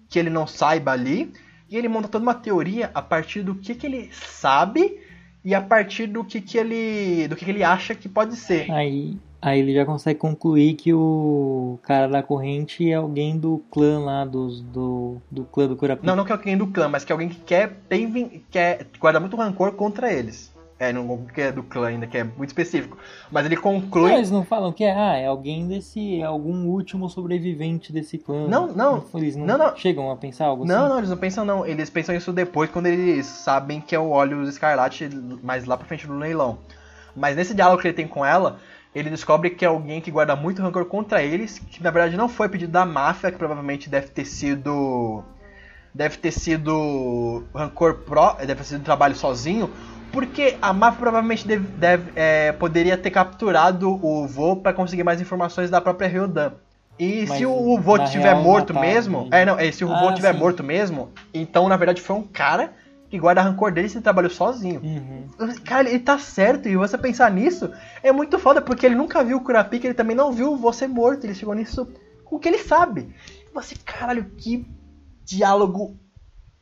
que 0.09 0.17
ele 0.17 0.29
não 0.29 0.47
saiba 0.47 0.91
ali, 0.91 1.33
e 1.69 1.77
ele 1.77 1.89
monta 1.89 2.07
toda 2.07 2.23
uma 2.23 2.33
teoria 2.33 2.89
a 2.93 3.01
partir 3.01 3.41
do 3.41 3.55
que, 3.55 3.75
que 3.75 3.85
ele 3.85 4.09
sabe 4.13 4.99
e 5.43 5.53
a 5.53 5.61
partir 5.61 6.07
do 6.07 6.23
que, 6.23 6.39
que 6.39 6.57
ele. 6.57 7.27
do 7.27 7.35
que, 7.35 7.43
que 7.43 7.51
ele 7.51 7.63
acha 7.63 7.93
que 7.93 8.07
pode 8.07 8.35
ser. 8.37 8.71
Aí, 8.71 9.17
aí 9.41 9.59
ele 9.59 9.73
já 9.73 9.85
consegue 9.85 10.17
concluir 10.17 10.75
que 10.75 10.93
o 10.93 11.77
cara 11.83 12.07
da 12.07 12.23
corrente 12.23 12.89
é 12.89 12.95
alguém 12.95 13.37
do 13.37 13.61
clã 13.69 13.99
lá, 13.99 14.25
dos, 14.25 14.61
do, 14.61 15.21
do 15.29 15.43
clã 15.43 15.67
do 15.67 15.75
Curapi. 15.75 16.05
Não, 16.05 16.15
não 16.15 16.23
que 16.23 16.31
é 16.31 16.35
alguém 16.35 16.57
do 16.57 16.67
clã, 16.67 16.87
mas 16.87 17.03
que 17.03 17.11
é 17.11 17.13
alguém 17.13 17.27
que 17.27 17.41
quer, 17.41 17.73
tem, 17.89 18.43
quer 18.49 18.87
guarda 18.97 19.19
muito 19.19 19.35
rancor 19.35 19.73
contra 19.73 20.11
eles. 20.11 20.54
É, 20.77 20.91
não 20.91 21.25
que 21.25 21.39
é 21.39 21.51
do 21.53 21.63
clã 21.63 21.87
ainda, 21.87 22.05
que 22.05 22.17
é 22.17 22.23
muito 22.23 22.49
específico. 22.49 22.97
Mas 23.31 23.45
ele 23.45 23.55
conclui. 23.55 24.09
Não, 24.11 24.17
eles 24.17 24.29
não 24.29 24.43
falam 24.43 24.73
que 24.73 24.83
é, 24.83 24.93
ah, 24.93 25.15
é 25.15 25.25
alguém 25.25 25.65
desse. 25.67 26.19
É 26.19 26.25
algum 26.25 26.67
último 26.67 27.09
sobrevivente 27.09 27.93
desse 27.93 28.17
clã. 28.17 28.45
Não, 28.47 28.67
não. 28.67 29.05
Eles 29.13 29.37
não, 29.37 29.45
não, 29.45 29.57
não. 29.57 29.77
chegam 29.77 30.11
a 30.11 30.17
pensar 30.17 30.47
algo 30.47 30.65
não, 30.65 30.81
assim? 30.81 30.89
Não, 30.89 30.97
eles 30.97 31.09
não 31.09 31.17
pensam 31.17 31.45
não. 31.45 31.65
Eles 31.65 31.89
pensam 31.89 32.13
isso 32.13 32.33
depois, 32.33 32.69
quando 32.69 32.87
eles 32.87 33.25
sabem 33.25 33.79
que 33.79 33.95
é 33.95 33.99
o 33.99 34.09
óleo 34.09 34.43
escarlate, 34.43 35.07
mais 35.41 35.63
lá 35.63 35.77
pra 35.77 35.87
frente 35.87 36.05
do 36.05 36.17
leilão. 36.17 36.57
Mas 37.15 37.37
nesse 37.37 37.53
diálogo 37.53 37.81
que 37.81 37.87
ele 37.87 37.95
tem 37.95 38.07
com 38.07 38.25
ela, 38.25 38.59
ele 38.93 39.09
descobre 39.09 39.51
que 39.51 39.63
é 39.63 39.69
alguém 39.69 40.01
que 40.01 40.11
guarda 40.11 40.35
muito 40.35 40.61
rancor 40.61 40.83
contra 40.85 41.23
eles, 41.23 41.57
que 41.57 41.81
na 41.81 41.89
verdade 41.89 42.17
não 42.17 42.27
foi 42.27 42.49
pedido 42.49 42.73
da 42.73 42.85
máfia, 42.85 43.31
que 43.31 43.37
provavelmente 43.37 43.89
deve 43.89 44.07
ter 44.07 44.25
sido. 44.25 45.23
Deve 45.93 46.17
ter 46.17 46.31
sido 46.31 47.45
rancor 47.55 47.99
pró. 47.99 48.33
Deve 48.33 48.55
ter 48.55 48.65
sido 48.65 48.83
trabalho 48.83 49.15
sozinho 49.15 49.71
porque 50.15 50.55
a 50.61 50.71
máfia 50.71 50.99
provavelmente 50.99 51.45
deve, 51.45 51.67
deve, 51.67 52.11
é, 52.15 52.53
poderia 52.53 52.97
ter 52.97 53.11
capturado 53.11 53.99
o 54.01 54.25
vô 54.25 54.55
para 54.55 54.71
conseguir 54.71 55.03
mais 55.03 55.19
informações 55.19 55.69
da 55.69 55.81
própria 55.81 56.07
Ryodan. 56.07 56.53
E 56.97 57.25
Mas, 57.27 57.37
se 57.37 57.45
o 57.45 57.77
vô 57.77 57.95
real, 57.95 58.41
morto 58.41 58.73
mataram 58.73 58.93
mesmo. 58.93 59.27
É, 59.29 59.43
não, 59.43 59.59
é, 59.59 59.69
se 59.73 59.83
o 59.83 59.87
vô 59.89 59.93
Ah, 59.93 60.09
estiver 60.11 60.33
sim. 60.33 60.39
morto 60.39 60.63
mesmo, 60.63 61.09
então 61.33 61.67
na 61.67 61.75
verdade 61.75 62.01
foi 62.01 62.15
um 62.15 62.23
cara 62.23 62.71
que 63.09 63.19
guarda 63.19 63.41
rancor 63.41 63.73
dele 63.73 63.91
e 63.93 64.01
trabalhou 64.01 64.31
sozinho. 64.31 64.79
Uhum. 64.81 65.53
Cara, 65.65 65.89
ele 65.89 65.99
tá 65.99 66.17
certo, 66.17 66.69
e 66.69 66.77
você 66.77 66.97
pensar 66.97 67.29
nisso 67.29 67.69
é 68.01 68.13
muito 68.13 68.39
foda, 68.39 68.61
porque 68.61 68.85
ele 68.85 68.95
nunca 68.95 69.21
viu 69.21 69.35
o 69.35 69.41
Kurapika, 69.41 69.85
ele 69.85 69.93
também 69.93 70.15
não 70.15 70.31
viu 70.31 70.55
você 70.55 70.87
morto, 70.87 71.25
ele 71.25 71.35
chegou 71.35 71.53
nisso 71.53 71.89
com 72.23 72.37
o 72.37 72.39
que 72.39 72.47
ele 72.47 72.59
sabe. 72.59 73.13
E 73.51 73.53
você, 73.53 73.75
caralho, 73.83 74.31
que 74.37 74.65
diálogo 75.25 75.99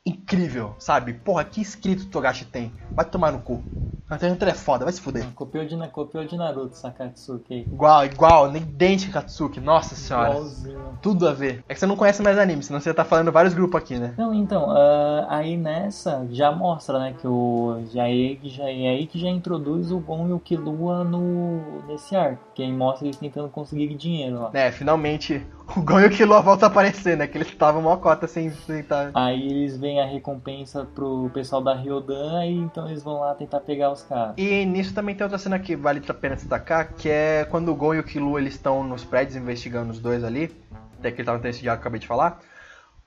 incrível, 0.05 0.75
sabe? 0.79 1.13
Porra, 1.13 1.43
que 1.45 1.61
escrito 1.61 2.03
o 2.03 2.07
Togashi 2.07 2.45
tem. 2.45 2.73
Vai 2.91 3.05
tomar 3.05 3.31
no 3.31 3.39
cu. 3.39 3.63
Hunter 4.11 4.29
x 4.29 4.33
Hunter 4.33 4.47
é 4.49 4.53
foda, 4.53 4.83
vai 4.83 4.93
se 4.93 5.01
fuder. 5.01 5.25
Copiou 5.33 5.65
de, 5.65 5.75
copiou 5.87 6.25
de 6.25 6.35
Naruto, 6.35 6.75
Sakatsuki. 6.75 7.61
Igual, 7.61 8.05
igual, 8.05 8.51
nem 8.51 8.61
dente 8.61 9.09
Katsuki, 9.09 9.59
nossa 9.61 9.95
senhora. 9.95 10.31
Igualzinho. 10.31 10.99
Tudo 11.01 11.27
a 11.27 11.33
ver. 11.33 11.63
É 11.69 11.73
que 11.73 11.79
você 11.79 11.85
não 11.85 11.95
conhece 11.95 12.21
mais 12.21 12.37
anime, 12.37 12.61
senão 12.61 12.79
você 12.79 12.93
tá 12.93 13.05
falando 13.05 13.31
vários 13.31 13.53
grupos 13.53 13.81
aqui, 13.81 13.97
né? 13.97 14.13
Não, 14.17 14.33
então, 14.33 14.69
ah, 14.69 15.25
aí 15.29 15.55
nessa 15.55 16.27
já 16.31 16.51
mostra, 16.51 16.99
né, 16.99 17.15
que 17.19 17.27
o 17.27 17.81
já 17.91 18.09
é, 18.09 18.37
já 18.43 18.65
é 18.65 18.89
aí 18.89 19.07
que 19.07 19.17
já 19.17 19.29
introduz 19.29 19.91
o 19.91 19.99
Gon 19.99 20.27
e 20.27 20.33
o 20.33 20.39
Killua 20.39 21.03
no 21.03 21.81
nesse 21.87 22.15
arco, 22.15 22.43
que 22.53 22.61
aí 22.61 22.71
mostra 22.71 23.07
eles 23.07 23.17
tentando 23.17 23.49
conseguir 23.49 23.93
dinheiro 23.95 24.41
lá. 24.41 24.51
É, 24.53 24.71
finalmente 24.71 25.45
o 25.75 25.81
Gon 25.81 26.01
e 26.01 26.05
o 26.05 26.09
Killua 26.09 26.41
voltam 26.41 26.67
a 26.67 26.71
aparecer, 26.71 27.17
né? 27.17 27.25
Que 27.25 27.37
eles 27.37 27.47
estavam 27.47 27.81
mó 27.81 27.95
cota 27.97 28.27
sem 28.27 28.51
tentar. 28.51 29.11
Aí 29.13 29.47
eles 29.47 29.77
veem 29.77 30.01
a 30.01 30.05
recompensa 30.05 30.85
pro 30.93 31.29
pessoal 31.33 31.61
da 31.61 31.73
Ryodan 31.73 32.45
e 32.45 32.57
então 32.57 32.87
eles 32.87 33.03
vão 33.03 33.19
lá 33.19 33.33
tentar 33.33 33.61
pegar 33.61 33.91
os 33.91 34.03
caras. 34.03 34.33
E 34.37 34.65
nisso 34.65 34.93
também 34.93 35.15
tem 35.15 35.23
outra 35.23 35.37
cena 35.37 35.57
que 35.57 35.75
vale 35.75 36.01
a 36.07 36.13
pena 36.13 36.35
destacar, 36.35 36.93
que 36.93 37.09
é 37.09 37.45
quando 37.49 37.69
o 37.69 37.75
Gon 37.75 37.95
e 37.95 37.99
o 37.99 38.03
Killua 38.03 38.39
eles 38.39 38.53
estão 38.55 38.83
nos 38.83 39.03
prédios 39.03 39.35
investigando 39.35 39.91
os 39.91 39.99
dois 39.99 40.23
ali, 40.23 40.51
até 40.99 41.11
que 41.11 41.21
ele 41.21 41.25
tava 41.25 41.47
esse 41.49 41.61
diálogo 41.61 41.81
que 41.81 41.87
eu 41.87 41.89
acabei 41.89 41.99
de 41.99 42.07
falar. 42.07 42.39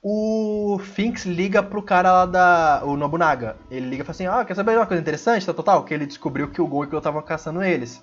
O 0.03 0.79
Finks 0.81 1.27
liga 1.27 1.63
pro 1.63 1.83
cara 1.83 2.13
lá 2.13 2.27
da. 2.27 2.83
o 2.85 2.97
Nobunaga. 2.97 3.57
Ele 3.71 3.89
liga 3.89 4.03
e 4.03 4.07
fala 4.07 4.15
assim: 4.15 4.27
Ah, 4.27 4.45
quer 4.45 4.55
saber 4.55 4.77
uma 4.77 4.87
coisa 4.87 5.01
interessante? 5.01 5.45
Tal, 5.45 5.55
tal, 5.55 5.65
tal. 5.65 5.85
Que 5.85 5.95
ele 5.95 6.07
descobriu 6.07 6.49
que 6.49 6.61
o 6.61 6.67
Gon 6.67 6.83
e 6.83 6.87
o 6.87 6.87
Killua 6.87 7.01
estavam 7.01 7.23
caçando 7.23 7.63
eles. 7.63 8.03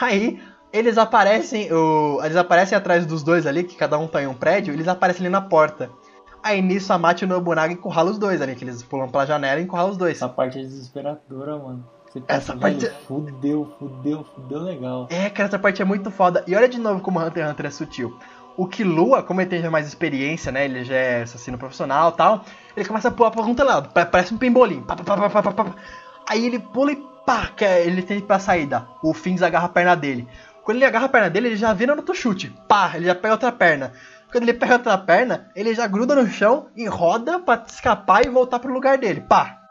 Aí 0.00 0.40
eles 0.72 0.98
aparecem. 0.98 1.72
O, 1.72 2.20
eles 2.22 2.36
aparecem 2.36 2.76
atrás 2.76 3.06
dos 3.06 3.22
dois 3.22 3.46
ali, 3.46 3.64
que 3.64 3.76
cada 3.76 3.98
um 3.98 4.06
tá 4.06 4.22
em 4.22 4.26
um 4.26 4.34
prédio, 4.34 4.72
eles 4.74 4.88
aparecem 4.88 5.22
ali 5.26 5.32
na 5.32 5.40
porta. 5.40 5.90
Aí 6.42 6.62
nisso 6.62 6.92
a 6.92 6.98
Mate 6.98 7.24
e 7.24 7.26
o 7.26 7.28
Nobunaga 7.28 7.72
encurralam 7.72 8.12
os 8.12 8.18
dois 8.18 8.40
ali, 8.40 8.54
que 8.54 8.64
eles 8.64 8.82
pulam 8.82 9.08
pela 9.08 9.26
janela 9.26 9.60
e 9.60 9.64
encurralam 9.64 9.90
os 9.90 9.96
dois. 9.96 10.16
Essa 10.16 10.28
parte 10.28 10.58
é 10.58 10.62
desesperadora, 10.62 11.56
mano. 11.58 11.84
Você 12.10 12.22
Essa 12.26 12.52
pensa, 12.54 12.86
parte- 12.88 12.90
fudeu, 13.06 13.74
fudeu, 13.78 14.24
fudeu 14.34 14.60
legal. 14.62 15.06
É, 15.10 15.28
cara, 15.28 15.48
essa 15.48 15.58
parte 15.58 15.82
é 15.82 15.84
muito 15.84 16.10
foda. 16.10 16.42
E 16.46 16.54
olha 16.54 16.68
de 16.68 16.78
novo 16.78 17.00
como 17.00 17.18
Hunter 17.20 17.42
x 17.42 17.52
Hunter 17.52 17.66
é 17.66 17.70
sutil. 17.70 18.16
O 18.56 18.66
Killua, 18.66 19.22
como 19.22 19.40
ele 19.40 19.50
tem 19.50 19.60
já 19.60 19.70
mais 19.70 19.86
experiência, 19.86 20.50
né? 20.50 20.64
Ele 20.64 20.84
já 20.84 20.94
é 20.94 21.22
assassino 21.22 21.58
profissional 21.58 22.10
e 22.10 22.16
tal. 22.16 22.44
Ele 22.76 22.86
começa 22.88 23.08
a 23.08 23.10
pular 23.10 23.30
pra 23.30 23.42
qualquer 23.42 23.62
lado. 23.64 23.88
pa- 23.92 24.06
Parece 24.06 24.32
um 24.32 24.38
pimbolim. 24.38 24.80
Pá, 24.80 24.96
pá, 24.96 25.52
pá. 25.52 25.66
Aí 26.28 26.46
ele 26.46 26.58
pula 26.58 26.92
e 26.92 26.96
pá, 27.26 27.50
é- 27.60 27.84
ele 27.86 28.00
tem 28.02 28.20
pra 28.20 28.38
saída. 28.38 28.86
O 29.02 29.12
Fins 29.12 29.42
agarra 29.42 29.66
a 29.66 29.68
perna 29.68 29.94
dele. 29.94 30.26
Quando 30.68 30.76
ele 30.76 30.84
agarra 30.84 31.06
a 31.06 31.08
perna 31.08 31.30
dele, 31.30 31.48
ele 31.48 31.56
já 31.56 31.72
vira 31.72 31.94
no 31.94 32.02
outro 32.02 32.14
chute. 32.14 32.54
Pá, 32.68 32.92
ele 32.94 33.06
já 33.06 33.14
pega 33.14 33.32
outra 33.32 33.50
perna. 33.50 33.90
Quando 34.30 34.42
ele 34.42 34.52
pega 34.52 34.74
outra 34.74 34.98
perna, 34.98 35.48
ele 35.56 35.74
já 35.74 35.86
gruda 35.86 36.14
no 36.14 36.28
chão 36.28 36.66
e 36.76 36.86
roda 36.86 37.40
pra 37.40 37.64
escapar 37.66 38.26
e 38.26 38.28
voltar 38.28 38.58
pro 38.58 38.70
lugar 38.70 38.98
dele. 38.98 39.22
Pá. 39.22 39.62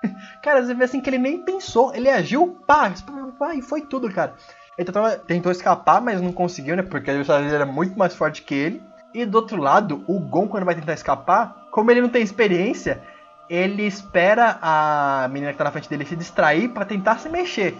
Cara, 0.44 0.62
você 0.62 0.72
vê 0.72 0.84
assim 0.84 1.00
que 1.00 1.10
ele 1.10 1.18
nem 1.18 1.44
pensou, 1.44 1.92
ele 1.92 2.08
agiu, 2.08 2.56
pá, 2.68 2.92
pá, 3.36 3.56
e 3.56 3.62
foi 3.62 3.80
tudo, 3.80 4.08
cara. 4.12 4.34
Ele 4.78 4.86
tentou, 4.86 5.10
tentou 5.26 5.50
escapar, 5.50 6.00
mas 6.00 6.20
não 6.20 6.32
conseguiu, 6.32 6.76
né? 6.76 6.84
Porque 6.84 7.10
adversário 7.10 7.46
dele 7.46 7.56
era 7.56 7.66
muito 7.66 7.98
mais 7.98 8.14
forte 8.14 8.42
que 8.42 8.54
ele. 8.54 8.80
E 9.12 9.26
do 9.26 9.34
outro 9.34 9.60
lado, 9.60 10.04
o 10.06 10.20
Gon, 10.20 10.46
quando 10.46 10.66
vai 10.66 10.76
tentar 10.76 10.92
escapar, 10.92 11.66
como 11.72 11.90
ele 11.90 12.00
não 12.00 12.08
tem 12.08 12.22
experiência, 12.22 13.02
ele 13.50 13.84
espera 13.84 14.56
a 14.62 15.26
menina 15.32 15.50
que 15.50 15.58
tá 15.58 15.64
na 15.64 15.72
frente 15.72 15.90
dele 15.90 16.06
se 16.06 16.14
distrair 16.14 16.68
pra 16.68 16.84
tentar 16.84 17.18
se 17.18 17.28
mexer. 17.28 17.76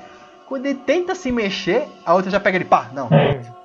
Quando 0.48 0.66
ele 0.66 0.78
tenta 0.78 1.14
se 1.14 1.32
mexer, 1.32 1.86
a 2.04 2.14
outra 2.14 2.30
já 2.30 2.38
pega 2.38 2.56
ele, 2.56 2.64
pá, 2.64 2.88
não. 2.92 3.08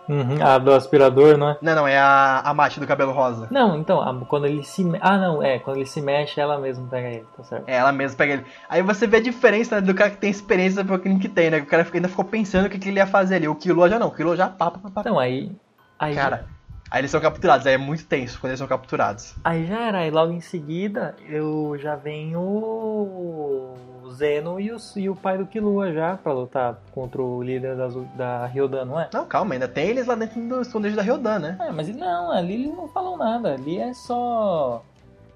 Uhum, 0.07 0.43
a 0.43 0.57
do 0.57 0.73
aspirador, 0.73 1.37
não 1.37 1.49
é? 1.49 1.57
Não, 1.61 1.75
não, 1.75 1.87
é 1.87 1.95
a, 1.99 2.41
a 2.43 2.51
mate 2.51 2.79
do 2.79 2.87
cabelo 2.87 3.11
rosa. 3.11 3.47
Não, 3.51 3.77
então, 3.77 4.01
a- 4.01 4.25
quando 4.25 4.47
ele 4.47 4.63
se. 4.63 4.83
me- 4.83 4.97
Ah, 5.01 5.17
não, 5.19 5.43
é, 5.43 5.59
quando 5.59 5.77
ele 5.77 5.85
se 5.85 6.01
mexe, 6.01 6.41
ela 6.41 6.57
mesma 6.57 6.87
pega 6.89 7.09
ele, 7.09 7.25
tá 7.37 7.43
certo. 7.43 7.69
É, 7.69 7.75
ela 7.75 7.91
mesma 7.91 8.17
pega 8.17 8.33
ele. 8.33 8.45
Aí 8.67 8.81
você 8.81 9.05
vê 9.05 9.17
a 9.17 9.21
diferença 9.21 9.75
né, 9.75 9.81
do 9.81 9.93
cara 9.93 10.09
que 10.09 10.17
tem 10.17 10.31
experiência 10.31 10.83
pro 10.83 10.97
que 10.97 11.29
tem, 11.29 11.51
né? 11.51 11.59
O 11.59 11.65
cara 11.67 11.85
ainda 11.93 12.07
ficou 12.07 12.25
pensando 12.25 12.65
o 12.65 12.69
que, 12.71 12.79
que 12.79 12.89
ele 12.89 12.97
ia 12.97 13.05
fazer 13.05 13.35
ali. 13.35 13.47
O 13.47 13.53
Killua 13.53 13.87
já 13.87 13.99
não, 13.99 14.07
o 14.07 14.11
Killua 14.11 14.35
já 14.35 14.47
pá, 14.47 14.71
pá, 14.71 14.79
pá. 14.89 15.01
Então, 15.01 15.19
aí. 15.19 15.51
Aí, 15.99 16.15
Cara, 16.15 16.45
aí 16.89 17.01
eles 17.01 17.11
são 17.11 17.21
capturados, 17.21 17.65
aí 17.65 17.73
é 17.73 17.77
muito 17.77 18.05
tenso 18.05 18.39
quando 18.39 18.51
eles 18.51 18.59
são 18.59 18.67
capturados. 18.67 19.35
aí 19.43 19.65
já 19.65 19.79
era, 19.87 19.99
aí 19.99 20.11
logo 20.11 20.31
em 20.31 20.41
seguida 20.41 21.15
eu 21.27 21.77
já 21.79 21.95
venho 21.95 22.39
o 22.39 24.09
Zeno 24.13 24.59
e 24.59 24.71
o, 24.71 24.77
e 24.95 25.09
o 25.09 25.15
pai 25.15 25.37
do 25.37 25.45
Killua 25.45 25.93
já 25.93 26.17
pra 26.17 26.33
lutar 26.33 26.79
contra 26.91 27.21
o 27.21 27.41
líder 27.41 27.75
das, 27.75 27.93
da 28.15 28.45
Ryodan, 28.45 28.85
não 28.85 28.99
é? 28.99 29.09
Não, 29.13 29.25
calma, 29.25 29.53
ainda 29.53 29.67
tem 29.67 29.87
eles 29.87 30.07
lá 30.07 30.15
dentro 30.15 30.41
do 30.41 30.61
esconderijo 30.61 30.97
da 30.97 31.03
Ryodan, 31.03 31.39
né? 31.39 31.57
É, 31.59 31.71
mas 31.71 31.87
não, 31.95 32.31
ali 32.31 32.55
eles 32.55 32.75
não 32.75 32.87
falam 32.87 33.17
nada. 33.17 33.53
Ali 33.53 33.79
é 33.79 33.93
só 33.93 34.83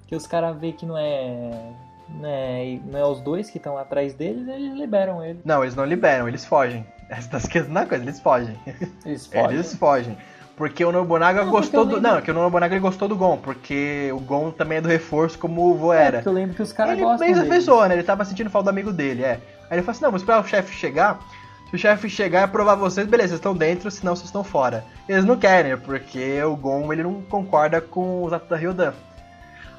que 0.07 0.15
os 0.15 0.27
caras 0.27 0.57
vê 0.57 0.71
que 0.71 0.85
não 0.85 0.97
é, 0.97 1.51
não 2.09 2.29
é. 2.29 2.79
Não 2.85 2.99
é 2.99 3.05
os 3.05 3.21
dois 3.21 3.49
que 3.49 3.57
estão 3.57 3.77
atrás 3.77 4.13
deles, 4.13 4.47
eles 4.47 4.73
liberam 4.73 5.23
ele. 5.23 5.39
Não, 5.45 5.63
eles 5.63 5.75
não 5.75 5.85
liberam, 5.85 6.27
eles 6.27 6.45
fogem. 6.45 6.85
Essa 7.09 7.29
tá 7.29 7.37
esquecendo 7.37 7.73
da 7.73 7.85
coisa, 7.85 8.03
eles 8.03 8.19
fogem. 8.19 8.57
Eles 9.05 9.27
podem. 9.27 9.53
Eles 9.53 9.75
fogem. 9.75 10.17
Porque 10.55 10.85
o 10.85 10.91
Nobunaga 10.91 11.43
Não, 11.43 11.51
gostou 11.51 11.83
do. 11.83 11.99
Não, 11.99 12.21
que 12.21 12.29
o 12.29 12.33
Nobunaga 12.33 12.75
ele 12.75 12.81
gostou 12.81 13.07
do 13.07 13.15
Gon, 13.15 13.37
porque 13.37 14.11
o 14.13 14.19
Gon 14.19 14.51
também 14.51 14.77
é 14.77 14.81
do 14.81 14.87
reforço 14.87 15.37
como 15.39 15.71
o 15.71 15.73
vô 15.75 15.91
É, 15.91 16.03
era. 16.03 16.17
porque 16.17 16.29
eu 16.29 16.33
lembro 16.33 16.55
que 16.55 16.61
os 16.61 16.71
caras 16.71 16.93
ele 16.93 17.01
gostam 17.01 17.27
dele. 17.27 17.41
defensor, 17.41 17.87
né? 17.89 17.95
Ele 17.95 18.03
tava 18.03 18.23
sentindo 18.23 18.49
falta 18.51 18.65
do 18.65 18.69
amigo 18.69 18.91
dele, 18.93 19.23
é. 19.23 19.39
Aí 19.69 19.77
ele 19.77 19.81
falou 19.81 19.91
assim: 19.91 20.03
não, 20.03 20.11
vou 20.11 20.17
esperar 20.19 20.41
o 20.43 20.47
chefe 20.47 20.75
chegar. 20.75 21.19
Se 21.69 21.75
o 21.75 21.79
chefe 21.79 22.07
chegar 22.07 22.47
e 22.47 22.51
provar 22.51 22.75
vocês, 22.75 23.07
beleza, 23.07 23.29
vocês 23.29 23.39
estão 23.39 23.55
dentro, 23.55 23.89
senão 23.89 24.15
vocês 24.15 24.27
estão 24.27 24.43
fora. 24.43 24.85
Eles 25.09 25.25
não 25.25 25.35
querem, 25.37 25.75
porque 25.75 26.39
o 26.43 26.55
Gon 26.55 26.93
ele 26.93 27.01
não 27.01 27.19
concorda 27.23 27.81
com 27.81 28.23
os 28.23 28.31
atos 28.31 28.47
da 28.47 28.55
Ryodan. 28.55 28.93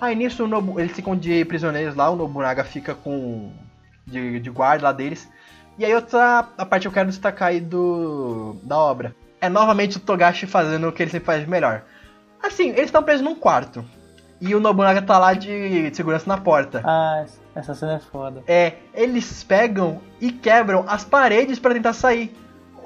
Aí 0.01 0.17
nisso 0.17 0.43
o 0.45 0.49
Nobu, 0.49 0.81
eles 0.81 0.91
ficam 0.93 1.15
de 1.17 1.45
prisioneiros 1.45 1.95
lá, 1.95 2.11
o 2.11 2.17
Nobunaga 2.17 2.65
fica 2.65 2.97
com. 2.97 3.53
de, 4.05 4.41
de 4.41 4.51
guarda 4.51 4.83
lá 4.87 4.93
deles. 4.93 5.31
E 5.79 5.85
aí 5.85 5.95
outra 5.95 6.49
a 6.59 6.67
parte 6.67 6.83
que 6.83 6.89
eu 6.89 6.93
quero 6.93 7.09
destacar 7.09 7.49
aí 7.49 7.61
do 7.61 8.57
da 8.65 8.77
obra 8.77 9.15
é 9.45 9.49
novamente 9.49 9.97
o 9.97 10.01
Togashi 10.01 10.47
fazendo 10.47 10.89
o 10.89 10.93
que 10.93 11.03
ele 11.03 11.11
sempre 11.11 11.27
faz 11.27 11.43
de 11.43 11.51
melhor. 11.51 11.83
Assim, 12.43 12.71
eles 12.71 12.87
estão 12.87 13.03
presos 13.03 13.25
num 13.25 13.35
quarto. 13.35 13.85
E 14.41 14.55
o 14.55 14.61
Nobunaga 14.61 15.01
tá 15.01 15.19
lá 15.19 15.33
de 15.33 15.95
segurança 15.95 16.25
na 16.27 16.37
porta. 16.37 16.83
Ah, 16.85 17.25
essa 17.55 17.75
cena 17.75 17.95
é 17.95 18.01
foda. 18.01 18.43
É, 18.47 18.75
eles 18.93 19.45
pegam 19.45 20.01
e 20.21 20.31
quebram 20.33 20.85
as 20.87 21.05
paredes 21.05 21.59
para 21.59 21.75
tentar 21.75 21.93
sair. 21.93 22.37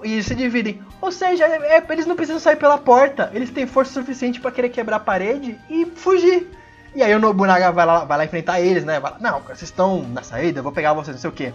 E 0.04 0.22
se 0.22 0.34
dividem. 0.34 0.80
Ou 1.00 1.10
seja, 1.10 1.44
é, 1.44 1.78
é, 1.78 1.84
eles 1.88 2.06
não 2.06 2.14
precisam 2.14 2.38
sair 2.38 2.56
pela 2.56 2.78
porta. 2.78 3.30
Eles 3.34 3.50
têm 3.50 3.66
força 3.66 3.92
suficiente 3.92 4.40
para 4.40 4.52
querer 4.52 4.68
quebrar 4.68 4.96
a 4.96 5.00
parede 5.00 5.58
e 5.68 5.86
fugir. 5.86 6.48
E 6.94 7.02
aí 7.02 7.14
o 7.14 7.18
Nobunaga 7.18 7.72
vai 7.72 7.86
lá, 7.86 8.04
vai 8.04 8.18
lá 8.18 8.24
enfrentar 8.24 8.60
eles, 8.60 8.84
né? 8.84 9.00
Vai 9.00 9.12
lá, 9.12 9.18
não, 9.20 9.40
vocês 9.40 9.62
estão 9.62 10.02
na 10.02 10.22
saída, 10.22 10.60
eu 10.60 10.62
vou 10.62 10.72
pegar 10.72 10.92
vocês, 10.92 11.16
não 11.16 11.20
sei 11.20 11.30
o 11.30 11.32
que. 11.32 11.52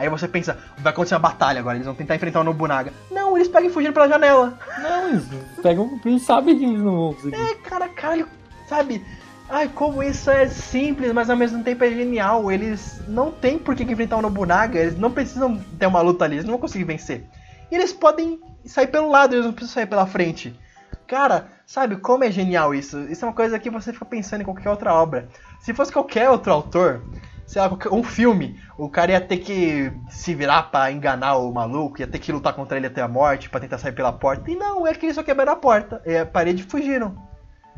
Aí 0.00 0.08
você 0.08 0.26
pensa, 0.26 0.56
vai 0.78 0.94
acontecer 0.94 1.14
uma 1.14 1.20
batalha 1.20 1.60
agora, 1.60 1.76
eles 1.76 1.84
vão 1.84 1.94
tentar 1.94 2.16
enfrentar 2.16 2.40
o 2.40 2.44
Nobunaga. 2.44 2.90
Não, 3.10 3.36
eles 3.36 3.48
pegam 3.48 3.68
e 3.68 3.72
fugem 3.72 3.92
pela 3.92 4.08
janela. 4.08 4.58
Não, 4.80 5.08
eles 5.10 5.24
pegam. 5.60 6.00
Eles 6.02 6.22
sabem 6.22 6.58
que 6.58 6.64
eles 6.64 6.80
não 6.80 6.96
vão 6.96 7.12
conseguir. 7.12 7.36
É, 7.36 7.54
cara, 7.56 7.86
caralho, 7.86 8.26
sabe? 8.66 9.04
Ai, 9.46 9.68
como 9.68 10.02
isso 10.02 10.30
é 10.30 10.48
simples, 10.48 11.12
mas 11.12 11.28
ao 11.28 11.36
mesmo 11.36 11.62
tempo 11.62 11.84
é 11.84 11.90
genial. 11.90 12.50
Eles 12.50 13.02
não 13.06 13.30
têm 13.30 13.58
por 13.58 13.76
que 13.76 13.82
enfrentar 13.82 14.16
o 14.16 14.22
Nobunaga, 14.22 14.78
eles 14.78 14.98
não 14.98 15.10
precisam 15.10 15.58
ter 15.78 15.84
uma 15.84 16.00
luta 16.00 16.24
ali, 16.24 16.36
eles 16.36 16.46
não 16.46 16.52
vão 16.52 16.60
conseguir 16.62 16.84
vencer. 16.84 17.26
E 17.70 17.74
eles 17.74 17.92
podem 17.92 18.40
sair 18.64 18.86
pelo 18.86 19.10
lado, 19.10 19.34
eles 19.34 19.44
não 19.44 19.52
precisam 19.52 19.74
sair 19.74 19.86
pela 19.86 20.06
frente. 20.06 20.58
Cara, 21.06 21.48
sabe 21.66 21.96
como 21.96 22.24
é 22.24 22.30
genial 22.30 22.74
isso? 22.74 23.00
Isso 23.00 23.22
é 23.22 23.28
uma 23.28 23.34
coisa 23.34 23.58
que 23.58 23.68
você 23.68 23.92
fica 23.92 24.06
pensando 24.06 24.40
em 24.40 24.44
qualquer 24.44 24.70
outra 24.70 24.94
obra. 24.94 25.28
Se 25.60 25.74
fosse 25.74 25.92
qualquer 25.92 26.30
outro 26.30 26.50
autor, 26.50 27.02
sei 27.50 27.60
lá, 27.60 27.68
um 27.90 28.04
filme, 28.04 28.60
o 28.78 28.88
cara 28.88 29.10
ia 29.10 29.20
ter 29.20 29.38
que 29.38 29.92
se 30.08 30.32
virar 30.36 30.70
pra 30.70 30.92
enganar 30.92 31.36
o 31.36 31.52
maluco, 31.52 32.00
ia 32.00 32.06
ter 32.06 32.20
que 32.20 32.30
lutar 32.30 32.54
contra 32.54 32.76
ele 32.76 32.86
até 32.86 33.02
a 33.02 33.08
morte 33.08 33.50
pra 33.50 33.58
tentar 33.58 33.76
sair 33.76 33.90
pela 33.90 34.12
porta. 34.12 34.48
E 34.48 34.54
não, 34.54 34.86
é 34.86 34.94
que 34.94 35.04
eles 35.04 35.16
só 35.16 35.22
quebraram 35.24 35.54
a 35.54 35.56
porta, 35.56 36.00
é, 36.06 36.20
a 36.20 36.26
parede 36.26 36.62
e 36.62 36.64
fugiram. 36.64 37.16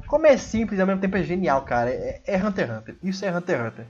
Como 0.06 0.26
é 0.26 0.36
simples 0.36 0.78
e 0.78 0.82
ao 0.82 0.86
mesmo 0.86 1.00
tempo 1.00 1.16
é 1.16 1.22
genial, 1.22 1.62
cara. 1.62 1.88
É, 1.88 2.20
é 2.26 2.36
Hunter 2.36 2.68
x 2.68 2.78
Hunter. 2.78 2.96
Isso 3.02 3.24
é 3.24 3.34
Hunter 3.34 3.60
x 3.60 3.66
Hunter. 3.66 3.86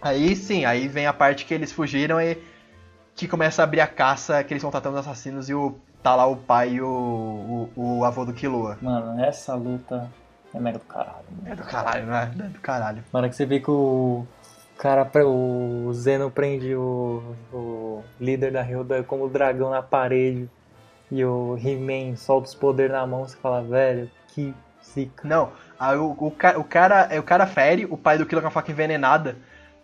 Aí 0.00 0.36
sim, 0.36 0.64
aí 0.64 0.86
vem 0.86 1.08
a 1.08 1.12
parte 1.12 1.44
que 1.44 1.52
eles 1.52 1.72
fugiram 1.72 2.20
e 2.20 2.38
que 3.16 3.26
começa 3.26 3.62
a 3.62 3.64
abrir 3.64 3.80
a 3.80 3.88
caça, 3.88 4.44
que 4.44 4.54
eles 4.54 4.62
vão 4.62 4.70
tratando 4.70 4.94
os 4.94 5.00
assassinos 5.00 5.48
e 5.48 5.54
o, 5.54 5.76
tá 6.04 6.14
lá 6.14 6.24
o 6.26 6.36
pai 6.36 6.74
e 6.74 6.80
o, 6.80 7.68
o, 7.74 7.98
o 7.98 8.04
avô 8.04 8.24
do 8.24 8.32
Killua. 8.32 8.78
Mano, 8.80 9.20
essa 9.24 9.56
luta 9.56 10.08
é 10.54 10.60
mega 10.60 10.78
do 10.78 10.84
caralho. 10.84 11.26
mano. 11.32 11.52
É 11.52 11.56
do 11.56 11.64
caralho, 11.64 12.06
né? 12.06 12.32
É 12.38 12.48
do 12.48 12.60
caralho. 12.60 13.04
Na 13.12 13.18
hora 13.18 13.28
que 13.28 13.34
você 13.34 13.44
vê 13.44 13.58
que 13.58 13.72
o 13.72 14.24
cara, 14.78 15.08
o 15.24 15.92
Zeno 15.92 16.30
prende 16.30 16.74
o, 16.74 17.22
o 17.52 18.04
líder 18.20 18.52
da 18.52 18.62
Hilda 18.62 19.02
como 19.02 19.28
dragão 19.28 19.70
na 19.70 19.82
parede 19.82 20.48
e 21.10 21.24
o 21.24 21.56
He-Man 21.56 22.16
solta 22.16 22.48
os 22.48 22.54
poderes 22.54 22.92
na 22.92 23.06
mão, 23.06 23.26
você 23.26 23.36
fala, 23.36 23.62
velho, 23.62 24.10
que 24.28 24.54
zica. 24.84 25.26
Não, 25.26 25.52
aí 25.78 25.96
o, 25.96 26.16
o, 26.18 26.26
o 26.26 26.64
cara 26.64 27.08
é 27.10 27.18
o 27.18 27.22
cara 27.22 27.46
fere 27.46 27.86
o 27.88 27.96
pai 27.96 28.18
do 28.18 28.26
Killua 28.26 28.42
com 28.42 28.48
a 28.48 28.50
faca 28.50 28.70
envenenada. 28.70 29.36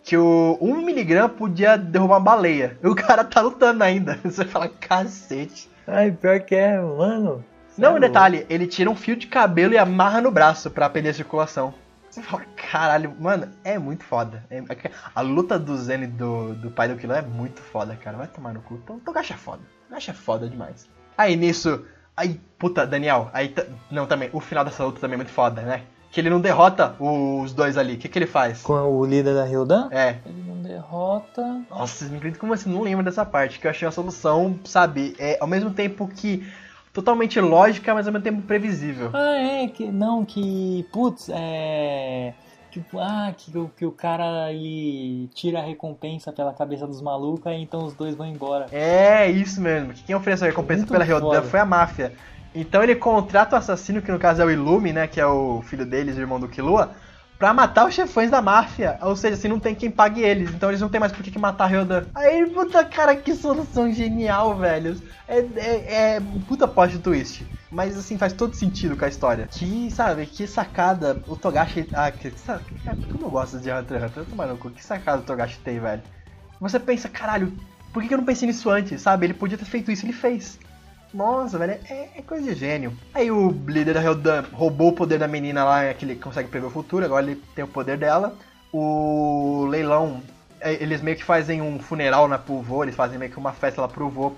Que 0.03 0.17
o 0.17 0.57
1mg 0.61 1.29
podia 1.29 1.77
derrubar 1.77 2.15
uma 2.15 2.19
baleia. 2.19 2.77
E 2.83 2.87
o 2.87 2.95
cara 2.95 3.23
tá 3.23 3.39
lutando 3.39 3.83
ainda. 3.83 4.19
Você 4.23 4.43
fala, 4.43 4.67
cacete. 4.67 5.69
Ai, 5.87 6.11
pior 6.11 6.41
que 6.41 6.55
é, 6.55 6.77
mano. 6.77 7.43
Não, 7.77 7.93
é 7.93 7.97
um 7.97 7.99
detalhe, 7.99 8.45
ele 8.49 8.67
tira 8.67 8.89
um 8.89 8.95
fio 8.95 9.15
de 9.15 9.27
cabelo 9.27 9.73
e 9.73 9.77
amarra 9.77 10.21
no 10.21 10.29
braço 10.29 10.69
pra 10.69 10.89
perder 10.89 11.09
a 11.09 11.13
circulação. 11.13 11.73
Você 12.13 12.21
fala, 12.21 12.43
caralho, 12.55 13.15
mano, 13.19 13.47
é 13.63 13.79
muito 13.79 14.03
foda. 14.03 14.45
É- 14.47 14.57
é- 14.59 14.91
a 15.15 15.21
luta 15.21 15.57
do 15.57 15.75
Zen 15.75 16.03
e 16.03 16.07
do, 16.07 16.53
do 16.53 16.69
pai 16.69 16.87
do 16.87 16.95
Killua 16.95 17.17
é 17.17 17.21
muito 17.23 17.59
foda, 17.59 17.95
cara. 17.95 18.17
Vai 18.17 18.27
tomar 18.27 18.53
no 18.53 18.61
cu. 18.61 18.75
Então, 18.83 18.99
Togashi 18.99 19.33
é 19.33 19.35
foda. 19.35 19.63
Togashi 19.89 20.11
é 20.11 20.13
foda 20.13 20.47
demais. 20.47 20.87
Aí 21.17 21.35
nisso, 21.35 21.83
aí, 22.15 22.39
puta, 22.59 22.85
Daniel, 22.85 23.31
aí, 23.33 23.51
não, 23.89 24.05
também, 24.05 24.29
o 24.31 24.39
final 24.39 24.63
dessa 24.63 24.83
luta 24.83 24.99
também 24.99 25.15
é 25.15 25.17
muito 25.17 25.31
foda, 25.31 25.63
né? 25.63 25.81
Que 26.11 26.21
ele 26.21 26.29
não 26.29 26.39
derrota 26.39 26.95
os 26.99 27.51
dois 27.51 27.79
ali. 27.79 27.95
O 27.95 27.97
que 27.97 28.07
que 28.07 28.19
ele 28.19 28.27
faz? 28.27 28.61
Com 28.61 28.75
o 28.75 29.03
líder 29.03 29.33
da 29.33 29.47
Hilda? 29.49 29.87
É, 29.89 30.17
Ele 30.23 30.43
não 30.47 30.61
derrota. 30.61 31.63
nossa, 31.67 32.05
me 32.05 32.17
acredito 32.17 32.39
como 32.39 32.53
assim, 32.53 32.71
não 32.71 32.83
lembro 32.83 33.03
dessa 33.03 33.25
parte, 33.25 33.59
que 33.59 33.65
eu 33.65 33.71
achei 33.71 33.87
a 33.87 33.91
solução, 33.91 34.59
sabe, 34.65 35.15
é 35.17 35.39
ao 35.41 35.47
mesmo 35.47 35.71
tempo 35.73 36.07
que 36.07 36.47
totalmente 36.93 37.39
lógica, 37.41 37.93
mas 37.93 38.07
ao 38.07 38.13
mesmo 38.13 38.23
tempo 38.23 38.41
previsível. 38.43 39.09
Ah, 39.13 39.35
é, 39.37 39.67
que 39.67 39.91
não, 39.91 40.23
que. 40.23 40.85
Putz, 40.93 41.29
é. 41.33 42.33
Tipo, 42.71 42.97
ah, 42.99 43.31
que, 43.37 43.55
o- 43.57 43.69
que 43.77 43.85
o 43.85 43.91
cara 43.91 44.45
aí 44.45 45.27
tira 45.35 45.59
a 45.59 45.61
recompensa 45.63 46.31
pela 46.31 46.51
cabeça 46.53 46.87
dos 46.87 47.01
malucos, 47.01 47.45
aí 47.45 47.61
então 47.61 47.83
os 47.85 47.93
dois 47.93 48.15
vão 48.15 48.25
embora. 48.25 48.65
É, 48.71 49.29
isso 49.29 49.61
mesmo. 49.61 49.93
Que 49.93 50.03
quem 50.03 50.15
ofereceu 50.15 50.45
a 50.47 50.49
recompensa 50.49 50.79
Muito 50.79 50.91
pela 50.91 51.03
Ryodan 51.03 51.27
foda. 51.27 51.41
foi 51.43 51.59
a 51.59 51.65
máfia. 51.65 52.13
Então 52.55 52.81
ele 52.81 52.95
contrata 52.95 53.55
o 53.55 53.59
assassino, 53.59 54.01
que 54.01 54.11
no 54.11 54.17
caso 54.19 54.41
é 54.41 54.45
o 54.45 54.49
Illumin, 54.51 54.91
né, 54.93 55.07
que 55.07 55.19
é 55.19 55.25
o 55.25 55.61
filho 55.63 55.85
deles, 55.85 56.17
o 56.17 56.19
irmão 56.19 56.39
do 56.39 56.47
Killua, 56.47 56.91
pra 57.37 57.53
matar 57.53 57.87
os 57.87 57.93
chefões 57.93 58.29
da 58.31 58.41
máfia. 58.41 58.97
Ou 59.01 59.15
seja, 59.15 59.35
assim, 59.35 59.47
não 59.47 59.59
tem 59.59 59.75
quem 59.75 59.91
pague 59.91 60.21
eles. 60.21 60.51
Então 60.51 60.69
eles 60.69 60.81
não 60.81 60.89
tem 60.89 60.99
mais 60.99 61.11
por 61.11 61.23
que 61.23 61.31
que 61.31 61.39
matar 61.39 61.65
Ryodan. 61.67 62.05
Aí, 62.15 62.45
puta, 62.49 62.83
cara, 62.85 63.15
que 63.15 63.35
solução 63.35 63.91
genial, 63.91 64.57
velho. 64.57 65.01
É, 65.27 65.39
é, 65.39 66.15
é 66.15 66.21
puta 66.47 66.67
plot 66.67 66.99
twist. 66.99 67.45
Mas, 67.71 67.97
assim, 67.97 68.17
faz 68.17 68.33
todo 68.33 68.53
sentido 68.55 68.95
com 68.95 69.03
a 69.05 69.07
história. 69.07 69.47
Que, 69.47 69.89
sabe, 69.89 70.25
que 70.27 70.45
sacada 70.45 71.23
o 71.27 71.35
Togashi... 71.35 71.89
Ah, 71.91 72.11
que, 72.11 72.29
sa- 72.37 72.61
como 73.11 73.25
eu 73.25 73.31
gosto 73.31 73.59
de 73.59 73.71
Hunter 73.71 74.01
x 74.03 74.17
Hunter. 74.17 74.35
Maluco. 74.35 74.69
Que 74.69 74.83
sacada 74.83 75.21
o 75.21 75.25
Togashi 75.25 75.59
tem, 75.59 75.79
velho. 75.79 76.03
Você 76.59 76.79
pensa, 76.79 77.09
caralho, 77.09 77.51
por 77.91 78.01
que 78.01 78.07
que 78.07 78.13
eu 78.13 78.17
não 78.17 78.25
pensei 78.25 78.47
nisso 78.47 78.69
antes, 78.69 79.01
sabe? 79.01 79.25
Ele 79.25 79.33
podia 79.33 79.57
ter 79.57 79.65
feito 79.65 79.91
isso, 79.91 80.05
ele 80.05 80.13
fez. 80.13 80.59
Nossa, 81.13 81.59
velho, 81.59 81.79
é, 81.87 82.09
é 82.17 82.21
coisa 82.21 82.43
de 82.43 82.59
gênio. 82.59 82.91
Aí 83.13 83.29
o 83.29 83.51
líder 83.67 83.93
da 83.93 84.03
Heldan 84.03 84.43
roubou 84.51 84.89
o 84.89 84.93
poder 84.93 85.19
da 85.19 85.27
menina 85.27 85.63
lá, 85.63 85.83
é 85.83 85.93
que 85.93 86.05
ele 86.05 86.15
consegue 86.15 86.49
prever 86.49 86.65
o 86.65 86.71
futuro, 86.71 87.05
agora 87.05 87.25
ele 87.25 87.41
tem 87.53 87.63
o 87.63 87.67
poder 87.67 87.97
dela. 87.97 88.35
O 88.71 89.65
leilão, 89.69 90.23
é, 90.59 90.73
eles 90.73 91.01
meio 91.01 91.15
que 91.15 91.23
fazem 91.23 91.61
um 91.61 91.77
funeral 91.77 92.27
na 92.27 92.39
pro 92.39 92.61
vô, 92.61 92.83
eles 92.83 92.95
fazem 92.95 93.19
meio 93.19 93.31
que 93.31 93.37
uma 93.37 93.51
festa 93.51 93.81
lá 93.81 93.87
pro 93.87 94.09
vô, 94.09 94.33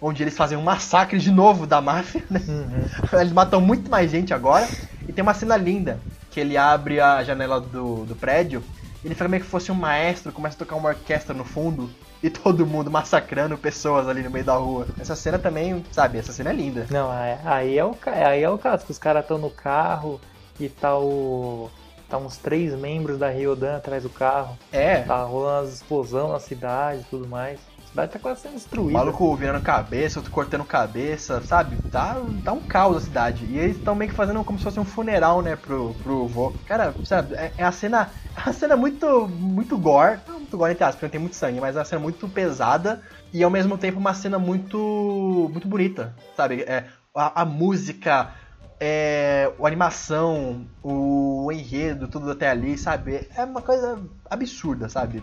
onde 0.00 0.22
eles 0.22 0.36
fazem 0.36 0.56
um 0.56 0.62
massacre 0.62 1.18
de 1.18 1.32
novo 1.32 1.66
da 1.66 1.80
máfia, 1.80 2.22
né? 2.30 2.40
Eles 3.14 3.32
matam 3.32 3.60
muito 3.60 3.90
mais 3.90 4.10
gente 4.10 4.34
agora. 4.34 4.68
E 5.08 5.12
tem 5.12 5.22
uma 5.22 5.34
cena 5.34 5.56
linda, 5.56 6.00
que 6.30 6.40
ele 6.40 6.56
abre 6.56 7.00
a 7.00 7.22
janela 7.22 7.60
do, 7.60 8.04
do 8.04 8.16
prédio, 8.16 8.62
ele 9.04 9.14
fica 9.14 9.28
meio 9.28 9.42
que 9.42 9.48
fosse 9.48 9.70
um 9.72 9.74
maestro, 9.74 10.32
começa 10.32 10.56
a 10.56 10.58
tocar 10.58 10.76
uma 10.76 10.90
orquestra 10.90 11.34
no 11.34 11.44
fundo, 11.44 11.90
e 12.22 12.30
todo 12.30 12.66
mundo 12.66 12.90
massacrando 12.90 13.58
pessoas 13.58 14.08
ali 14.08 14.22
no 14.22 14.30
meio 14.30 14.44
da 14.44 14.54
rua. 14.54 14.86
Essa 15.00 15.16
cena 15.16 15.38
também, 15.38 15.84
sabe, 15.90 16.18
essa 16.18 16.32
cena 16.32 16.50
é 16.50 16.52
linda. 16.52 16.86
Não, 16.90 17.10
aí- 17.10 17.38
aí 17.44 17.78
é 17.78 17.84
o, 17.84 17.96
aí 18.06 18.42
é 18.42 18.48
o 18.48 18.58
caso, 18.58 18.84
que 18.84 18.92
os 18.92 18.98
caras 18.98 19.22
estão 19.22 19.38
no 19.38 19.50
carro 19.50 20.20
e 20.60 20.68
tá 20.68 20.96
o. 20.98 21.68
Tá 22.08 22.18
uns 22.18 22.36
três 22.36 22.74
membros 22.74 23.18
da 23.18 23.30
Ryodan 23.30 23.74
atrás 23.78 24.02
do 24.02 24.10
carro. 24.10 24.58
É, 24.70 24.98
Tá 24.98 25.22
rolando 25.22 25.66
as 25.68 25.74
explosão 25.76 26.30
na 26.30 26.38
cidade 26.38 27.00
e 27.00 27.04
tudo 27.04 27.26
mais. 27.26 27.58
A 27.92 27.94
cidade 27.94 28.12
tá 28.12 28.18
quase 28.18 28.40
sendo 28.40 28.52
o 28.52 28.56
destruída. 28.56 28.92
maluco 28.92 29.36
virando 29.36 29.62
cabeça, 29.62 30.18
outro 30.18 30.32
cortando 30.32 30.64
cabeça, 30.64 31.42
sabe? 31.42 31.76
Tá, 31.90 32.16
tá 32.42 32.52
um 32.52 32.60
caos 32.62 32.96
a 32.96 33.00
cidade. 33.00 33.44
E 33.44 33.58
eles 33.58 33.76
estão 33.76 33.94
meio 33.94 34.10
que 34.10 34.16
fazendo 34.16 34.42
como 34.44 34.58
se 34.58 34.64
fosse 34.64 34.80
um 34.80 34.84
funeral, 34.84 35.42
né, 35.42 35.56
pro, 35.56 35.92
pro 36.02 36.26
vô. 36.26 36.52
Cara, 36.64 36.94
sabe, 37.04 37.34
é, 37.34 37.52
é 37.58 37.64
a 37.64 37.72
cena. 37.72 38.10
É 38.34 38.48
uma 38.48 38.52
cena 38.54 38.76
muito. 38.76 39.28
muito 39.28 39.76
gore. 39.76 40.20
Muito 40.26 40.56
gore 40.56 40.72
entre 40.72 40.84
aspas, 40.84 40.94
porque 40.94 41.04
não 41.06 41.10
tem 41.10 41.20
muito 41.20 41.36
sangue, 41.36 41.60
mas 41.60 41.76
é 41.76 41.80
uma 41.80 41.84
cena 41.84 42.00
muito 42.00 42.26
pesada 42.30 43.02
e 43.30 43.42
ao 43.44 43.50
mesmo 43.50 43.76
tempo 43.76 43.98
uma 43.98 44.14
cena 44.14 44.38
muito. 44.38 45.50
muito 45.52 45.68
bonita. 45.68 46.16
Sabe? 46.34 46.62
É, 46.62 46.86
a, 47.14 47.42
a 47.42 47.44
música. 47.44 48.32
É, 48.80 49.52
a 49.62 49.66
animação, 49.66 50.66
o 50.82 51.48
enredo, 51.52 52.08
tudo 52.08 52.30
até 52.30 52.48
ali, 52.50 52.76
sabe? 52.76 53.28
É 53.36 53.44
uma 53.44 53.62
coisa 53.62 54.02
absurda, 54.28 54.88
sabe? 54.88 55.22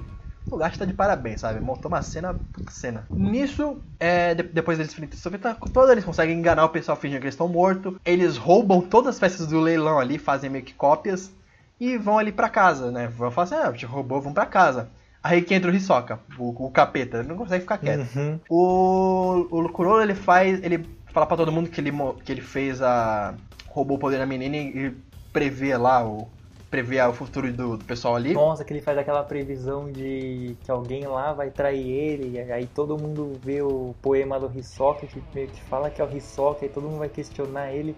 O 0.51 0.57
Gacha 0.57 0.77
tá 0.79 0.85
de 0.85 0.93
parabéns, 0.93 1.41
sabe? 1.41 1.59
Montou 1.59 1.89
uma 1.89 2.01
cena, 2.01 2.33
puta 2.33 2.71
cena. 2.71 3.07
Nisso, 3.15 3.81
é, 3.99 4.33
de- 4.33 4.43
depois 4.43 4.77
deles 4.77 4.91
enfrentam 4.93 5.55
todos 5.71 5.89
eles 5.91 6.03
conseguem 6.03 6.37
enganar 6.37 6.65
o 6.65 6.69
pessoal 6.69 6.97
fingindo 6.97 7.19
que 7.19 7.25
eles 7.25 7.35
estão 7.35 7.47
mortos. 7.47 7.95
Eles 8.03 8.37
roubam 8.37 8.81
todas 8.81 9.15
as 9.15 9.19
peças 9.19 9.47
do 9.47 9.59
leilão 9.59 9.99
ali, 9.99 10.17
fazem 10.17 10.49
meio 10.49 10.63
que 10.63 10.73
cópias 10.73 11.31
e 11.79 11.97
vão 11.97 12.17
ali 12.17 12.31
pra 12.31 12.49
casa, 12.49 12.91
né? 12.91 13.07
Vão 13.07 13.31
falar 13.31 13.45
assim, 13.45 13.55
ah, 13.55 13.67
a 13.67 13.71
gente 13.71 13.85
roubou, 13.85 14.19
vamos 14.19 14.33
pra 14.33 14.45
casa. 14.45 14.89
Aí 15.21 15.41
que 15.41 15.53
entra 15.53 15.69
o 15.69 15.75
Hisoka, 15.75 16.19
o, 16.37 16.65
o 16.67 16.71
capeta, 16.71 17.17
ele 17.19 17.27
não 17.27 17.35
consegue 17.35 17.61
ficar 17.61 17.77
quieto. 17.77 18.07
Uhum. 18.15 18.39
O, 18.49 19.47
o 19.51 19.69
Kuroro, 19.69 20.01
ele 20.01 20.15
faz. 20.15 20.63
Ele 20.63 20.85
fala 21.13 21.25
pra 21.25 21.37
todo 21.37 21.51
mundo 21.51 21.69
que 21.69 21.81
ele, 21.81 21.91
que 22.23 22.31
ele 22.31 22.41
fez 22.41 22.81
a. 22.81 23.33
roubou 23.67 23.97
o 23.97 23.99
poder 23.99 24.17
da 24.17 24.25
menina 24.25 24.55
e, 24.55 24.87
e 24.87 24.97
prevê 25.33 25.75
lá 25.75 26.05
o. 26.05 26.27
prevê 26.69 27.01
o 27.01 27.13
futuro 27.13 27.51
do, 27.51 27.77
do 27.77 27.85
pessoal 27.85 28.15
ali. 28.15 28.33
Nossa, 28.33 28.63
que 28.63 28.71
ele 28.71 28.81
faz 28.81 28.97
aquela 28.97 29.23
previsão 29.23 29.91
de 29.91 30.55
que 30.63 30.71
alguém 30.71 31.05
lá 31.05 31.33
vai 31.33 31.49
trair 31.49 31.89
ele, 31.89 32.37
e 32.37 32.51
aí 32.51 32.67
todo 32.67 32.97
mundo 32.97 33.33
vê 33.43 33.61
o 33.61 33.95
poema 34.01 34.39
do 34.39 34.51
Hisoka, 34.57 35.07
que 35.07 35.21
meio 35.33 35.47
que 35.47 35.61
fala 35.63 35.89
que 35.89 36.01
é 36.01 36.05
o 36.05 36.15
Hisoka, 36.15 36.65
e 36.65 36.69
todo 36.69 36.87
mundo 36.87 36.99
vai 36.99 37.09
questionar 37.09 37.71
ele. 37.71 37.95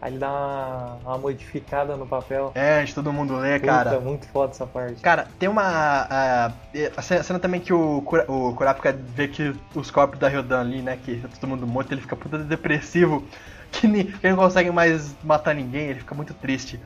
Aí 0.00 0.12
ele 0.12 0.18
dá 0.18 0.28
uma, 0.28 0.98
uma 1.04 1.18
modificada 1.18 1.96
no 1.96 2.06
papel. 2.06 2.52
É, 2.54 2.84
todo 2.86 3.12
mundo 3.12 3.36
lê, 3.36 3.58
Puta, 3.58 3.72
cara. 3.72 4.00
muito 4.00 4.26
foda 4.28 4.52
essa 4.52 4.66
parte. 4.66 5.00
Cara, 5.00 5.28
tem 5.38 5.48
uma. 5.48 5.62
A, 5.62 6.52
a 6.96 7.02
cena, 7.02 7.38
também 7.38 7.58
que 7.60 7.72
o, 7.72 8.04
o 8.28 8.54
Kurapika 8.54 8.92
vê 8.92 9.28
que 9.28 9.54
os 9.74 9.90
corpos 9.90 10.18
da 10.18 10.28
Ryodan 10.28 10.60
ali, 10.60 10.82
né? 10.82 10.98
Que 11.02 11.16
tá 11.16 11.28
todo 11.28 11.48
mundo 11.48 11.66
morto, 11.66 11.92
ele 11.92 12.02
fica 12.02 12.16
puta 12.16 12.38
depressivo. 12.38 13.24
Que 13.74 13.88
ele 13.88 14.14
não 14.22 14.36
consegue 14.36 14.70
mais 14.70 15.16
matar 15.24 15.52
ninguém, 15.52 15.88
ele 15.88 15.98
fica 15.98 16.14
muito 16.14 16.32
triste. 16.32 16.78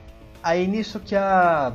Aí 0.48 0.66
nisso 0.66 0.98
que 0.98 1.14
a. 1.14 1.72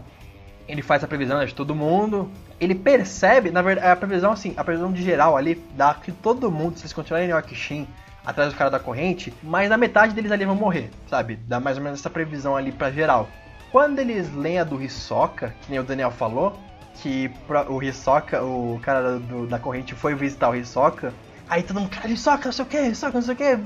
Ele 0.67 0.81
faz 0.81 1.03
a 1.03 1.07
previsão 1.07 1.45
de 1.45 1.53
todo 1.53 1.75
mundo. 1.75 2.27
Ele 2.59 2.73
percebe, 2.73 3.51
na 3.51 3.61
verdade, 3.61 3.87
a 3.87 3.95
previsão 3.95 4.31
assim, 4.31 4.53
a 4.57 4.63
previsão 4.63 4.91
de 4.91 5.03
geral 5.03 5.37
ali 5.37 5.63
dá 5.75 5.93
que 5.93 6.11
todo 6.11 6.49
mundo, 6.49 6.77
se 6.77 6.81
eles 6.83 6.93
continuarem 6.93 7.29
em 7.29 7.33
Orkshin, 7.33 7.87
atrás 8.25 8.51
do 8.51 8.57
cara 8.57 8.71
da 8.71 8.79
corrente, 8.79 9.31
mais 9.43 9.69
da 9.69 9.77
metade 9.77 10.15
deles 10.15 10.31
ali 10.31 10.43
vão 10.45 10.55
morrer, 10.55 10.89
sabe? 11.07 11.35
Dá 11.47 11.59
mais 11.59 11.77
ou 11.77 11.83
menos 11.83 11.99
essa 11.99 12.09
previsão 12.09 12.55
ali 12.55 12.71
pra 12.71 12.89
geral. 12.89 13.27
Quando 13.71 13.99
eles 13.99 14.33
leem 14.33 14.57
a 14.59 14.63
do 14.63 14.81
Hisoka, 14.81 15.53
que 15.61 15.69
nem 15.69 15.79
o 15.79 15.83
Daniel 15.83 16.09
falou, 16.09 16.57
que 16.95 17.29
o 17.69 17.83
Hisoka, 17.83 18.41
o 18.43 18.79
cara 18.81 19.19
do- 19.19 19.45
da 19.45 19.59
corrente 19.59 19.93
foi 19.93 20.15
visitar 20.15 20.49
o 20.49 20.55
Hisoka, 20.55 21.13
aí 21.49 21.63
todo 21.63 21.79
mundo, 21.79 21.89
cara, 21.89 22.07
Hisoka, 22.09 22.45
não 22.45 22.51
sei 22.51 22.65
o 22.65 22.67
que, 22.67 22.81
Hisoka, 22.81 23.13
não 23.13 23.21
sei 23.21 23.33
o 23.33 23.37
que, 23.37 23.59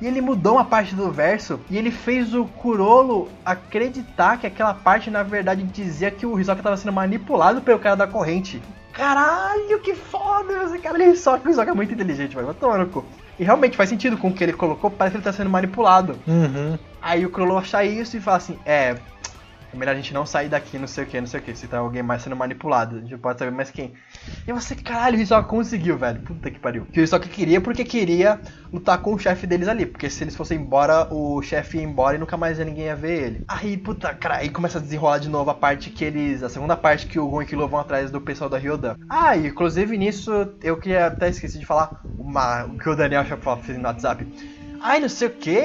e 0.00 0.06
ele 0.06 0.20
mudou 0.20 0.54
uma 0.54 0.64
parte 0.64 0.94
do 0.94 1.10
verso, 1.10 1.60
e 1.70 1.76
ele 1.76 1.90
fez 1.90 2.34
o 2.34 2.44
Kurolo 2.44 3.28
acreditar 3.44 4.38
que 4.38 4.46
aquela 4.46 4.74
parte, 4.74 5.10
na 5.10 5.22
verdade, 5.22 5.62
dizia 5.62 6.10
que 6.10 6.24
o 6.24 6.38
Hisoka 6.38 6.62
tava 6.62 6.76
sendo 6.76 6.92
manipulado 6.92 7.60
pelo 7.60 7.78
cara 7.78 7.96
da 7.96 8.06
corrente. 8.06 8.62
Caralho, 8.92 9.80
que 9.80 9.94
foda 9.94 10.64
esse 10.64 10.78
cara, 10.78 11.02
ele 11.02 11.12
Hisoka, 11.12 11.48
o 11.48 11.50
Hisoka 11.50 11.70
é 11.70 11.74
muito 11.74 11.92
inteligente, 11.92 12.34
vai 12.34 12.54
tomar 12.54 12.78
no 12.78 12.86
cu. 12.86 13.04
E 13.38 13.44
realmente 13.44 13.76
faz 13.76 13.88
sentido 13.88 14.16
com 14.16 14.28
o 14.28 14.34
que 14.34 14.42
ele 14.42 14.52
colocou, 14.52 14.90
parece 14.90 15.12
que 15.12 15.18
ele 15.18 15.24
tá 15.24 15.32
sendo 15.32 15.48
manipulado. 15.48 16.18
Uhum. 16.26 16.76
Aí 17.00 17.24
o 17.24 17.30
Krollo 17.30 17.56
acha 17.56 17.84
isso 17.84 18.16
e 18.16 18.20
fala 18.20 18.38
assim, 18.38 18.58
é. 18.66 18.96
É 19.72 19.76
melhor 19.76 19.92
a 19.92 19.96
gente 19.96 20.14
não 20.14 20.24
sair 20.24 20.48
daqui, 20.48 20.78
não 20.78 20.86
sei 20.86 21.04
o 21.04 21.06
que, 21.06 21.20
não 21.20 21.26
sei 21.26 21.40
o 21.40 21.42
que. 21.42 21.54
Se 21.54 21.68
tá 21.68 21.78
alguém 21.78 22.02
mais 22.02 22.22
sendo 22.22 22.34
manipulado, 22.34 22.96
a 22.96 23.00
gente 23.00 23.16
pode 23.18 23.38
saber 23.38 23.50
mais 23.50 23.70
quem. 23.70 23.92
E 24.46 24.52
você, 24.52 24.74
caralho, 24.74 25.18
o 25.18 25.20
Hisoka 25.20 25.46
conseguiu, 25.48 25.98
velho. 25.98 26.20
Puta 26.22 26.50
que 26.50 26.58
pariu. 26.58 26.86
Que 26.86 27.00
o 27.00 27.04
Hisoka 27.04 27.28
queria 27.28 27.60
porque 27.60 27.84
queria 27.84 28.40
lutar 28.72 28.98
com 28.98 29.14
o 29.14 29.18
chefe 29.18 29.46
deles 29.46 29.68
ali. 29.68 29.84
Porque 29.84 30.08
se 30.08 30.24
eles 30.24 30.34
fossem 30.34 30.58
embora, 30.58 31.12
o 31.12 31.42
chefe 31.42 31.78
ia 31.78 31.84
embora 31.84 32.16
e 32.16 32.18
nunca 32.18 32.36
mais 32.36 32.58
ninguém 32.58 32.86
ia 32.86 32.96
ver 32.96 33.22
ele. 33.22 33.44
Aí, 33.46 33.76
puta, 33.76 34.14
cara, 34.14 34.36
aí 34.36 34.48
começa 34.48 34.78
a 34.78 34.80
desenrolar 34.80 35.18
de 35.18 35.28
novo 35.28 35.50
a 35.50 35.54
parte 35.54 35.90
que 35.90 36.04
eles. 36.04 36.42
A 36.42 36.48
segunda 36.48 36.76
parte 36.76 37.06
que 37.06 37.18
o 37.18 37.28
Gon 37.28 37.42
e 37.42 37.46
Kilo 37.46 37.68
vão 37.68 37.80
atrás 37.80 38.10
do 38.10 38.20
pessoal 38.20 38.48
da 38.48 38.56
Ryodan. 38.56 38.96
Ah, 39.08 39.36
e 39.36 39.48
inclusive 39.48 39.98
nisso 39.98 40.32
eu 40.62 40.78
queria 40.78 41.06
até 41.06 41.28
esqueci 41.28 41.58
de 41.58 41.66
falar 41.66 42.02
uma, 42.18 42.64
o 42.64 42.78
que 42.78 42.88
o 42.88 42.96
Daniel 42.96 43.24
fez 43.62 43.78
no 43.78 43.84
WhatsApp. 43.84 44.26
Ai, 44.80 45.00
não 45.00 45.08
sei 45.08 45.28
o 45.28 45.30
que, 45.30 45.58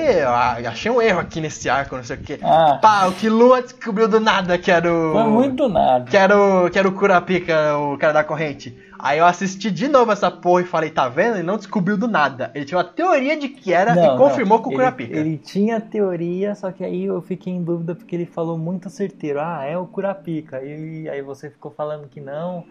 achei 0.67 0.91
um 0.91 1.01
erro 1.01 1.19
aqui 1.19 1.39
nesse 1.39 1.69
arco, 1.69 1.95
não 1.95 2.03
sei 2.03 2.15
o 2.17 2.19
que. 2.19 2.39
Ah. 2.41 2.79
Pá, 2.81 3.05
o 3.07 3.11
Killua 3.13 3.61
descobriu 3.61 4.07
do 4.07 4.19
nada 4.19 4.57
que 4.57 4.71
era 4.71 4.91
o. 4.91 5.13
Foi 5.13 5.23
muito 5.25 5.67
nada. 5.69 6.05
Que 6.09 6.17
era 6.17 6.37
o, 6.37 6.69
que 6.69 6.79
era 6.79 6.87
o 6.87 6.91
Kurapika, 6.91 7.77
o 7.77 7.97
cara 7.97 8.13
da 8.13 8.23
corrente. 8.23 8.75
Aí 8.97 9.19
eu 9.19 9.25
assisti 9.25 9.69
de 9.69 9.89
novo 9.89 10.13
essa 10.13 10.31
porra 10.31 10.61
e 10.61 10.65
falei, 10.65 10.89
tá 10.89 11.09
vendo? 11.09 11.35
Ele 11.35 11.43
não 11.43 11.57
descobriu 11.57 11.97
do 11.97 12.07
nada. 12.07 12.51
Ele 12.55 12.63
tinha 12.63 12.77
uma 12.77 12.85
teoria 12.85 13.35
de 13.37 13.49
que 13.49 13.73
era 13.73 13.93
Não, 13.93 14.15
e 14.15 14.17
confirmou 14.17 14.59
não. 14.59 14.63
com 14.63 14.69
o 14.69 14.73
Ele- 14.73 14.77
Kurapika. 14.79 15.17
Ele, 15.17 15.37
tinha 15.37 15.81
teoria, 15.81 16.55
só 16.55 16.71
que 16.71 16.85
aí 16.85 17.03
eu 17.03 17.21
fiquei 17.21 17.51
em 17.51 17.61
dúvida 17.61 17.93
porque 17.95 18.15
ele 18.15 18.25
falou 18.25 18.57
muito 18.57 18.89
certeiro. 18.89 19.41
Ah, 19.41 19.65
é 19.65 19.77
o 19.77 19.85
Kurapika. 19.85 20.61
E 20.63 21.09
aí 21.09 21.21
você 21.21 21.49
ficou 21.49 21.69
falando 21.69 22.07
que 22.07 22.21
não. 22.21 22.63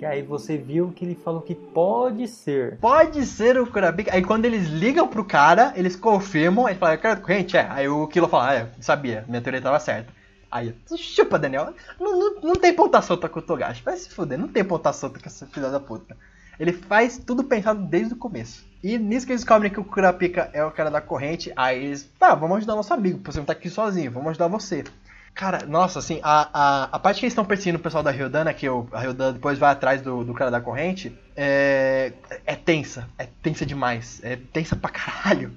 Que 0.00 0.06
aí 0.06 0.22
você 0.22 0.56
viu 0.56 0.90
que 0.96 1.04
ele 1.04 1.14
falou 1.14 1.42
que 1.42 1.54
pode 1.54 2.26
ser. 2.26 2.78
Pode 2.78 3.26
ser 3.26 3.60
o 3.60 3.66
Kurapika. 3.66 4.14
Aí 4.14 4.22
quando 4.22 4.46
eles 4.46 4.66
ligam 4.66 5.06
pro 5.06 5.22
cara, 5.22 5.74
eles 5.76 5.94
confirmam, 5.94 6.66
ele 6.66 6.78
fala, 6.78 6.96
cara 6.96 7.20
corrente? 7.20 7.54
É. 7.54 7.66
Aí 7.68 7.86
o 7.86 8.06
Kilo 8.06 8.26
fala, 8.26 8.48
ah, 8.48 8.54
é, 8.54 8.70
sabia, 8.80 9.26
minha 9.28 9.42
teoria 9.42 9.60
tava 9.60 9.78
certa. 9.78 10.10
Aí, 10.50 10.74
chupa, 10.96 11.38
Daniel. 11.38 11.74
Não, 12.00 12.18
não, 12.18 12.40
não 12.40 12.54
tem 12.54 12.72
ponta 12.72 13.02
solta 13.02 13.28
com 13.28 13.40
o 13.40 13.42
Togashi. 13.42 13.82
Vai 13.82 13.94
se 13.98 14.08
fuder, 14.08 14.38
não 14.38 14.48
tem 14.48 14.64
ponta 14.64 14.90
solta 14.90 15.20
com 15.20 15.26
essa 15.26 15.46
filha 15.46 15.68
da 15.68 15.78
puta. 15.78 16.16
Ele 16.58 16.72
faz 16.72 17.18
tudo 17.18 17.44
pensado 17.44 17.82
desde 17.82 18.14
o 18.14 18.16
começo. 18.16 18.64
E 18.82 18.96
nisso 18.96 19.26
que 19.26 19.32
eles 19.32 19.42
descobrem 19.42 19.70
que 19.70 19.80
o 19.80 19.84
Kurapika 19.84 20.48
é 20.54 20.64
o 20.64 20.70
cara 20.70 20.90
da 20.90 21.02
corrente, 21.02 21.52
aí 21.54 21.84
eles, 21.84 22.10
tá, 22.18 22.34
vamos 22.34 22.56
ajudar 22.56 22.74
nosso 22.74 22.94
amigo, 22.94 23.20
você 23.22 23.38
não 23.38 23.44
tá 23.44 23.52
aqui 23.52 23.68
sozinho, 23.68 24.10
vamos 24.10 24.30
ajudar 24.30 24.48
você. 24.48 24.84
Cara, 25.34 25.64
nossa, 25.66 25.98
assim, 25.98 26.20
a, 26.22 26.48
a, 26.52 26.84
a 26.92 26.98
parte 26.98 27.20
que 27.20 27.26
eles 27.26 27.32
estão 27.32 27.44
perseguindo 27.44 27.78
o 27.78 27.82
pessoal 27.82 28.02
da 28.02 28.10
Ryodan, 28.10 28.44
né, 28.44 28.52
que 28.52 28.68
o, 28.68 28.86
a 28.92 29.00
Ryodan 29.00 29.32
depois 29.32 29.58
vai 29.58 29.70
atrás 29.72 30.02
do, 30.02 30.22
do 30.24 30.34
cara 30.34 30.50
da 30.50 30.60
corrente, 30.60 31.16
é, 31.36 32.12
é 32.44 32.54
tensa, 32.54 33.08
é 33.16 33.26
tensa 33.42 33.64
demais, 33.64 34.20
é 34.22 34.36
tensa 34.36 34.76
pra 34.76 34.90
caralho. 34.90 35.52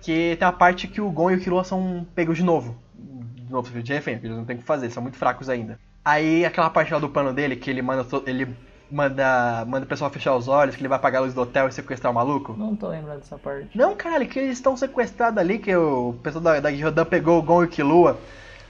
Que 0.00 0.36
tem 0.38 0.48
a 0.48 0.52
parte 0.52 0.88
que 0.88 1.00
o 1.00 1.10
Gon 1.10 1.30
e 1.30 1.34
o 1.34 1.40
Killua 1.40 1.64
são 1.64 2.06
pegos 2.14 2.36
de 2.36 2.42
novo. 2.42 2.76
De 2.94 3.52
novo, 3.52 3.82
de 3.82 3.92
refém, 3.92 4.14
porque 4.14 4.26
eles 4.26 4.36
não 4.36 4.44
tem 4.44 4.56
o 4.56 4.58
que 4.58 4.64
fazer, 4.64 4.90
são 4.90 5.02
muito 5.02 5.18
fracos 5.18 5.48
ainda. 5.48 5.78
Aí 6.04 6.44
aquela 6.44 6.70
parte 6.70 6.92
lá 6.92 6.98
do 6.98 7.08
plano 7.08 7.32
dele, 7.32 7.56
que 7.56 7.70
ele 7.70 7.82
manda 7.82 8.06
ele 8.26 8.56
manda, 8.90 9.64
manda 9.66 9.84
o 9.84 9.88
pessoal 9.88 10.10
fechar 10.10 10.34
os 10.34 10.48
olhos, 10.48 10.74
que 10.74 10.80
ele 10.80 10.88
vai 10.88 10.96
apagar 10.96 11.20
a 11.20 11.24
luz 11.24 11.34
do 11.34 11.42
hotel 11.42 11.68
e 11.68 11.72
sequestrar 11.72 12.10
o 12.10 12.14
maluco. 12.14 12.54
Não 12.56 12.74
tô 12.74 12.88
lembrando 12.88 13.18
dessa 13.18 13.38
parte. 13.38 13.76
Não, 13.76 13.94
caralho, 13.94 14.26
que 14.26 14.38
eles 14.38 14.52
estão 14.52 14.76
sequestrados 14.76 15.38
ali, 15.38 15.58
que 15.58 15.74
o 15.74 16.14
pessoal 16.22 16.42
da, 16.42 16.60
da 16.60 16.68
Ryodan 16.68 17.04
pegou 17.04 17.38
o 17.38 17.42
Gon 17.42 17.62
e 17.62 17.66
o 17.66 17.68
Killua. 17.68 18.18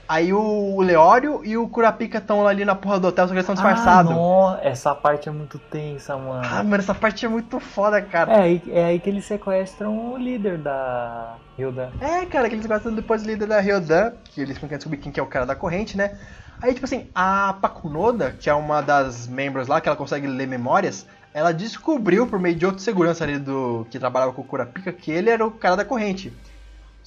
Aí 0.09 0.33
o 0.33 0.81
Leório 0.81 1.41
e 1.45 1.55
o 1.55 1.67
Kurapika 1.67 2.17
estão 2.17 2.47
ali 2.47 2.65
na 2.65 2.73
porra 2.73 2.99
do 2.99 3.09
hotel, 3.09 3.27
só 3.27 3.31
que 3.31 3.35
eles 3.35 3.43
estão 3.43 3.53
disfarçados. 3.53 4.11
Ah, 4.11 4.15
não, 4.15 4.57
essa 4.59 4.95
parte 4.95 5.29
é 5.29 5.31
muito 5.31 5.59
tensa, 5.59 6.17
mano. 6.17 6.41
Ah, 6.43 6.63
mano, 6.63 6.77
essa 6.77 6.95
parte 6.95 7.27
é 7.27 7.29
muito 7.29 7.59
foda, 7.59 8.01
cara. 8.01 8.33
É 8.33 8.41
aí, 8.41 8.61
é 8.69 8.85
aí 8.85 8.99
que 8.99 9.07
eles 9.07 9.23
sequestram 9.25 10.13
o 10.13 10.17
líder 10.17 10.57
da 10.57 11.35
Hilda. 11.55 11.91
É, 12.01 12.25
cara, 12.25 12.49
que 12.49 12.55
eles 12.55 12.65
gostam 12.65 12.91
depois 12.91 13.21
do 13.21 13.27
líder 13.27 13.45
da 13.45 13.59
Ryodan, 13.59 14.13
que 14.23 14.41
eles 14.41 14.57
querem 14.57 14.75
descobrir 14.75 14.97
quem 14.97 15.11
que 15.11 15.19
é 15.19 15.23
o 15.23 15.27
cara 15.27 15.45
da 15.45 15.55
corrente, 15.55 15.95
né? 15.95 16.17
Aí, 16.59 16.73
tipo 16.73 16.87
assim, 16.87 17.07
a 17.13 17.53
Pakunoda, 17.61 18.31
que 18.31 18.49
é 18.49 18.53
uma 18.55 18.81
das 18.81 19.27
membros 19.27 19.67
lá, 19.67 19.79
que 19.79 19.87
ela 19.87 19.95
consegue 19.95 20.25
ler 20.25 20.47
memórias, 20.47 21.05
ela 21.31 21.53
descobriu 21.53 22.25
por 22.25 22.39
meio 22.39 22.55
de 22.55 22.65
outro 22.65 22.81
segurança 22.81 23.23
ali 23.23 23.37
do 23.37 23.85
que 23.91 23.99
trabalhava 23.99 24.33
com 24.33 24.41
o 24.41 24.45
Kurapika 24.45 24.91
que 24.91 25.11
ele 25.11 25.29
era 25.29 25.45
o 25.45 25.51
cara 25.51 25.75
da 25.77 25.85
corrente. 25.85 26.33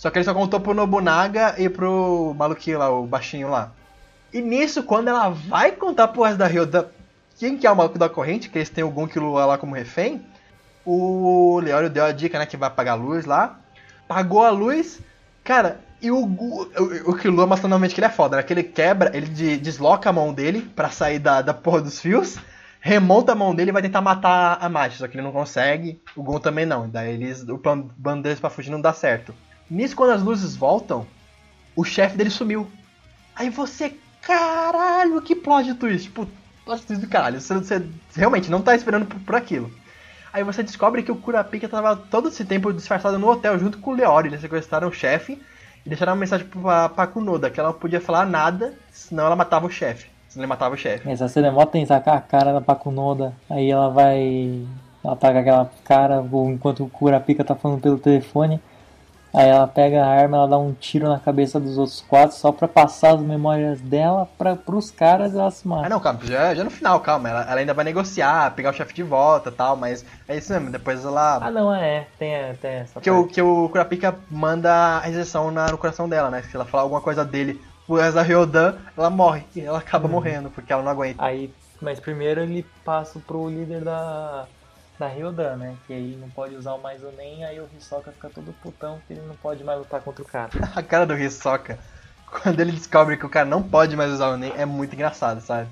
Só 0.03 0.11
que 0.11 0.19
ele 0.19 0.25
só 0.25 0.35
contou 0.35 0.59
pro 0.59 0.75
Nobunaga 0.75 1.55
e 1.59 1.69
pro 1.69 2.35
maluquinho 2.37 2.77
lá, 2.77 2.91
o 2.91 3.07
baixinho 3.07 3.49
lá. 3.49 3.71
E 4.33 4.41
nisso, 4.41 4.83
quando 4.83 5.07
ela 5.07 5.29
vai 5.29 5.71
contar 5.71 6.09
pro 6.09 6.25
resto 6.25 6.39
da 6.39 6.47
Ryodan 6.49 6.87
quem 7.39 7.57
que 7.57 7.69
é 7.69 7.71
o 7.71 7.77
maluco 7.77 8.01
da 8.01 8.09
corrente, 8.09 8.49
que 8.51 8.59
eles 8.59 8.69
têm 8.69 8.83
o 8.83 8.91
Gon 8.91 9.07
Killua 9.07 9.47
lá 9.47 9.57
como 9.57 9.77
refém, 9.77 10.21
o 10.85 11.61
Leório 11.63 11.89
deu 11.89 12.05
a 12.05 12.11
dica, 12.11 12.37
né, 12.37 12.47
que 12.47 12.57
vai 12.57 12.67
apagar 12.67 12.95
a 12.95 13.01
luz 13.01 13.27
lá. 13.27 13.61
Pagou 14.09 14.43
a 14.43 14.51
luz, 14.51 14.99
cara, 15.45 15.79
e 16.01 16.11
o, 16.11 16.17
o, 16.19 16.63
o 17.07 17.17
Killua 17.17 17.47
mostra 17.47 17.69
novamente 17.69 17.95
que 17.95 18.01
ele 18.01 18.07
é 18.09 18.11
foda, 18.11 18.37
né? 18.39 18.43
Que 18.43 18.53
ele 18.53 18.65
quebra, 18.65 19.17
ele 19.17 19.27
de- 19.29 19.57
desloca 19.57 20.11
a 20.11 20.13
mão 20.13 20.35
dele 20.35 20.63
pra 20.75 20.91
sair 20.91 21.21
da, 21.21 21.43
da 21.43 21.55
porra 21.55 21.81
dos 21.81 22.01
fios, 22.01 22.39
remonta 22.81 23.31
a 23.31 23.37
mão 23.37 23.55
dele 23.55 23.71
e 23.71 23.73
vai 23.73 23.83
tentar 23.83 24.01
matar 24.01 24.59
a 24.61 24.69
Machi, 24.69 24.99
só 24.99 25.07
que 25.07 25.17
ele 25.17 25.23
não 25.23 25.31
consegue, 25.31 26.03
o 26.17 26.25
Gon 26.25 26.41
também 26.41 26.67
não. 26.67 26.89
Daí 26.89 27.13
eles, 27.15 27.49
o 27.49 27.57
plano 27.57 28.21
deles 28.21 28.41
pra 28.41 28.51
fugir 28.51 28.71
não 28.73 28.81
dá 28.81 28.93
certo. 28.93 29.33
Nisso, 29.71 29.97
quando 29.97 30.11
as 30.11 30.23
luzes 30.23 30.55
voltam, 30.55 31.07
o 31.75 31.85
chefe 31.85 32.17
dele 32.17 32.31
sumiu. 32.31 32.69
Aí 33.35 33.49
você, 33.49 33.95
caralho, 34.21 35.23
que 35.23 35.35
plot 35.35 35.75
twist. 35.75 36.09
Tipo, 36.09 36.29
plot 36.65 36.83
twist 36.83 37.05
do 37.05 37.11
caralho. 37.11 37.41
Você, 37.41 37.55
você 37.59 37.83
realmente 38.15 38.51
não 38.51 38.63
tá 38.63 38.75
esperando 38.75 39.07
por, 39.07 39.19
por 39.21 39.35
aquilo. 39.35 39.71
Aí 40.33 40.43
você 40.43 40.63
descobre 40.63 41.03
que 41.03 41.13
o 41.13 41.17
Kurapika 41.17 41.69
tava 41.69 41.95
todo 41.95 42.29
esse 42.29 42.45
tempo 42.45 42.73
disfarçado 42.73 43.19
no 43.19 43.29
hotel 43.29 43.59
junto 43.59 43.79
com 43.79 43.91
o 43.91 43.95
Leori. 43.95 44.29
Eles 44.29 44.41
sequestraram 44.41 44.89
o 44.89 44.93
chefe 44.93 45.41
e 45.85 45.89
deixaram 45.89 46.13
uma 46.13 46.21
mensagem 46.21 46.47
pra, 46.47 46.89
pra 46.89 47.07
Kunoda 47.07 47.51
que 47.51 47.61
ela 47.61 47.71
não 47.71 47.79
podia 47.79 48.01
falar 48.01 48.25
nada, 48.25 48.73
senão 48.91 49.27
ela 49.27 49.37
matava 49.37 49.67
o 49.67 49.71
chefe. 49.71 50.11
Senão 50.29 50.45
ele 50.45 50.49
matava 50.49 50.75
o 50.75 50.79
chefe. 50.79 51.09
Essa 51.09 51.29
cena 51.29 51.49
é 51.49 51.51
mó 51.51 51.67
tensa, 51.67 51.97
a 51.97 52.21
cara 52.21 52.53
da 52.53 52.61
Pakunoda. 52.63 53.35
Aí 53.51 53.71
ela 53.71 53.91
vai. 53.91 54.67
Ela 55.05 55.17
tá 55.17 55.31
com 55.31 55.39
aquela 55.39 55.71
cara 55.85 56.25
enquanto 56.49 56.85
o 56.85 56.89
Kurapika 56.89 57.45
tá 57.45 57.55
falando 57.55 57.83
pelo 57.83 57.99
telefone. 57.99 58.59
Aí 59.35 59.49
ela 59.49 59.67
pega 59.67 60.05
a 60.05 60.07
arma, 60.09 60.37
ela 60.37 60.49
dá 60.49 60.59
um 60.59 60.75
tiro 60.75 61.09
na 61.09 61.19
cabeça 61.19 61.59
dos 61.59 61.79
outros 61.79 62.05
quatro 62.07 62.37
só 62.37 62.53
pra 62.53 62.69
passar 62.69 63.15
as 63.15 63.21
memórias 63.21 63.81
dela 63.81 64.29
pra, 64.37 64.55
pros 64.57 64.91
caras 64.91 65.33
e 65.33 65.39
ela 65.39 65.51
se 65.51 65.67
Ah 65.67 65.69
mata. 65.69 65.89
não, 65.89 66.01
calma, 66.01 66.21
já, 66.23 66.55
já 66.55 66.63
no 66.63 66.71
final, 66.71 67.01
calma. 67.01 67.31
Ela, 67.31 67.43
ela 67.51 67.61
ainda 67.61 67.73
vai 67.73 67.85
negociar, 67.85 68.55
pegar 68.55 68.71
o 68.71 68.75
chefe 68.75 68.93
de 68.93 69.03
volta 69.03 69.49
e 69.49 69.53
tal, 69.53 69.75
mas 69.75 70.05
é 70.29 70.37
isso 70.37 70.53
mesmo. 70.53 70.71
Depois 70.71 71.03
ela. 71.05 71.39
Ah 71.43 71.51
não, 71.51 71.75
é, 71.75 72.07
tem, 72.19 72.35
tem 72.61 72.71
essa 72.73 73.01
Que 73.01 73.11
o, 73.11 73.23
parte. 73.23 73.35
que 73.35 73.41
o 73.43 73.69
Kurapika 73.71 74.15
manda 74.31 74.71
a 74.71 75.01
rejeição 75.01 75.51
na, 75.51 75.69
no 75.69 75.79
coração 75.79 76.07
dela, 76.09 76.29
né? 76.31 76.43
Se 76.43 76.55
ela 76.55 76.67
falar 76.67 76.83
alguma 76.83 77.01
coisa 77.01 77.25
dele 77.25 77.59
pro 77.87 77.97
resto 77.97 78.15
da 78.17 78.23
Ryodan, 78.23 78.75
ela 78.97 79.09
morre. 79.09 79.45
E 79.57 79.61
ela 79.63 79.79
acaba 79.79 80.07
morrendo, 80.09 80.51
porque 80.51 80.73
ela 80.73 80.83
não 80.83 80.91
aguenta. 80.91 81.25
Aí, 81.25 81.51
mas 81.81 81.99
primeiro 81.99 82.43
ele 82.43 82.67
passa 82.85 83.19
pro 83.19 83.49
líder 83.49 83.81
da, 83.83 84.45
da 84.99 85.09
Ryodan, 85.09 85.57
né? 85.57 85.79
Que 85.87 85.93
aí 85.93 86.17
não 86.17 86.31
pode 86.31 86.55
usar 86.57 86.75
o 86.75 86.83
mais 86.83 87.03
ou 87.03 87.13
nem, 87.13 87.45
aí 87.45 87.61
o 87.61 87.69
Hisoka 87.75 88.13
fica 88.13 88.31
todo 88.31 88.53
putão 88.55 89.01
que 89.07 89.13
ele 89.13 89.23
não 89.23 89.37
pode 89.37 89.65
mais 89.65 89.79
lutar 89.79 90.03
contra 90.03 90.23
o 90.23 90.27
cara. 90.27 90.51
A 90.77 90.83
cara 90.83 91.07
do 91.07 91.17
Hisoka, 91.17 91.79
quando 92.27 92.61
ele 92.61 92.73
descobre 92.73 93.17
que 93.17 93.27
o 93.27 93.31
cara 93.31 93.47
não 93.49 93.63
pode 93.63 93.97
mais 93.97 94.11
usar 94.13 94.29
o 94.29 94.37
Nen, 94.37 94.53
é 94.57 94.65
muito 94.65 94.95
engraçado, 94.95 95.41
sabe? 95.41 95.71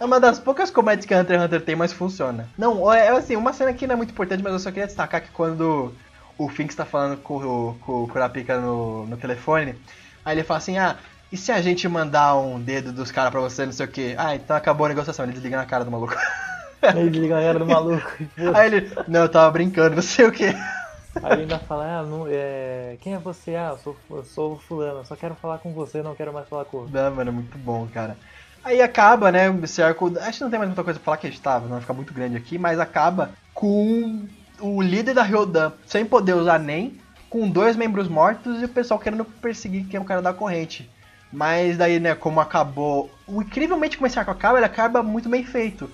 É 0.00 0.04
uma 0.04 0.20
das 0.20 0.38
poucas 0.38 0.70
comédias 0.70 1.06
que 1.06 1.14
Hunter 1.14 1.36
x 1.36 1.44
Hunter 1.46 1.64
tem, 1.64 1.76
mas 1.76 1.92
funciona. 1.92 2.52
Não, 2.56 2.92
é 2.92 3.08
assim, 3.08 3.36
uma 3.36 3.52
cena 3.52 3.72
que 3.74 3.86
não 3.86 3.94
é 3.94 3.96
muito 3.96 4.10
importante, 4.12 4.42
mas 4.42 4.52
eu 4.52 4.58
só 4.58 4.70
queria 4.70 4.86
destacar 4.86 5.22
que 5.22 5.30
quando 5.30 5.96
o 6.38 6.48
Finks 6.48 6.76
tá 6.76 6.84
falando 6.84 7.20
com, 7.22 7.36
o- 7.38 7.78
com 7.78 7.92
o 8.04 8.08
Kurapika 8.08 8.60
no, 8.60 9.06
no 9.06 9.16
telefone. 9.16 9.82
Aí 10.24 10.34
ele 10.36 10.44
fala 10.44 10.58
assim, 10.58 10.78
ah, 10.78 10.98
e 11.30 11.36
se 11.36 11.50
a 11.52 11.60
gente 11.60 11.88
mandar 11.88 12.36
um 12.36 12.62
dedo 12.62 12.92
dos 12.92 13.10
caras 13.10 13.30
pra 13.30 13.40
você, 13.40 13.64
não 13.66 13.72
sei 13.72 13.86
o 13.86 13.90
que? 13.90 14.14
Ah, 14.18 14.34
então 14.34 14.56
acabou 14.56 14.86
a 14.86 14.88
negociação. 14.88 15.24
Ele 15.24 15.32
desliga 15.32 15.56
na 15.56 15.66
cara 15.66 15.84
do 15.84 15.90
maluco. 15.90 16.14
Aí 16.88 17.10
desliga 17.10 17.36
a 17.36 17.40
galera 17.40 17.58
do 17.58 17.66
maluco. 17.66 18.12
e. 18.20 18.48
Aí 18.54 18.66
ele, 18.66 18.90
não, 19.08 19.20
eu 19.22 19.28
tava 19.28 19.50
brincando, 19.50 19.96
não 19.96 20.02
sei 20.02 20.26
o 20.26 20.32
que. 20.32 20.46
Aí 20.46 21.32
ele 21.32 21.42
ainda 21.42 21.58
fala, 21.58 22.00
ah, 22.00 22.02
não, 22.02 22.26
é... 22.28 22.96
quem 23.00 23.14
é 23.14 23.18
você? 23.18 23.54
Ah, 23.56 23.70
eu 23.72 23.78
sou, 23.78 23.96
eu 24.10 24.24
sou 24.24 24.52
o 24.54 24.58
fulano, 24.58 25.00
eu 25.00 25.04
só 25.04 25.16
quero 25.16 25.34
falar 25.34 25.58
com 25.58 25.72
você, 25.72 26.02
não 26.02 26.14
quero 26.14 26.32
mais 26.32 26.48
falar 26.48 26.64
com 26.66 26.78
outro. 26.78 26.92
Não, 26.92 27.14
mano, 27.14 27.32
muito 27.32 27.56
bom, 27.58 27.86
cara. 27.92 28.16
Aí 28.62 28.82
acaba, 28.82 29.30
né, 29.30 29.46
esse 29.62 29.80
arco, 29.80 30.12
acho 30.18 30.38
que 30.38 30.44
não 30.44 30.50
tem 30.50 30.58
mais 30.58 30.68
muita 30.68 30.82
coisa 30.82 30.98
pra 30.98 31.04
falar 31.04 31.16
que 31.18 31.26
a 31.26 31.30
gente 31.30 31.40
tava, 31.40 31.64
não 31.64 31.72
vai 31.72 31.80
ficar 31.80 31.94
muito 31.94 32.12
grande 32.12 32.36
aqui, 32.36 32.58
mas 32.58 32.80
acaba 32.80 33.30
com 33.54 34.26
o 34.60 34.82
líder 34.82 35.14
da 35.14 35.22
Ryodan 35.22 35.72
sem 35.86 36.04
poder 36.04 36.34
usar 36.34 36.58
nem, 36.58 36.98
com 37.30 37.48
dois 37.48 37.76
membros 37.76 38.08
mortos 38.08 38.60
e 38.60 38.64
o 38.64 38.68
pessoal 38.68 38.98
querendo 38.98 39.24
perseguir 39.24 39.86
quem 39.86 39.98
é 39.98 40.00
o 40.00 40.04
cara 40.04 40.20
da 40.20 40.32
corrente. 40.32 40.90
Mas 41.32 41.76
daí, 41.76 42.00
né, 42.00 42.14
como 42.14 42.40
acabou, 42.40 43.10
o 43.26 43.42
incrivelmente 43.42 43.96
como 43.96 44.06
esse 44.06 44.18
arco 44.18 44.30
acaba, 44.30 44.58
ele 44.58 44.66
acaba 44.66 45.02
muito 45.02 45.28
bem 45.28 45.44
feito. 45.44 45.90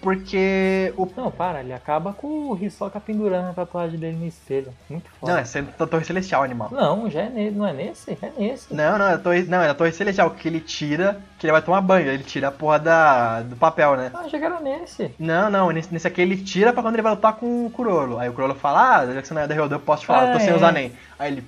Porque 0.00 0.92
o 0.96 1.08
Não, 1.16 1.30
para, 1.30 1.60
ele 1.60 1.72
acaba 1.72 2.12
com 2.12 2.50
o 2.50 2.58
Hisoka 2.60 3.00
pendurando 3.00 3.48
a 3.48 3.52
tatuagem 3.52 3.98
dele 3.98 4.16
no 4.16 4.26
espelho. 4.26 4.72
Muito 4.88 5.10
foda. 5.18 5.32
Não, 5.32 5.38
é 5.40 5.62
da 5.78 5.86
Torre 5.86 6.04
Celestial, 6.04 6.42
animal. 6.42 6.68
Não, 6.70 7.10
já 7.10 7.22
é 7.22 7.28
nele, 7.28 7.56
não 7.56 7.66
é 7.66 7.72
nesse? 7.72 8.16
É 8.22 8.30
nesse. 8.38 8.72
Não, 8.72 8.98
não, 8.98 9.08
é 9.08 9.14
a 9.14 9.18
Torre, 9.18 9.42
não, 9.44 9.62
é 9.62 9.68
a 9.70 9.74
Torre 9.74 9.90
Celestial, 9.92 10.30
que 10.30 10.46
ele 10.46 10.60
tira, 10.60 11.20
que 11.38 11.46
ele 11.46 11.52
vai 11.52 11.62
tomar 11.62 11.80
banho, 11.80 12.08
ele 12.10 12.22
tira 12.22 12.48
a 12.48 12.52
porra 12.52 12.78
da, 12.78 13.42
do 13.42 13.56
papel, 13.56 13.96
né? 13.96 14.10
Ah, 14.14 14.28
já 14.28 14.38
era 14.38 14.60
nesse. 14.60 15.10
Não, 15.18 15.50
não, 15.50 15.70
nesse, 15.70 15.92
nesse 15.92 16.06
aqui 16.06 16.20
ele 16.20 16.36
tira 16.36 16.72
pra 16.72 16.82
quando 16.82 16.94
ele 16.94 17.02
vai 17.02 17.12
lutar 17.12 17.32
com 17.34 17.66
o 17.66 17.70
Kurolo. 17.70 18.18
Aí 18.18 18.28
o 18.28 18.32
Kurolo 18.32 18.54
fala, 18.54 18.98
ah, 18.98 19.06
já 19.14 19.22
que 19.22 19.26
você 19.28 19.34
não 19.34 19.42
é 19.42 19.46
da 19.46 19.54
Ryodan, 19.54 19.76
eu 19.76 19.80
posso 19.80 20.02
te 20.02 20.06
falar, 20.06 20.26
eu 20.26 20.32
tô 20.32 20.36
Ah, 20.36 20.40
sem 20.40 20.50
é. 20.50 20.56
usar 20.56 20.70
nem. 20.72 20.92
Aí 21.18 21.32
ele 21.32 21.44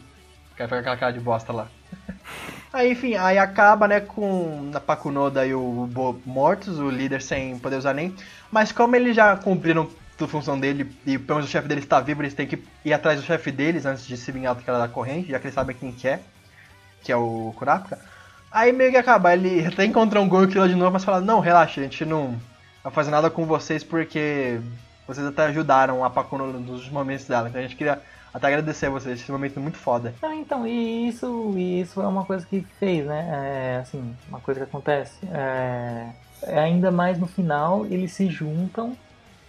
quer 0.56 0.64
ficar 0.64 0.76
com 0.76 0.80
aquela 0.80 0.96
cara 0.96 1.12
de 1.12 1.20
bosta 1.20 1.52
lá. 1.52 1.68
Aí, 2.72 2.92
enfim, 2.92 3.16
aí 3.16 3.36
acaba, 3.36 3.88
né, 3.88 4.00
com 4.00 4.70
a 4.72 4.78
Pakunoda 4.78 5.44
e 5.44 5.52
o 5.52 5.88
Bo 5.90 6.20
mortos, 6.24 6.78
o 6.78 6.88
líder 6.88 7.20
sem 7.20 7.58
poder 7.58 7.76
usar 7.76 7.92
nem. 7.92 8.14
Mas 8.50 8.70
como 8.70 8.94
eles 8.94 9.16
já 9.16 9.36
cumpriram 9.36 9.90
a 10.20 10.28
função 10.28 10.60
dele 10.60 10.94
e 11.06 11.18
pelo 11.18 11.38
menos 11.38 11.48
o 11.48 11.52
chefe 11.52 11.66
deles 11.66 11.82
está 11.82 11.98
vivo, 11.98 12.22
eles 12.22 12.34
têm 12.34 12.46
que 12.46 12.62
ir 12.84 12.92
atrás 12.92 13.18
do 13.18 13.26
chefe 13.26 13.50
deles 13.50 13.86
antes 13.86 14.06
de 14.06 14.16
se 14.16 14.30
vingar 14.30 14.54
daquela 14.54 14.78
da 14.78 14.86
corrente, 14.86 15.30
já 15.30 15.38
que 15.38 15.46
eles 15.46 15.54
sabem 15.54 15.74
quem 15.74 15.90
que 15.90 16.06
é, 16.06 16.20
que 17.02 17.10
é 17.10 17.16
o 17.16 17.54
Kurapika. 17.56 17.98
Aí 18.52 18.72
meio 18.72 18.90
que 18.90 18.96
acaba, 18.96 19.32
ele 19.32 19.66
até 19.66 19.84
encontra 19.84 20.20
um 20.20 20.28
Goku 20.28 20.58
lá 20.58 20.66
de 20.66 20.74
novo, 20.74 20.92
mas 20.92 21.04
fala, 21.04 21.20
não, 21.20 21.40
relaxa, 21.40 21.80
a 21.80 21.84
gente 21.84 22.04
não 22.04 22.38
vai 22.84 22.92
fazer 22.92 23.10
nada 23.10 23.30
com 23.30 23.46
vocês 23.46 23.82
porque 23.82 24.60
vocês 25.06 25.26
até 25.26 25.46
ajudaram 25.46 26.04
a 26.04 26.10
Pakunoda 26.10 26.58
nos 26.58 26.88
momentos 26.88 27.26
dela. 27.26 27.48
Então 27.48 27.60
a 27.60 27.62
gente 27.62 27.76
queria 27.76 28.00
até 28.32 28.46
agradecer 28.46 28.86
a 28.86 28.90
vocês, 28.90 29.20
esse 29.20 29.30
momento 29.30 29.58
é 29.58 29.62
muito 29.62 29.78
foda. 29.78 30.14
Não, 30.22 30.32
então, 30.32 30.66
e 30.66 31.08
isso, 31.08 31.54
isso 31.56 32.00
é 32.00 32.06
uma 32.06 32.24
coisa 32.24 32.46
que 32.46 32.64
fez, 32.78 33.04
né? 33.06 33.28
É, 33.32 33.80
assim, 33.80 34.14
uma 34.28 34.40
coisa 34.40 34.60
que 34.60 34.64
acontece. 34.64 35.16
É, 35.32 36.08
é 36.44 36.58
ainda 36.58 36.90
mais 36.90 37.18
no 37.18 37.26
final, 37.26 37.84
eles 37.86 38.12
se 38.12 38.28
juntam, 38.28 38.96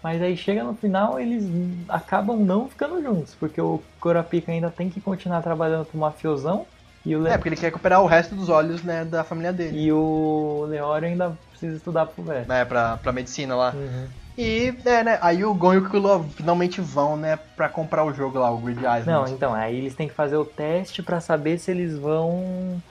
mas 0.01 0.21
aí 0.21 0.35
chega 0.35 0.63
no 0.63 0.73
final, 0.73 1.19
eles 1.19 1.45
acabam 1.87 2.39
não 2.39 2.67
ficando 2.67 3.01
juntos, 3.01 3.35
porque 3.39 3.61
o 3.61 3.81
Kurapika 3.99 4.51
ainda 4.51 4.69
tem 4.71 4.89
que 4.89 4.99
continuar 4.99 5.41
trabalhando 5.41 5.85
pro 5.85 5.99
mafiosão, 5.99 6.65
e 7.05 7.15
o, 7.15 7.21
Le 7.21 7.29
É, 7.29 7.37
porque 7.37 7.49
ele 7.49 7.55
quer 7.55 7.67
recuperar 7.67 8.01
o 8.01 8.05
resto 8.05 8.35
dos 8.35 8.49
olhos, 8.49 8.83
né, 8.83 9.03
da 9.03 9.23
família 9.23 9.51
dele. 9.51 9.79
e 9.79 9.91
o 9.91 10.65
Leório 10.69 11.07
ainda 11.07 11.35
precisa 11.49 11.77
estudar 11.77 12.05
pro 12.05 12.23
velho. 12.23 12.47
Né, 12.47 12.63
pra, 12.65 12.97
pra 12.97 13.11
medicina 13.11 13.55
lá. 13.55 13.73
Uhum. 13.75 14.07
E, 14.37 14.73
é, 14.85 15.03
né, 15.03 15.19
aí 15.21 15.43
o 15.43 15.53
Gon 15.53 15.73
e 15.73 15.77
o 15.77 15.89
Killua 15.89 16.23
finalmente 16.35 16.79
vão, 16.81 17.17
né, 17.17 17.37
pra 17.55 17.67
comprar 17.67 18.03
o 18.03 18.13
jogo 18.13 18.39
lá, 18.39 18.49
o 18.49 18.57
Grid 18.57 18.79
Island. 18.79 19.05
Não, 19.05 19.27
então, 19.27 19.53
aí 19.53 19.77
eles 19.77 19.93
têm 19.93 20.07
que 20.07 20.13
fazer 20.13 20.37
o 20.37 20.45
teste 20.45 21.03
pra 21.03 21.19
saber 21.19 21.57
se 21.59 21.69
eles 21.69 21.97
vão 21.97 22.81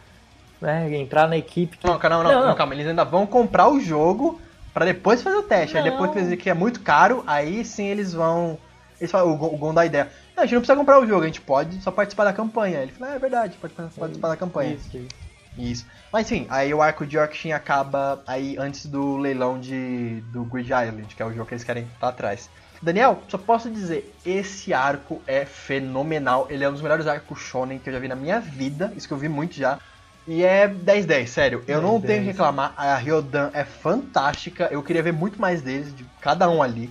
né, 0.61 0.95
entrar 0.97 1.27
na 1.29 1.37
equipe 1.37 1.79
que 1.79 1.87
Não, 1.87 1.99
não, 1.99 2.23
Não, 2.23 2.23
não, 2.25 2.47
não. 2.49 2.55
calma, 2.55 2.75
eles 2.75 2.87
ainda 2.87 3.05
vão 3.05 3.27
comprar 3.27 3.69
o 3.69 3.81
jogo 3.81 4.41
pra 4.75 4.85
depois 4.85 5.23
fazer 5.23 5.37
o 5.37 5.43
teste. 5.43 5.77
Aí 5.77 5.83
Não. 5.85 5.91
depois 5.91 6.11
que 6.11 6.19
eles 6.19 6.29
dizem 6.29 6.39
que 6.43 6.51
é 6.51 6.55
muito 6.55 6.81
caro, 6.81 7.25
aí 7.27 7.65
sim 7.65 7.87
eles 7.87 8.13
vão. 8.13 8.59
Eles 9.01 9.11
falam, 9.11 9.33
o 9.33 9.37
Gon, 9.37 9.47
o 9.47 9.57
Gon 9.57 9.73
dá 9.73 9.87
ideia. 9.87 10.11
Não, 10.37 10.43
a 10.45 10.47
gente 10.47 10.55
não 10.55 10.61
precisa 10.61 10.77
comprar 10.77 11.01
o 11.01 11.07
jogo, 11.07 11.23
a 11.23 11.27
gente 11.27 11.41
pode 11.41 11.81
só 11.81 11.91
participar 11.91 12.25
da 12.25 12.33
campanha. 12.35 12.81
Ele 12.81 12.93
fala, 12.93 13.13
ah, 13.13 13.15
é 13.15 13.19
verdade, 13.19 13.57
pode 13.59 13.73
participar 13.73 14.29
da 14.29 14.37
campanha. 14.37 14.75
Isso, 14.75 14.95
isso. 14.97 15.30
Isso. 15.61 15.87
Mas 16.13 16.27
sim, 16.27 16.47
aí 16.49 16.73
o 16.73 16.83
arco 16.83 17.07
de 17.07 17.17
Yorkshin 17.17 17.53
acaba 17.53 18.23
aí 18.27 18.57
antes 18.59 18.87
do 18.87 19.17
leilão 19.17 19.59
de, 19.61 20.21
do 20.33 20.45
Grid 20.45 20.67
Island, 20.67 21.15
que 21.15 21.23
é 21.23 21.27
o 21.27 21.33
jogo 21.33 21.47
que 21.47 21.55
eles 21.55 21.65
querem 21.65 21.85
estar 21.85 22.09
atrás. 22.09 22.49
Daniel, 22.83 23.23
só 23.29 23.37
posso 23.37 23.71
dizer, 23.71 24.15
esse 24.25 24.73
arco 24.73 25.21
é 25.27 25.45
fenomenal. 25.45 26.47
Ele 26.49 26.65
é 26.65 26.69
um 26.69 26.73
dos 26.73 26.81
melhores 26.81 27.07
arcos 27.07 27.39
shonen 27.39 27.79
que 27.79 27.91
eu 27.91 27.93
já 27.93 27.99
vi 27.99 28.09
na 28.09 28.17
minha 28.17 28.41
vida. 28.41 28.93
Isso 28.97 29.07
que 29.07 29.13
eu 29.13 29.19
vi 29.19 29.29
muito 29.29 29.55
já. 29.55 29.79
E 30.27 30.43
é 30.43 30.67
10-10, 30.67 31.27
sério. 31.27 31.65
Eu 31.67 31.83
não 31.83 32.01
10-10. 32.01 32.07
tenho 32.07 32.21
que 32.21 32.27
reclamar. 32.29 32.73
A 32.77 32.97
Ryodan 32.97 33.51
é 33.53 33.65
fantástica. 33.65 34.69
Eu 34.71 34.83
queria 34.83 35.03
ver 35.03 35.13
muito 35.13 35.41
mais 35.41 35.61
deles, 35.61 35.95
de 35.95 36.05
cada 36.21 36.49
um 36.49 36.63
ali. 36.63 36.91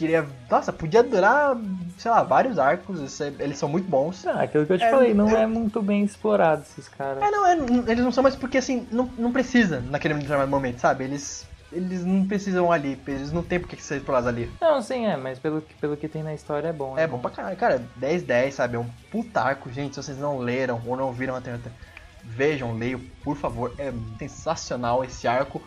Queria. 0.00 0.26
Nossa, 0.50 0.72
podia 0.72 1.02
durar, 1.02 1.54
sei 1.98 2.10
lá, 2.10 2.22
vários 2.22 2.58
arcos. 2.58 3.20
Eles 3.38 3.58
são 3.58 3.68
muito 3.68 3.86
bons. 3.86 4.26
Ah, 4.26 4.44
aquilo 4.44 4.64
que 4.64 4.72
eu 4.72 4.78
te 4.78 4.84
É, 4.84 4.90
falei, 4.90 5.12
não 5.12 5.28
é- 5.28 5.42
é 5.42 5.46
muito 5.46 5.82
bem 5.82 6.02
explorado 6.02 6.62
esses 6.62 6.88
caras. 6.88 7.22
É, 7.22 7.30
não, 7.30 7.46
é, 7.46 7.52
eles 7.92 8.02
não 8.02 8.10
são 8.10 8.22
mais 8.22 8.34
porque 8.34 8.56
assim, 8.56 8.88
não, 8.90 9.10
não 9.18 9.30
precisa 9.30 9.80
naquele 9.90 10.14
determinado 10.14 10.50
momento, 10.50 10.78
sabe? 10.78 11.04
Eles, 11.04 11.46
eles 11.70 12.02
não 12.02 12.26
precisam 12.26 12.72
ali, 12.72 12.98
eles 13.06 13.30
não 13.30 13.42
tem 13.42 13.60
por 13.60 13.68
que 13.68 13.76
ser 13.82 13.96
explorados 13.98 14.26
ali. 14.26 14.50
Não, 14.58 14.80
sim, 14.80 15.04
é, 15.04 15.18
mas 15.18 15.38
pelo, 15.38 15.60
que- 15.60 15.74
pelo 15.74 15.98
que 15.98 16.08
tem 16.08 16.22
na 16.22 16.32
história 16.32 16.68
é 16.68 16.72
bom. 16.72 16.96
É 16.96 17.06
bom 17.06 17.18
pra 17.18 17.30
caralho, 17.30 17.56
cara, 17.58 17.82
10-10, 17.96 18.54
sabe? 18.54 18.76
É 18.76 18.78
um 18.78 18.86
putarco, 19.12 19.70
gente. 19.70 19.94
Se 19.96 20.02
vocês 20.02 20.16
não 20.18 20.38
leram 20.38 20.80
ou 20.86 20.96
não 20.96 21.12
viram 21.12 21.36
até 21.36 21.52
até- 21.52 21.70
vejam, 22.24 22.74
leiam, 22.74 23.00
por 23.22 23.36
favor. 23.36 23.74
É 23.78 23.92
sensacional 24.18 25.04
esse 25.04 25.28
arco. 25.28 25.60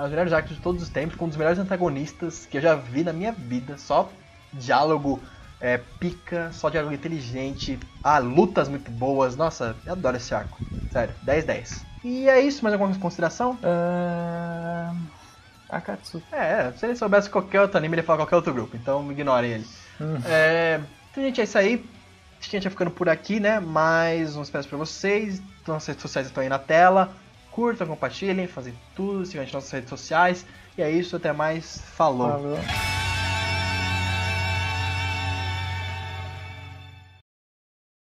É 0.00 0.02
um 0.02 0.04
dos 0.04 0.12
melhores 0.12 0.32
arcos 0.32 0.56
de 0.56 0.62
todos 0.62 0.82
os 0.82 0.88
tempos, 0.88 1.14
com 1.14 1.26
um 1.26 1.28
dos 1.28 1.36
melhores 1.36 1.58
antagonistas 1.58 2.46
que 2.46 2.56
eu 2.56 2.62
já 2.62 2.74
vi 2.74 3.04
na 3.04 3.12
minha 3.12 3.32
vida. 3.32 3.76
Só 3.76 4.08
diálogo 4.50 5.20
é, 5.60 5.76
pica, 5.76 6.50
só 6.52 6.70
diálogo 6.70 6.94
inteligente. 6.94 7.78
Ah, 8.02 8.18
lutas 8.18 8.66
muito 8.66 8.90
boas. 8.90 9.36
Nossa, 9.36 9.76
eu 9.84 9.92
adoro 9.92 10.16
esse 10.16 10.34
arco. 10.34 10.58
Sério, 10.90 11.14
10-10. 11.22 11.84
E 12.02 12.30
é 12.30 12.40
isso, 12.40 12.62
mais 12.62 12.72
alguma 12.72 12.98
consideração? 12.98 13.58
Ah, 13.62 14.94
Akatsuki. 15.68 16.24
É, 16.32 16.72
se 16.72 16.86
ele 16.86 16.96
soubesse 16.96 17.28
qualquer 17.28 17.60
outro 17.60 17.76
anime, 17.76 17.96
ele 17.96 18.00
ia 18.00 18.06
falar 18.06 18.20
qualquer 18.20 18.36
outro 18.36 18.54
grupo, 18.54 18.74
então 18.78 19.12
ignorem 19.12 19.50
ele. 19.50 19.66
Hum. 20.00 20.16
É, 20.24 20.80
então, 21.10 21.22
gente, 21.22 21.42
é 21.42 21.44
isso 21.44 21.58
aí. 21.58 21.84
Acho 22.40 22.48
que 22.48 22.56
a 22.56 22.58
gente 22.58 22.64
vai 22.64 22.72
ficando 22.72 22.90
por 22.90 23.10
aqui, 23.10 23.38
né? 23.38 23.60
Mais 23.60 24.34
uns 24.34 24.48
peças 24.48 24.66
pra 24.66 24.78
vocês. 24.78 25.42
Nossas 25.68 25.88
redes 25.88 26.00
sociais 26.00 26.26
estão 26.26 26.42
aí 26.42 26.48
na 26.48 26.58
tela. 26.58 27.14
Curtam, 27.50 27.86
compartilhem, 27.86 28.46
fazem 28.46 28.74
tudo, 28.94 29.26
sigam 29.26 29.42
a 29.42 29.44
gente 29.44 29.54
nas 29.54 29.64
nossas 29.64 29.72
redes 29.72 29.90
sociais. 29.90 30.46
E 30.78 30.82
é 30.82 30.90
isso, 30.90 31.16
até 31.16 31.32
mais. 31.32 31.78
Falou. 31.96 32.28
Falou. 32.28 33.09